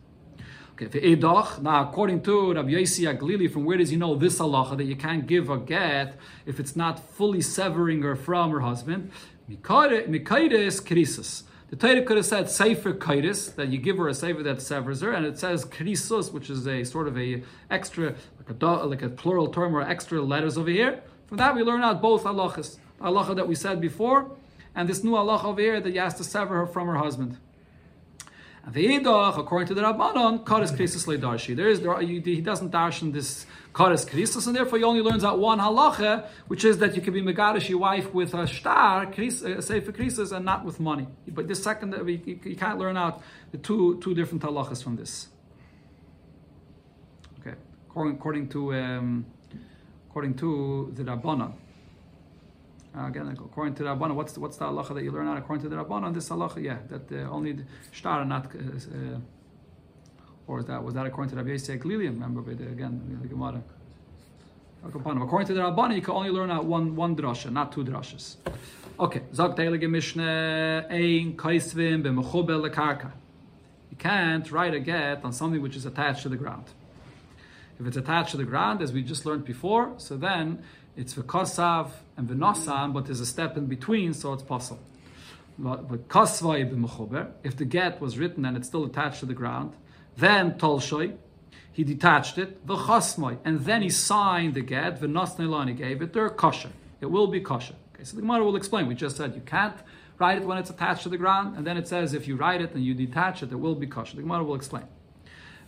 Okay, 0.80 1.16
now 1.16 1.88
according 1.88 2.22
to 2.22 2.54
Rabbi 2.54 2.70
Yossi 2.70 3.04
Haglili, 3.12 3.50
from 3.50 3.64
where 3.64 3.76
does 3.76 3.90
he 3.90 3.96
know 3.96 4.14
this 4.14 4.38
halacha 4.38 4.76
that 4.76 4.84
you 4.84 4.94
can't 4.96 5.26
give 5.26 5.50
a 5.50 5.58
get 5.58 6.16
if 6.46 6.60
it's 6.60 6.76
not 6.76 7.00
fully 7.00 7.40
severing 7.40 8.02
her 8.02 8.14
from 8.14 8.50
her 8.52 8.60
husband? 8.60 9.10
Mikaides 9.50 10.80
krisis. 10.82 11.42
The 11.70 11.76
Torah 11.76 12.02
could 12.02 12.16
have 12.16 12.24
said 12.24 12.48
sefer 12.48 12.94
kaitis, 12.94 13.54
that 13.56 13.68
you 13.68 13.76
give 13.76 13.98
her 13.98 14.08
a 14.08 14.14
sefer 14.14 14.42
that 14.42 14.62
severs 14.62 15.02
her, 15.02 15.12
and 15.12 15.26
it 15.26 15.38
says 15.38 15.66
krisus, 15.66 16.32
which 16.32 16.48
is 16.48 16.66
a 16.66 16.82
sort 16.84 17.06
of 17.06 17.18
a 17.18 17.42
extra, 17.70 18.14
like 18.38 18.62
a, 18.62 18.66
like 18.86 19.02
a 19.02 19.10
plural 19.10 19.48
term 19.48 19.76
or 19.76 19.82
extra 19.82 20.22
letters 20.22 20.56
over 20.56 20.70
here. 20.70 21.02
From 21.26 21.36
that 21.36 21.54
we 21.54 21.62
learn 21.62 21.82
out 21.82 22.00
both 22.00 22.24
halachas. 22.24 22.78
Halacha 23.02 23.36
that 23.36 23.46
we 23.46 23.54
said 23.54 23.82
before, 23.82 24.30
and 24.74 24.88
this 24.88 25.04
new 25.04 25.12
halacha 25.12 25.44
over 25.44 25.60
here 25.60 25.80
that 25.80 25.92
you 25.92 26.00
has 26.00 26.14
to 26.14 26.24
sever 26.24 26.56
her 26.56 26.66
from 26.66 26.88
her 26.88 26.96
husband. 26.96 27.36
And 28.64 28.74
the 28.74 28.86
Eidach, 28.86 29.38
according 29.38 29.68
to 29.68 29.74
the 29.74 29.82
Rabbanon, 29.82 30.44
Kares 30.44 30.72
Krisis 30.74 31.04
Darshi. 31.20 31.54
There 31.54 31.68
is, 31.68 31.80
there, 31.82 32.00
he 32.00 32.40
doesn't 32.40 32.72
darshan 32.72 33.12
this 33.12 33.46
Kares 33.78 34.04
Krisis, 34.04 34.48
and 34.48 34.56
therefore 34.56 34.78
he 34.78 34.84
only 34.84 35.02
learns 35.02 35.22
out 35.22 35.38
one 35.38 35.60
halacha, 35.60 36.26
which 36.48 36.64
is 36.64 36.78
that 36.78 36.96
you 36.96 37.00
can 37.00 37.14
be 37.14 37.22
Megadish 37.22 37.68
your 37.68 37.78
wife 37.78 38.12
with 38.12 38.34
a 38.34 38.44
shtar, 38.44 39.06
uh, 39.06 39.60
Sefer 39.60 39.92
Krisis, 39.92 40.32
and 40.32 40.44
not 40.44 40.64
with 40.64 40.80
money. 40.80 41.06
But 41.28 41.46
this 41.46 41.62
second, 41.62 41.94
uh, 41.94 42.02
you 42.02 42.56
can't 42.58 42.76
learn 42.76 42.96
out 42.96 43.22
the 43.52 43.58
two, 43.58 44.00
two 44.00 44.14
different 44.16 44.42
halachas 44.42 44.82
from 44.82 44.96
this. 44.96 45.28
Okay, 47.38 47.56
according, 47.88 48.14
according 48.16 48.48
to 48.48 48.74
um, 48.74 49.26
according 50.08 50.34
to 50.34 50.92
the 50.96 51.04
Rabbanon. 51.04 51.52
Uh, 52.96 53.06
again, 53.06 53.28
according 53.28 53.76
to 53.76 53.84
the 53.84 53.90
Rabbanon, 53.90 54.16
what's 54.16 54.36
what's 54.38 54.56
the 54.56 54.64
halacha 54.64 54.92
that 54.96 55.04
you 55.04 55.12
learn 55.12 55.28
out 55.28 55.38
according 55.38 55.62
to 55.62 55.68
the 55.68 55.76
Rabbanon? 55.76 56.12
This 56.14 56.28
halacha, 56.30 56.60
yeah, 56.60 56.78
that 56.88 57.12
uh, 57.12 57.30
only 57.30 57.52
the 57.52 57.64
shtar 57.92 58.24
not, 58.24 58.46
uh, 58.46 58.58
uh, 58.58 59.18
or 60.48 60.60
is 60.60 60.66
that 60.66 60.82
was 60.82 60.94
that 60.94 61.06
according 61.06 61.30
to 61.30 61.36
Rabbi 61.36 61.50
Yosef 61.50 61.80
Glilian? 61.80 62.14
Remember, 62.14 62.40
again, 62.50 63.18
the 63.22 63.28
Gemara. 63.28 63.62
According 64.84 65.48
to 65.48 65.54
the 65.54 65.60
Rabbanon, 65.60 65.96
you 65.96 66.02
can 66.02 66.14
only 66.14 66.30
learn 66.30 66.50
out 66.50 66.64
one 66.64 66.96
one 66.96 67.14
drasha, 67.14 67.52
not 67.52 67.72
two 67.72 67.84
drashas. 67.84 68.36
Okay, 68.98 69.22
zog 69.34 69.56
Heilige 69.56 69.88
Mishnah 69.88 70.86
ein 70.90 71.36
kaisvim 71.36 72.02
b'mechubel 72.02 72.68
lekarka. 72.68 73.12
You 73.90 73.96
can't 73.96 74.50
write 74.50 74.74
a 74.74 74.80
get 74.80 75.24
on 75.24 75.32
something 75.32 75.60
which 75.60 75.76
is 75.76 75.84
attached 75.84 76.22
to 76.22 76.28
the 76.28 76.36
ground. 76.36 76.64
If 77.78 77.86
it's 77.86 77.96
attached 77.96 78.30
to 78.32 78.36
the 78.36 78.44
ground, 78.44 78.82
as 78.82 78.92
we 78.92 79.02
just 79.02 79.26
learned 79.26 79.44
before, 79.44 79.94
so 79.98 80.16
then 80.16 80.62
it's 80.96 81.14
v'kosav 81.14 81.90
and 82.16 82.28
v'nosam, 82.28 82.92
but 82.92 83.06
there's 83.06 83.20
a 83.20 83.26
step 83.26 83.56
in 83.56 83.66
between, 83.66 84.14
so 84.14 84.32
it's 84.32 84.42
possible. 84.42 84.82
But 85.58 85.80
if 85.90 87.56
the 87.56 87.64
get 87.68 88.00
was 88.00 88.16
written 88.16 88.44
and 88.44 88.56
it's 88.56 88.68
still 88.68 88.84
attached 88.84 89.20
to 89.20 89.26
the 89.26 89.34
ground, 89.34 89.74
then 90.18 90.52
tolshoy, 90.52 91.16
he 91.72 91.84
detached 91.84 92.38
it, 92.38 92.66
v'chasmoy, 92.66 93.38
and 93.44 93.60
then 93.60 93.82
he 93.82 93.90
signed 93.90 94.54
the 94.54 94.60
get, 94.60 95.00
v'nosnelon, 95.00 95.68
he 95.68 95.74
gave 95.74 96.02
it, 96.02 96.12
they're 96.12 96.28
kosher. 96.28 96.70
It 97.00 97.06
will 97.06 97.28
be 97.28 97.40
kosher. 97.40 97.74
Okay, 97.94 98.02
so 98.02 98.16
the 98.16 98.22
Gemara 98.22 98.44
will 98.44 98.56
explain. 98.56 98.88
We 98.88 98.96
just 98.96 99.16
said 99.16 99.34
you 99.36 99.42
can't 99.42 99.76
write 100.18 100.38
it 100.38 100.44
when 100.44 100.58
it's 100.58 100.70
attached 100.70 101.04
to 101.04 101.08
the 101.08 101.16
ground, 101.16 101.56
and 101.56 101.64
then 101.64 101.76
it 101.76 101.86
says 101.86 102.14
if 102.14 102.26
you 102.26 102.34
write 102.34 102.60
it 102.60 102.74
and 102.74 102.84
you 102.84 102.94
detach 102.94 103.44
it, 103.44 103.52
it 103.52 103.56
will 103.56 103.76
be 103.76 103.86
kosher. 103.86 104.16
The 104.16 104.22
Gemara 104.22 104.42
will 104.42 104.56
explain. 104.56 104.84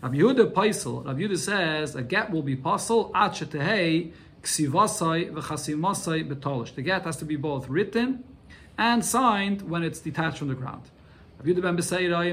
Rabbi 0.03 0.17
Yehuda 0.17 0.53
Paisel, 0.53 1.07
Rabbi 1.07 1.21
Yehuda 1.21 1.39
says 1.39 1.95
a 1.95 2.03
get 2.03 2.31
will 2.31 2.43
be 2.43 2.57
possible 2.57 3.13
at 3.15 3.33
shetehei 3.33 4.13
ksivasai 4.43 5.31
v'chasimasai 5.31 6.29
betolish. 6.29 6.75
The 6.75 6.83
get 6.83 7.05
has 7.05 7.17
to 7.19 7.25
be 7.25 7.37
both 7.37 7.69
written 7.69 8.25
and 8.77 9.05
signed 9.05 9.63
when 9.63 9.85
it's 9.85 10.01
detached 10.01 10.39
from 10.39 10.49
the 10.49 10.55
ground. 10.55 10.91
Rabbi 11.43 11.53
Yehuda 11.53 11.63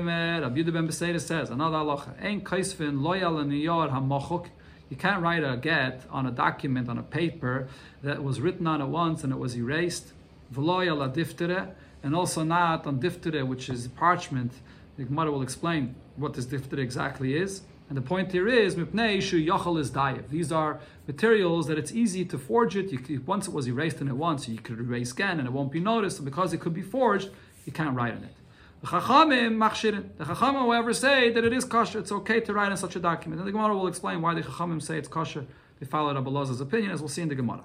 ben 0.04 0.42
Rabbi 0.42 0.64
ben 0.64 0.92
says 0.92 1.50
another 1.50 1.78
halacha. 1.78 2.22
Ein 2.22 2.42
kaisvin 2.42 3.02
loyal 3.02 3.36
niyar 3.46 3.90
hamachuk. 3.90 4.48
You 4.90 4.98
can't 4.98 5.24
write 5.24 5.46
a 5.46 5.56
get 5.56 6.04
on 6.10 6.26
a 6.26 6.32
document 6.32 6.90
on 6.90 6.98
a 6.98 7.04
paper 7.04 7.70
that 8.04 8.22
was 8.22 8.42
written 8.42 8.68
on 8.68 8.82
it 8.82 8.88
once 8.88 9.24
and 9.24 9.32
it 9.32 9.38
was 9.38 9.56
erased. 9.56 10.12
V'loyal 10.54 11.10
adiftere, 11.10 11.70
and 12.04 12.14
also 12.14 12.44
not 12.44 12.86
on 12.86 13.00
diftere, 13.00 13.48
which 13.48 13.70
is 13.70 13.88
parchment. 13.88 14.52
The 14.98 15.06
Gemara 15.06 15.32
will 15.32 15.42
explain 15.42 15.96
what 16.18 16.34
this 16.34 16.46
difter 16.46 16.78
exactly 16.78 17.38
is. 17.38 17.62
And 17.88 17.98
the 17.98 18.02
point 18.02 18.34
here 18.34 18.50
is, 18.50 18.76
mipnei 18.76 19.22
shu 19.22 19.42
yachal 19.42 19.80
is 19.80 19.90
dayev. 19.90 20.28
These 20.28 20.52
are 20.52 20.82
materials 21.08 21.68
that 21.68 21.78
it's 21.78 21.94
easy 21.94 22.26
to 22.26 22.38
forge 22.38 22.76
it. 22.76 22.92
You, 22.92 23.24
once 23.26 23.48
it 23.48 23.54
was 23.54 23.70
erased 23.70 24.02
and 24.02 24.10
it 24.10 24.18
once, 24.18 24.50
you 24.50 24.58
could 24.58 24.80
erase 24.80 25.14
again 25.14 25.40
and 25.40 25.48
it 25.48 25.54
won't 25.54 25.72
be 25.72 25.80
noticed. 25.80 26.18
And 26.18 26.26
because 26.26 26.52
it 26.52 26.60
could 26.60 26.74
be 26.74 26.82
forged, 26.82 27.30
you 27.66 27.72
can't 27.72 27.96
write 27.96 28.14
on 28.14 28.26
it. 28.26 28.34
The 28.82 28.88
Chachamim. 28.88 30.18
The 30.18 30.26
Chachamim, 30.26 30.60
however, 30.60 30.94
say 30.94 31.32
that 31.32 31.44
it 31.44 31.54
is 31.54 31.66
kosher. 31.66 32.00
It's 32.00 32.12
okay 32.12 32.40
to 32.42 32.54
write 32.54 32.72
in 32.72 32.78
such 32.78 32.96
a 32.96 33.00
document. 33.00 33.40
And 33.42 33.48
the 33.48 33.52
Gemara 33.52 33.76
will 33.76 33.88
explain 33.88 34.22
why 34.22 34.34
the 34.34 34.42
Chachamim 34.42 34.82
say 34.82 34.98
it's 34.98 35.08
kosher. 35.08 35.46
They 35.80 35.86
follow 35.86 36.14
Rabbi 36.14 36.30
Loz's 36.30 36.62
opinion, 36.62 36.92
as 36.92 37.00
we'll 37.00 37.10
see 37.10 37.22
in 37.22 37.30
the 37.30 37.36
Gemara. 37.36 37.64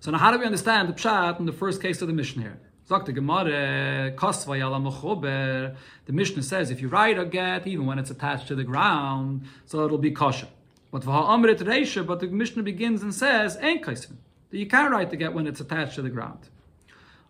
So 0.00 0.10
now, 0.10 0.18
how 0.18 0.30
do 0.30 0.38
we 0.38 0.44
understand 0.44 0.88
the 0.88 0.92
pshat 0.92 1.40
in 1.40 1.46
the 1.46 1.52
first 1.52 1.80
case 1.80 2.02
of 2.02 2.08
the 2.08 2.14
Mishnah 2.14 2.42
here? 2.42 2.58
The 2.88 3.12
Gemara, 3.12 4.14
The 6.04 6.12
Mishnah 6.12 6.42
says 6.42 6.70
if 6.70 6.80
you 6.80 6.88
write 6.88 7.18
a 7.18 7.24
get, 7.24 7.66
even 7.66 7.86
when 7.86 7.98
it's 7.98 8.10
attached 8.10 8.46
to 8.48 8.54
the 8.54 8.62
ground, 8.62 9.42
so 9.64 9.84
it'll 9.84 9.98
be 9.98 10.12
kosher. 10.12 10.46
But 10.92 11.04
but 11.04 12.20
the 12.20 12.28
Mishnah 12.30 12.62
begins 12.62 13.02
and 13.02 13.12
says, 13.12 13.58
Ain't 13.60 13.84
that 13.84 14.06
you 14.52 14.66
can't 14.66 14.92
write 14.92 15.10
the 15.10 15.16
get 15.16 15.32
when 15.32 15.48
it's 15.48 15.60
attached 15.60 15.96
to 15.96 16.02
the 16.02 16.10
ground. 16.10 16.48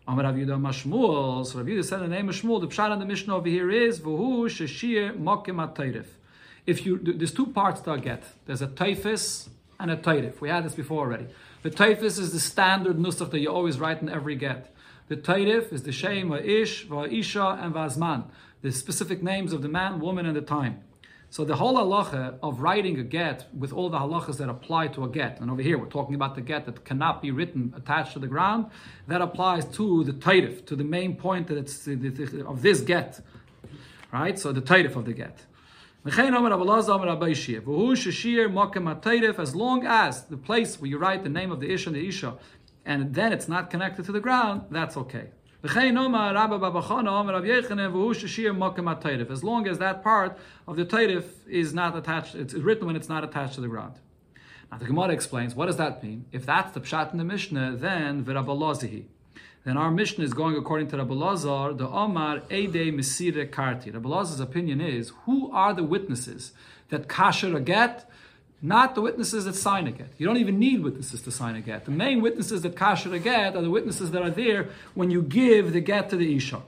Amar 0.07 0.23
Rav 0.23 0.35
Yudah 0.35 0.59
Mashmuel, 0.59 1.45
so 1.45 1.57
Rav 1.57 1.67
Yudah 1.67 1.83
said 1.83 1.99
the 1.99 2.07
name 2.07 2.29
of 2.29 2.35
Shmuel, 2.35 2.61
the 2.61 2.67
pshat 2.67 2.93
in 2.93 2.99
the 2.99 3.05
Mishnah 3.05 3.35
over 3.35 3.49
here 3.49 3.69
is, 3.69 3.99
V'hu 3.99 4.45
sheshir 4.45 5.19
mokim 5.19 6.05
If 6.65 6.85
you, 6.85 6.97
there's 6.97 7.33
two 7.33 7.47
parts 7.47 7.81
to 7.81 7.91
a 7.91 7.99
get. 7.99 8.23
There's 8.45 8.61
a 8.61 8.67
taifis 8.67 9.49
and 9.79 9.91
a 9.91 9.97
tairif. 9.97 10.39
We 10.39 10.49
had 10.49 10.63
this 10.63 10.75
before 10.75 11.05
already. 11.05 11.27
The 11.63 11.71
taifis 11.71 12.19
is 12.19 12.31
the 12.31 12.39
standard 12.39 12.97
nusach 12.97 13.31
that 13.31 13.39
you 13.39 13.51
always 13.51 13.79
write 13.79 14.01
in 14.01 14.07
every 14.07 14.35
get. 14.35 14.73
The 15.07 15.15
Tairif 15.15 15.71
is 15.71 15.83
the 15.83 15.93
Shem, 15.93 16.33
Ish, 16.33 16.85
Isha, 16.91 17.59
and 17.61 17.73
Vazman, 17.73 18.25
the 18.61 18.71
specific 18.73 19.23
names 19.23 19.53
of 19.53 19.61
the 19.61 19.69
man, 19.69 20.01
woman, 20.01 20.25
and 20.25 20.35
the 20.35 20.41
time. 20.41 20.81
So 21.29 21.43
the 21.43 21.57
whole 21.57 21.75
halacha 21.75 22.39
of 22.41 22.61
writing 22.61 22.99
a 22.99 23.03
get 23.03 23.47
with 23.53 23.73
all 23.73 23.89
the 23.89 23.99
halachas 23.99 24.37
that 24.37 24.49
apply 24.49 24.87
to 24.89 25.03
a 25.03 25.09
get, 25.09 25.41
and 25.41 25.51
over 25.51 25.61
here 25.61 25.77
we're 25.77 25.87
talking 25.87 26.15
about 26.15 26.35
the 26.35 26.41
get 26.41 26.65
that 26.65 26.85
cannot 26.85 27.21
be 27.21 27.31
written 27.31 27.73
attached 27.75 28.13
to 28.13 28.19
the 28.19 28.27
ground, 28.27 28.67
that 29.07 29.21
applies 29.21 29.65
to 29.65 30.05
the 30.05 30.13
tairif, 30.13 30.65
to 30.67 30.75
the 30.75 30.85
main 30.85 31.15
point 31.15 31.47
that 31.47 31.57
it's 31.57 31.85
of 31.85 32.61
this 32.61 32.79
get, 32.81 33.19
right? 34.13 34.39
So 34.39 34.53
the 34.53 34.61
tairif 34.61 34.95
of 34.95 35.03
the 35.05 35.13
get. 35.13 35.45
As 36.05 36.17
long 39.55 39.85
as 39.85 40.23
the 40.23 40.37
place 40.37 40.79
where 40.79 40.89
you 40.89 40.97
write 40.97 41.23
the 41.23 41.29
name 41.29 41.51
of 41.51 41.59
the 41.59 41.69
ish 41.69 41.85
and 41.87 41.95
the 41.95 42.07
isha 42.07 42.37
and 42.85 43.13
then 43.13 43.33
it's 43.33 43.49
not 43.49 43.69
connected 43.69 44.05
to 44.05 44.13
the 44.13 44.21
ground, 44.21 44.61
that's 44.71 44.95
okay. 44.95 45.31
As 45.63 45.73
long 45.73 45.95
as 49.67 49.79
that 49.79 50.03
part 50.03 50.37
of 50.67 50.75
the 50.75 50.85
tairif 50.85 51.25
is 51.47 51.73
not 51.73 51.97
attached, 51.97 52.35
it's 52.35 52.53
written 52.53 52.85
when 52.85 52.95
it's 52.95 53.09
not 53.09 53.23
attached 53.23 53.55
to 53.55 53.61
the 53.61 53.67
ground. 53.67 53.95
Now 54.71 54.77
the 54.77 54.85
Gemara 54.85 55.09
explains, 55.09 55.55
what 55.55 55.65
does 55.65 55.77
that 55.77 56.03
mean? 56.03 56.25
If 56.31 56.45
that's 56.45 56.73
the 56.73 56.79
pshat 56.79 57.11
in 57.11 57.17
the 57.17 57.23
Mishnah, 57.23 57.77
then 57.77 58.23
v'rabalazihi. 58.23 59.05
Then 59.63 59.77
our 59.77 59.89
Mishnah 59.89 60.23
is 60.23 60.33
going 60.33 60.55
according 60.55 60.89
to 60.89 60.97
Rabbi 60.97 61.13
Lazar, 61.13 61.73
the 61.73 61.87
Omar 61.87 62.43
Ede 62.51 62.93
Mesire 62.93 63.49
Karti. 63.49 63.91
Rabbi 63.91 64.43
opinion 64.43 64.79
is, 64.79 65.11
who 65.25 65.51
are 65.51 65.73
the 65.73 65.83
witnesses 65.83 66.51
that 66.89 67.07
kasher 67.07 67.55
a 67.55 67.59
get 67.59 68.07
not 68.61 68.95
the 68.95 69.01
witnesses 69.01 69.45
that 69.45 69.55
sign 69.55 69.87
a 69.87 69.91
get. 69.91 70.09
You 70.17 70.25
don't 70.25 70.37
even 70.37 70.57
need 70.57 70.81
witnesses 70.81 71.21
to 71.21 71.31
sign 71.31 71.55
a 71.55 71.61
get. 71.61 71.85
The 71.85 71.91
main 71.91 72.21
witnesses 72.21 72.63
that 72.63 72.75
kasher 72.75 73.13
a 73.13 73.19
get 73.19 73.55
are 73.55 73.61
the 73.61 73.69
witnesses 73.69 74.11
that 74.11 74.21
are 74.21 74.31
there 74.31 74.69
when 74.95 75.11
you 75.11 75.21
give 75.21 75.73
the 75.73 75.81
get 75.81 76.09
to 76.09 76.15
the 76.15 76.35
Isha. 76.35 76.61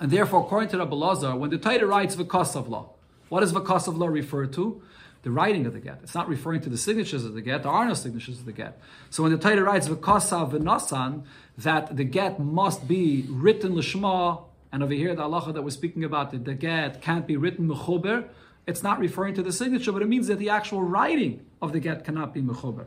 And 0.00 0.10
therefore, 0.10 0.40
according 0.40 0.70
to 0.70 0.78
Rabbi 0.78 0.96
Lazar, 0.96 1.36
when 1.36 1.50
the 1.50 1.58
Torah 1.58 1.86
writes 1.86 2.16
V'kasav 2.16 2.68
law, 2.68 2.90
what 3.28 3.40
does 3.40 3.52
V'kasav 3.52 3.96
law 3.96 4.08
refer 4.08 4.46
to? 4.46 4.82
The 5.22 5.30
writing 5.30 5.66
of 5.66 5.72
the 5.72 5.80
get. 5.80 6.00
It's 6.02 6.14
not 6.14 6.28
referring 6.28 6.60
to 6.62 6.68
the 6.68 6.76
signatures 6.76 7.24
of 7.24 7.34
the 7.34 7.40
get. 7.40 7.62
There 7.62 7.72
are 7.72 7.86
no 7.86 7.94
signatures 7.94 8.38
of 8.38 8.44
the 8.44 8.52
get. 8.52 8.78
So 9.10 9.22
when 9.22 9.32
the 9.32 9.38
Torah 9.38 9.62
writes 9.62 9.88
V'kasav 9.88 10.52
v'nasan, 10.52 11.22
that 11.58 11.96
the 11.96 12.04
get 12.04 12.38
must 12.38 12.86
be 12.86 13.26
written 13.28 13.74
l'shma, 13.74 14.42
and 14.72 14.82
over 14.82 14.92
here 14.92 15.14
the 15.14 15.22
halacha 15.22 15.54
that 15.54 15.62
we're 15.62 15.70
speaking 15.70 16.04
about, 16.04 16.32
the, 16.32 16.38
the 16.38 16.54
get 16.54 17.00
can't 17.00 17.26
be 17.26 17.36
written 17.36 17.68
mechuber, 17.68 18.28
it's 18.66 18.82
not 18.82 18.98
referring 18.98 19.34
to 19.34 19.42
the 19.42 19.52
signature, 19.52 19.92
but 19.92 20.02
it 20.02 20.08
means 20.08 20.26
that 20.26 20.38
the 20.38 20.50
actual 20.50 20.82
writing 20.82 21.44
of 21.62 21.72
the 21.72 21.80
get 21.80 22.04
cannot 22.04 22.34
be 22.34 22.42
mechuber. 22.42 22.86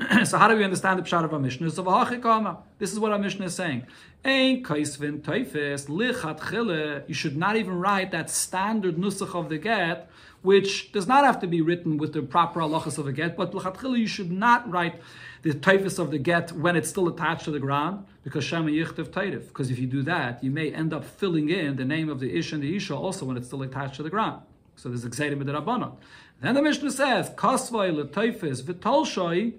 so 0.24 0.38
how 0.38 0.48
do 0.48 0.56
we 0.56 0.64
understand 0.64 0.98
the 0.98 1.02
pshat 1.02 1.24
of 1.24 1.32
our 1.34 1.38
Mishnah? 1.38 1.70
So. 1.70 2.58
This 2.78 2.92
is 2.92 2.98
what 2.98 3.12
our 3.12 3.18
Mishnah 3.18 3.46
is 3.46 3.54
saying. 3.54 3.86
Ein 4.24 4.62
kaisvin 4.62 5.20
teifes 5.20 5.86
lichat 5.86 6.48
chile. 6.48 7.02
You 7.06 7.14
should 7.14 7.36
not 7.36 7.56
even 7.56 7.78
write 7.78 8.12
that 8.12 8.30
standard 8.30 8.96
nusach 8.96 9.34
of 9.34 9.48
the 9.48 9.58
get, 9.58 10.08
which 10.42 10.92
does 10.92 11.06
not 11.06 11.24
have 11.24 11.40
to 11.40 11.46
be 11.46 11.60
written 11.60 11.98
with 11.98 12.12
the 12.12 12.22
proper 12.22 12.60
halachas 12.60 12.96
of 12.96 13.06
a 13.06 13.12
get, 13.12 13.36
but 13.36 13.52
lichat 13.52 13.80
chile 13.80 14.00
you 14.00 14.06
should 14.06 14.30
not 14.30 14.70
write 14.70 15.00
the 15.42 15.52
teifes 15.52 15.98
of 15.98 16.10
the 16.10 16.18
get 16.18 16.52
when 16.52 16.76
it's 16.76 16.88
still 16.88 17.08
attached 17.08 17.44
to 17.44 17.50
the 17.50 17.58
ground, 17.58 18.06
because 18.22 18.44
shema 18.44 18.68
yichtiv 18.68 19.08
teif. 19.08 19.48
Because 19.48 19.70
if 19.70 19.78
you 19.78 19.86
do 19.86 20.02
that, 20.02 20.42
you 20.42 20.50
may 20.50 20.72
end 20.72 20.94
up 20.94 21.04
filling 21.04 21.50
in 21.50 21.76
the 21.76 21.84
name 21.84 22.08
of 22.08 22.20
the 22.20 22.38
ish 22.38 22.52
and 22.52 22.62
the 22.62 22.76
isha 22.76 22.94
also 22.94 23.26
when 23.26 23.36
it's 23.36 23.48
still 23.48 23.62
attached 23.62 23.96
to 23.96 24.02
the 24.02 24.10
ground. 24.10 24.42
So 24.80 24.88
there's 24.88 25.04
excited 25.04 25.38
the 25.38 25.52
rabbanon. 25.52 25.96
Then 26.40 26.54
the 26.54 26.62
Mishnah 26.62 26.90
says, 26.90 27.28
kasvay 27.28 27.92
leteifes 27.92 28.62
v'tolshoi, 28.62 29.52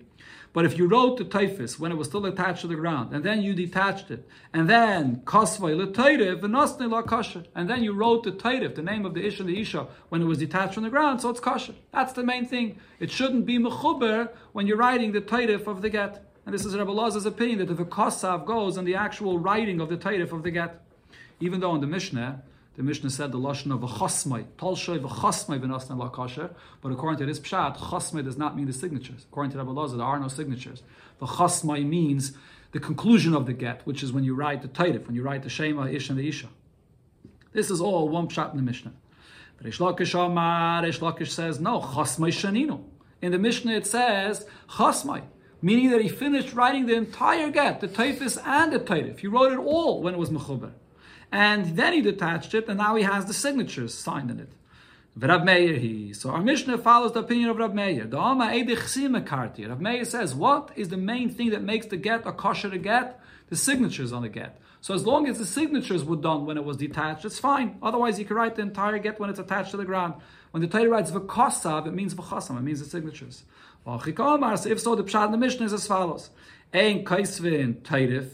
but 0.52 0.66
if 0.66 0.80
you 0.80 0.88
wrote 0.88 1.18
the 1.18 1.26
teifes 1.26 1.78
when 1.78 1.92
it 1.92 1.96
was 1.96 2.08
still 2.08 2.26
attached 2.26 2.62
to 2.62 2.68
the 2.68 2.74
ground, 2.74 3.14
and 3.14 3.24
then 3.24 3.44
you 3.44 3.54
detached 3.54 4.10
it, 4.10 4.28
and 4.52 4.68
then 4.68 5.18
kasvay 5.18 5.78
l'tayrev 5.78 6.42
v'nosne 6.42 6.90
la 6.90 7.44
and 7.54 7.70
then 7.70 7.84
you 7.84 7.94
wrote 7.94 8.24
the 8.24 8.32
tayrev, 8.32 8.74
the 8.74 8.82
name 8.82 9.06
of 9.06 9.14
the 9.14 9.24
ish 9.24 9.40
and 9.40 9.48
the 9.48 9.62
isha, 9.62 9.88
when 10.10 10.24
it 10.24 10.26
was 10.26 10.40
detached 10.40 10.74
from 10.74 10.82
the 10.82 10.90
ground, 10.90 11.22
so 11.22 11.30
it's 11.30 11.40
kasher. 11.40 11.76
That's 11.92 12.14
the 12.14 12.24
main 12.24 12.48
thing. 12.48 12.80
It 13.00 13.12
shouldn't 13.12 13.46
be 13.46 13.60
mechuber 13.60 14.32
when 14.54 14.66
you're 14.66 14.78
writing 14.78 15.12
the 15.12 15.22
tayrev 15.22 15.68
of 15.68 15.84
the 15.84 15.92
get. 15.92 16.26
And 16.48 16.56
this 16.56 16.66
is 16.66 16.76
Rabbi 16.76 16.92
Lazar's 16.92 17.28
opinion 17.28 17.60
that 17.60 17.70
if 17.70 17.80
a 17.80 17.86
kasav 17.86 18.48
goes 18.48 18.76
on 18.76 18.86
the 18.86 18.96
actual 18.96 19.38
writing 19.38 19.82
of 19.82 19.90
the 19.90 19.98
tayrev 19.98 20.32
of 20.32 20.42
the 20.42 20.50
get, 20.50 20.82
even 21.40 21.60
though 21.60 21.76
in 21.76 21.82
the 21.82 21.86
Mishnah 21.86 22.42
the 22.78 22.84
Mishnah 22.84 23.10
said 23.10 23.34
the 23.34 23.38
lashon 23.38 23.74
of 23.74 23.84
a 23.84 23.88
chosmai, 23.88 24.46
talshoy 24.58 24.98
v'chosmai 25.00 25.60
v'nosna 25.60 25.98
la 25.98 26.10
kasher. 26.10 26.54
But 26.82 26.94
according 26.94 27.20
to 27.20 27.26
this 27.26 27.40
pshat, 27.40 27.78
chosmai 27.78 28.24
does 28.24 28.38
not 28.38 28.56
mean 28.56 28.66
the 28.66 28.74
signatures. 28.74 29.26
According 29.30 29.52
to 29.52 29.58
Rabbi 29.58 29.72
Loza, 29.72 29.98
there 29.98 30.06
are 30.06 30.20
no 30.20 30.30
signatures. 30.30 30.82
The 31.20 31.26
chosmai 31.26 31.86
means 31.86 32.32
the 32.72 32.80
conclusion 32.80 33.34
of 33.34 33.46
the 33.46 33.52
get, 33.52 33.86
which 33.86 34.02
is 34.02 34.14
when 34.14 34.24
you 34.24 34.36
write 34.36 34.62
the 34.62 34.70
taitif, 34.70 35.06
when 35.06 35.16
you 35.16 35.22
write 35.22 35.44
the 35.44 35.50
shema, 35.50 35.88
ish, 35.88 36.10
and 36.10 36.18
the 36.18 36.28
isha. 36.30 36.48
This 37.52 37.70
is 37.70 37.82
all 37.82 38.08
one 38.08 38.30
pshat 38.30 38.52
in 38.52 38.58
the 38.58 38.64
Mishnah. 38.64 38.94
But 39.58 39.66
Rish 39.66 39.80
Lakish 39.80 40.82
Rish 40.84 41.00
Lakish 41.00 41.30
says, 41.30 41.60
no, 41.60 41.82
chosmai 41.82 42.30
shaninu. 42.30 42.82
In 43.22 43.34
the 43.34 43.38
Mishnah 43.38 43.74
it 43.74 43.86
says, 43.86 44.46
chosmai, 44.70 45.24
meaning 45.62 45.92
that 45.92 46.02
he 46.02 46.08
finished 46.08 46.54
writing 46.54 46.86
the 46.86 46.96
entire 46.96 47.52
get, 47.52 47.82
the 47.82 47.90
taifis 47.90 48.42
and 48.46 48.72
the 48.72 48.80
taitif. 48.80 49.20
He 49.20 49.28
wrote 49.28 49.52
it 49.52 49.60
all 49.60 50.02
when 50.02 50.14
it 50.14 50.18
was 50.18 50.30
mechuber 50.30 50.72
and 51.32 51.78
then 51.78 51.94
he 51.94 52.02
detached 52.02 52.54
it, 52.54 52.68
and 52.68 52.78
now 52.78 52.96
he 52.96 53.04
has 53.04 53.26
the 53.26 53.34
signatures 53.34 53.94
signed 53.94 54.30
in 54.30 54.40
it. 54.40 54.52
Rav 55.16 55.44
Meir 55.44 55.74
he. 55.74 56.14
So 56.14 56.30
our 56.30 56.42
Mishnah 56.42 56.78
follows 56.78 57.12
the 57.12 57.20
opinion 57.20 57.50
of 57.50 57.58
Rav 57.58 57.74
Meir. 57.74 58.06
The 58.06 58.18
Alma 58.18 58.46
Karti. 58.46 59.68
Rav 59.68 59.82
Meir 59.82 60.06
says, 60.06 60.34
what 60.34 60.72
is 60.76 60.88
the 60.90 60.98
main 60.98 61.30
thing 61.30 61.50
that 61.50 61.62
makes 61.62 61.88
the 61.88 61.98
get 61.98 62.26
a 62.26 62.32
kosher 62.32 62.70
get? 62.78 63.20
The 63.50 63.58
signatures 63.58 64.14
on 64.14 64.22
the 64.22 64.30
get. 64.30 64.58
So 64.80 64.94
as 64.94 65.06
long 65.06 65.28
as 65.28 65.38
the 65.38 65.46
signatures 65.46 66.06
were 66.06 66.16
done 66.16 66.46
when 66.46 66.58
it 66.58 66.64
was 66.64 66.78
detached, 66.78 67.26
it's 67.26 67.40
fine. 67.40 67.78
Otherwise, 67.84 68.18
you 68.20 68.26
can 68.26 68.38
write 68.38 68.56
the 68.56 68.62
entire 68.62 68.98
get 69.00 69.20
when 69.20 69.30
it's 69.30 69.40
attached 69.40 69.72
to 69.72 69.78
the 69.78 69.86
ground. 69.86 70.14
When 70.52 70.62
the 70.62 70.68
Torah 70.68 70.90
writes 70.90 71.12
v'kosav, 71.12 71.88
it 71.88 71.94
means 71.94 72.16
v'chasam, 72.16 72.58
it 72.58 72.62
means 72.62 72.80
the 72.80 72.86
signatures. 72.86 73.44
If 73.86 74.80
so, 74.80 74.96
the 74.96 75.04
pshat 75.04 75.26
in 75.26 75.32
the 75.32 75.38
Mishnah 75.38 75.66
is 75.66 75.74
as 75.74 75.88
follows: 75.88 76.30
Ein 76.74 77.04
kaisvin 77.04 77.82
tairif 77.82 78.30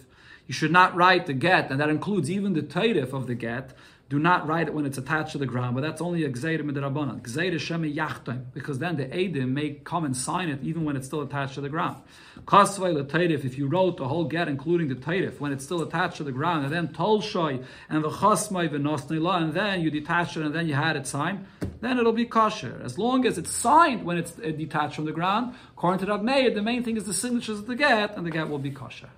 you 0.48 0.54
should 0.54 0.72
not 0.72 0.96
write 0.96 1.26
the 1.26 1.34
get, 1.34 1.70
and 1.70 1.80
that 1.80 1.90
includes 1.90 2.32
even 2.32 2.54
the 2.54 2.62
tatif 2.62 3.14
of 3.14 3.28
the 3.28 3.36
get. 3.36 3.74
Do 4.10 4.18
not 4.20 4.48
write 4.48 4.70
it 4.70 4.74
when 4.74 4.86
it's 4.86 4.98
attached 4.98 5.34
to 5.34 5.38
the 5.38 5.46
ground, 5.46 5.76
but 5.76 5.82
that's 5.82 6.02
only 6.02 6.24
a 6.24 6.30
gzeira 6.30 6.62
midrabanan. 6.62 7.22
Gzeira 7.22 7.56
shemi 7.56 7.94
yachtim, 7.94 8.46
because 8.54 8.80
then 8.80 8.96
the 8.96 9.06
edim 9.06 9.50
may 9.50 9.72
come 9.84 10.06
and 10.06 10.16
sign 10.16 10.48
it 10.48 10.64
even 10.64 10.86
when 10.86 10.96
it's 10.96 11.08
still 11.08 11.20
attached 11.20 11.56
to 11.56 11.62
the 11.62 11.68
ground. 11.68 12.02
Kasvay 12.46 12.94
l'taitif, 12.94 13.44
if 13.44 13.58
you 13.58 13.68
wrote 13.68 13.98
the 13.98 14.08
whole 14.08 14.24
get, 14.24 14.48
including 14.48 14.88
the 14.88 14.96
tatif, 14.96 15.42
when 15.42 15.52
it's 15.52 15.66
still 15.66 15.82
attached 15.82 16.16
to 16.16 16.24
the 16.24 16.32
ground, 16.32 16.64
and 16.64 16.74
then 16.74 16.88
tolshoy 16.88 17.62
and 17.90 18.02
the 18.02 18.10
chasmay 18.10 18.70
v'nosnila, 18.70 19.44
and 19.44 19.54
then 19.54 19.82
you 19.82 19.92
detach 19.92 20.38
it 20.38 20.46
and 20.46 20.56
then 20.56 20.70
you 20.70 20.76
had 20.76 20.96
it 20.96 21.06
signed, 21.06 21.46
then 21.82 22.00
it'll 22.00 22.14
be 22.14 22.26
kosher. 22.26 22.80
As 22.86 22.98
long 22.98 23.26
as 23.26 23.38
it's 23.38 23.52
signed 23.52 24.06
when 24.06 24.18
it's 24.18 24.40
uh, 24.40 24.52
detached 24.52 24.96
from 24.96 25.04
the 25.04 25.12
ground, 25.12 25.54
according 25.72 26.06
to 26.06 26.10
Rab 26.10 26.24
Meir, 26.24 26.50
the 26.52 26.62
main 26.62 26.82
thing 26.82 26.96
is 26.96 27.04
the 27.04 27.14
signatures 27.14 27.60
of 27.60 27.68
the 27.68 27.76
get, 27.76 28.16
and 28.16 28.26
the 28.26 28.32
get 28.32 28.48
will 28.48 28.58
be 28.58 28.72
kosher. 28.72 29.10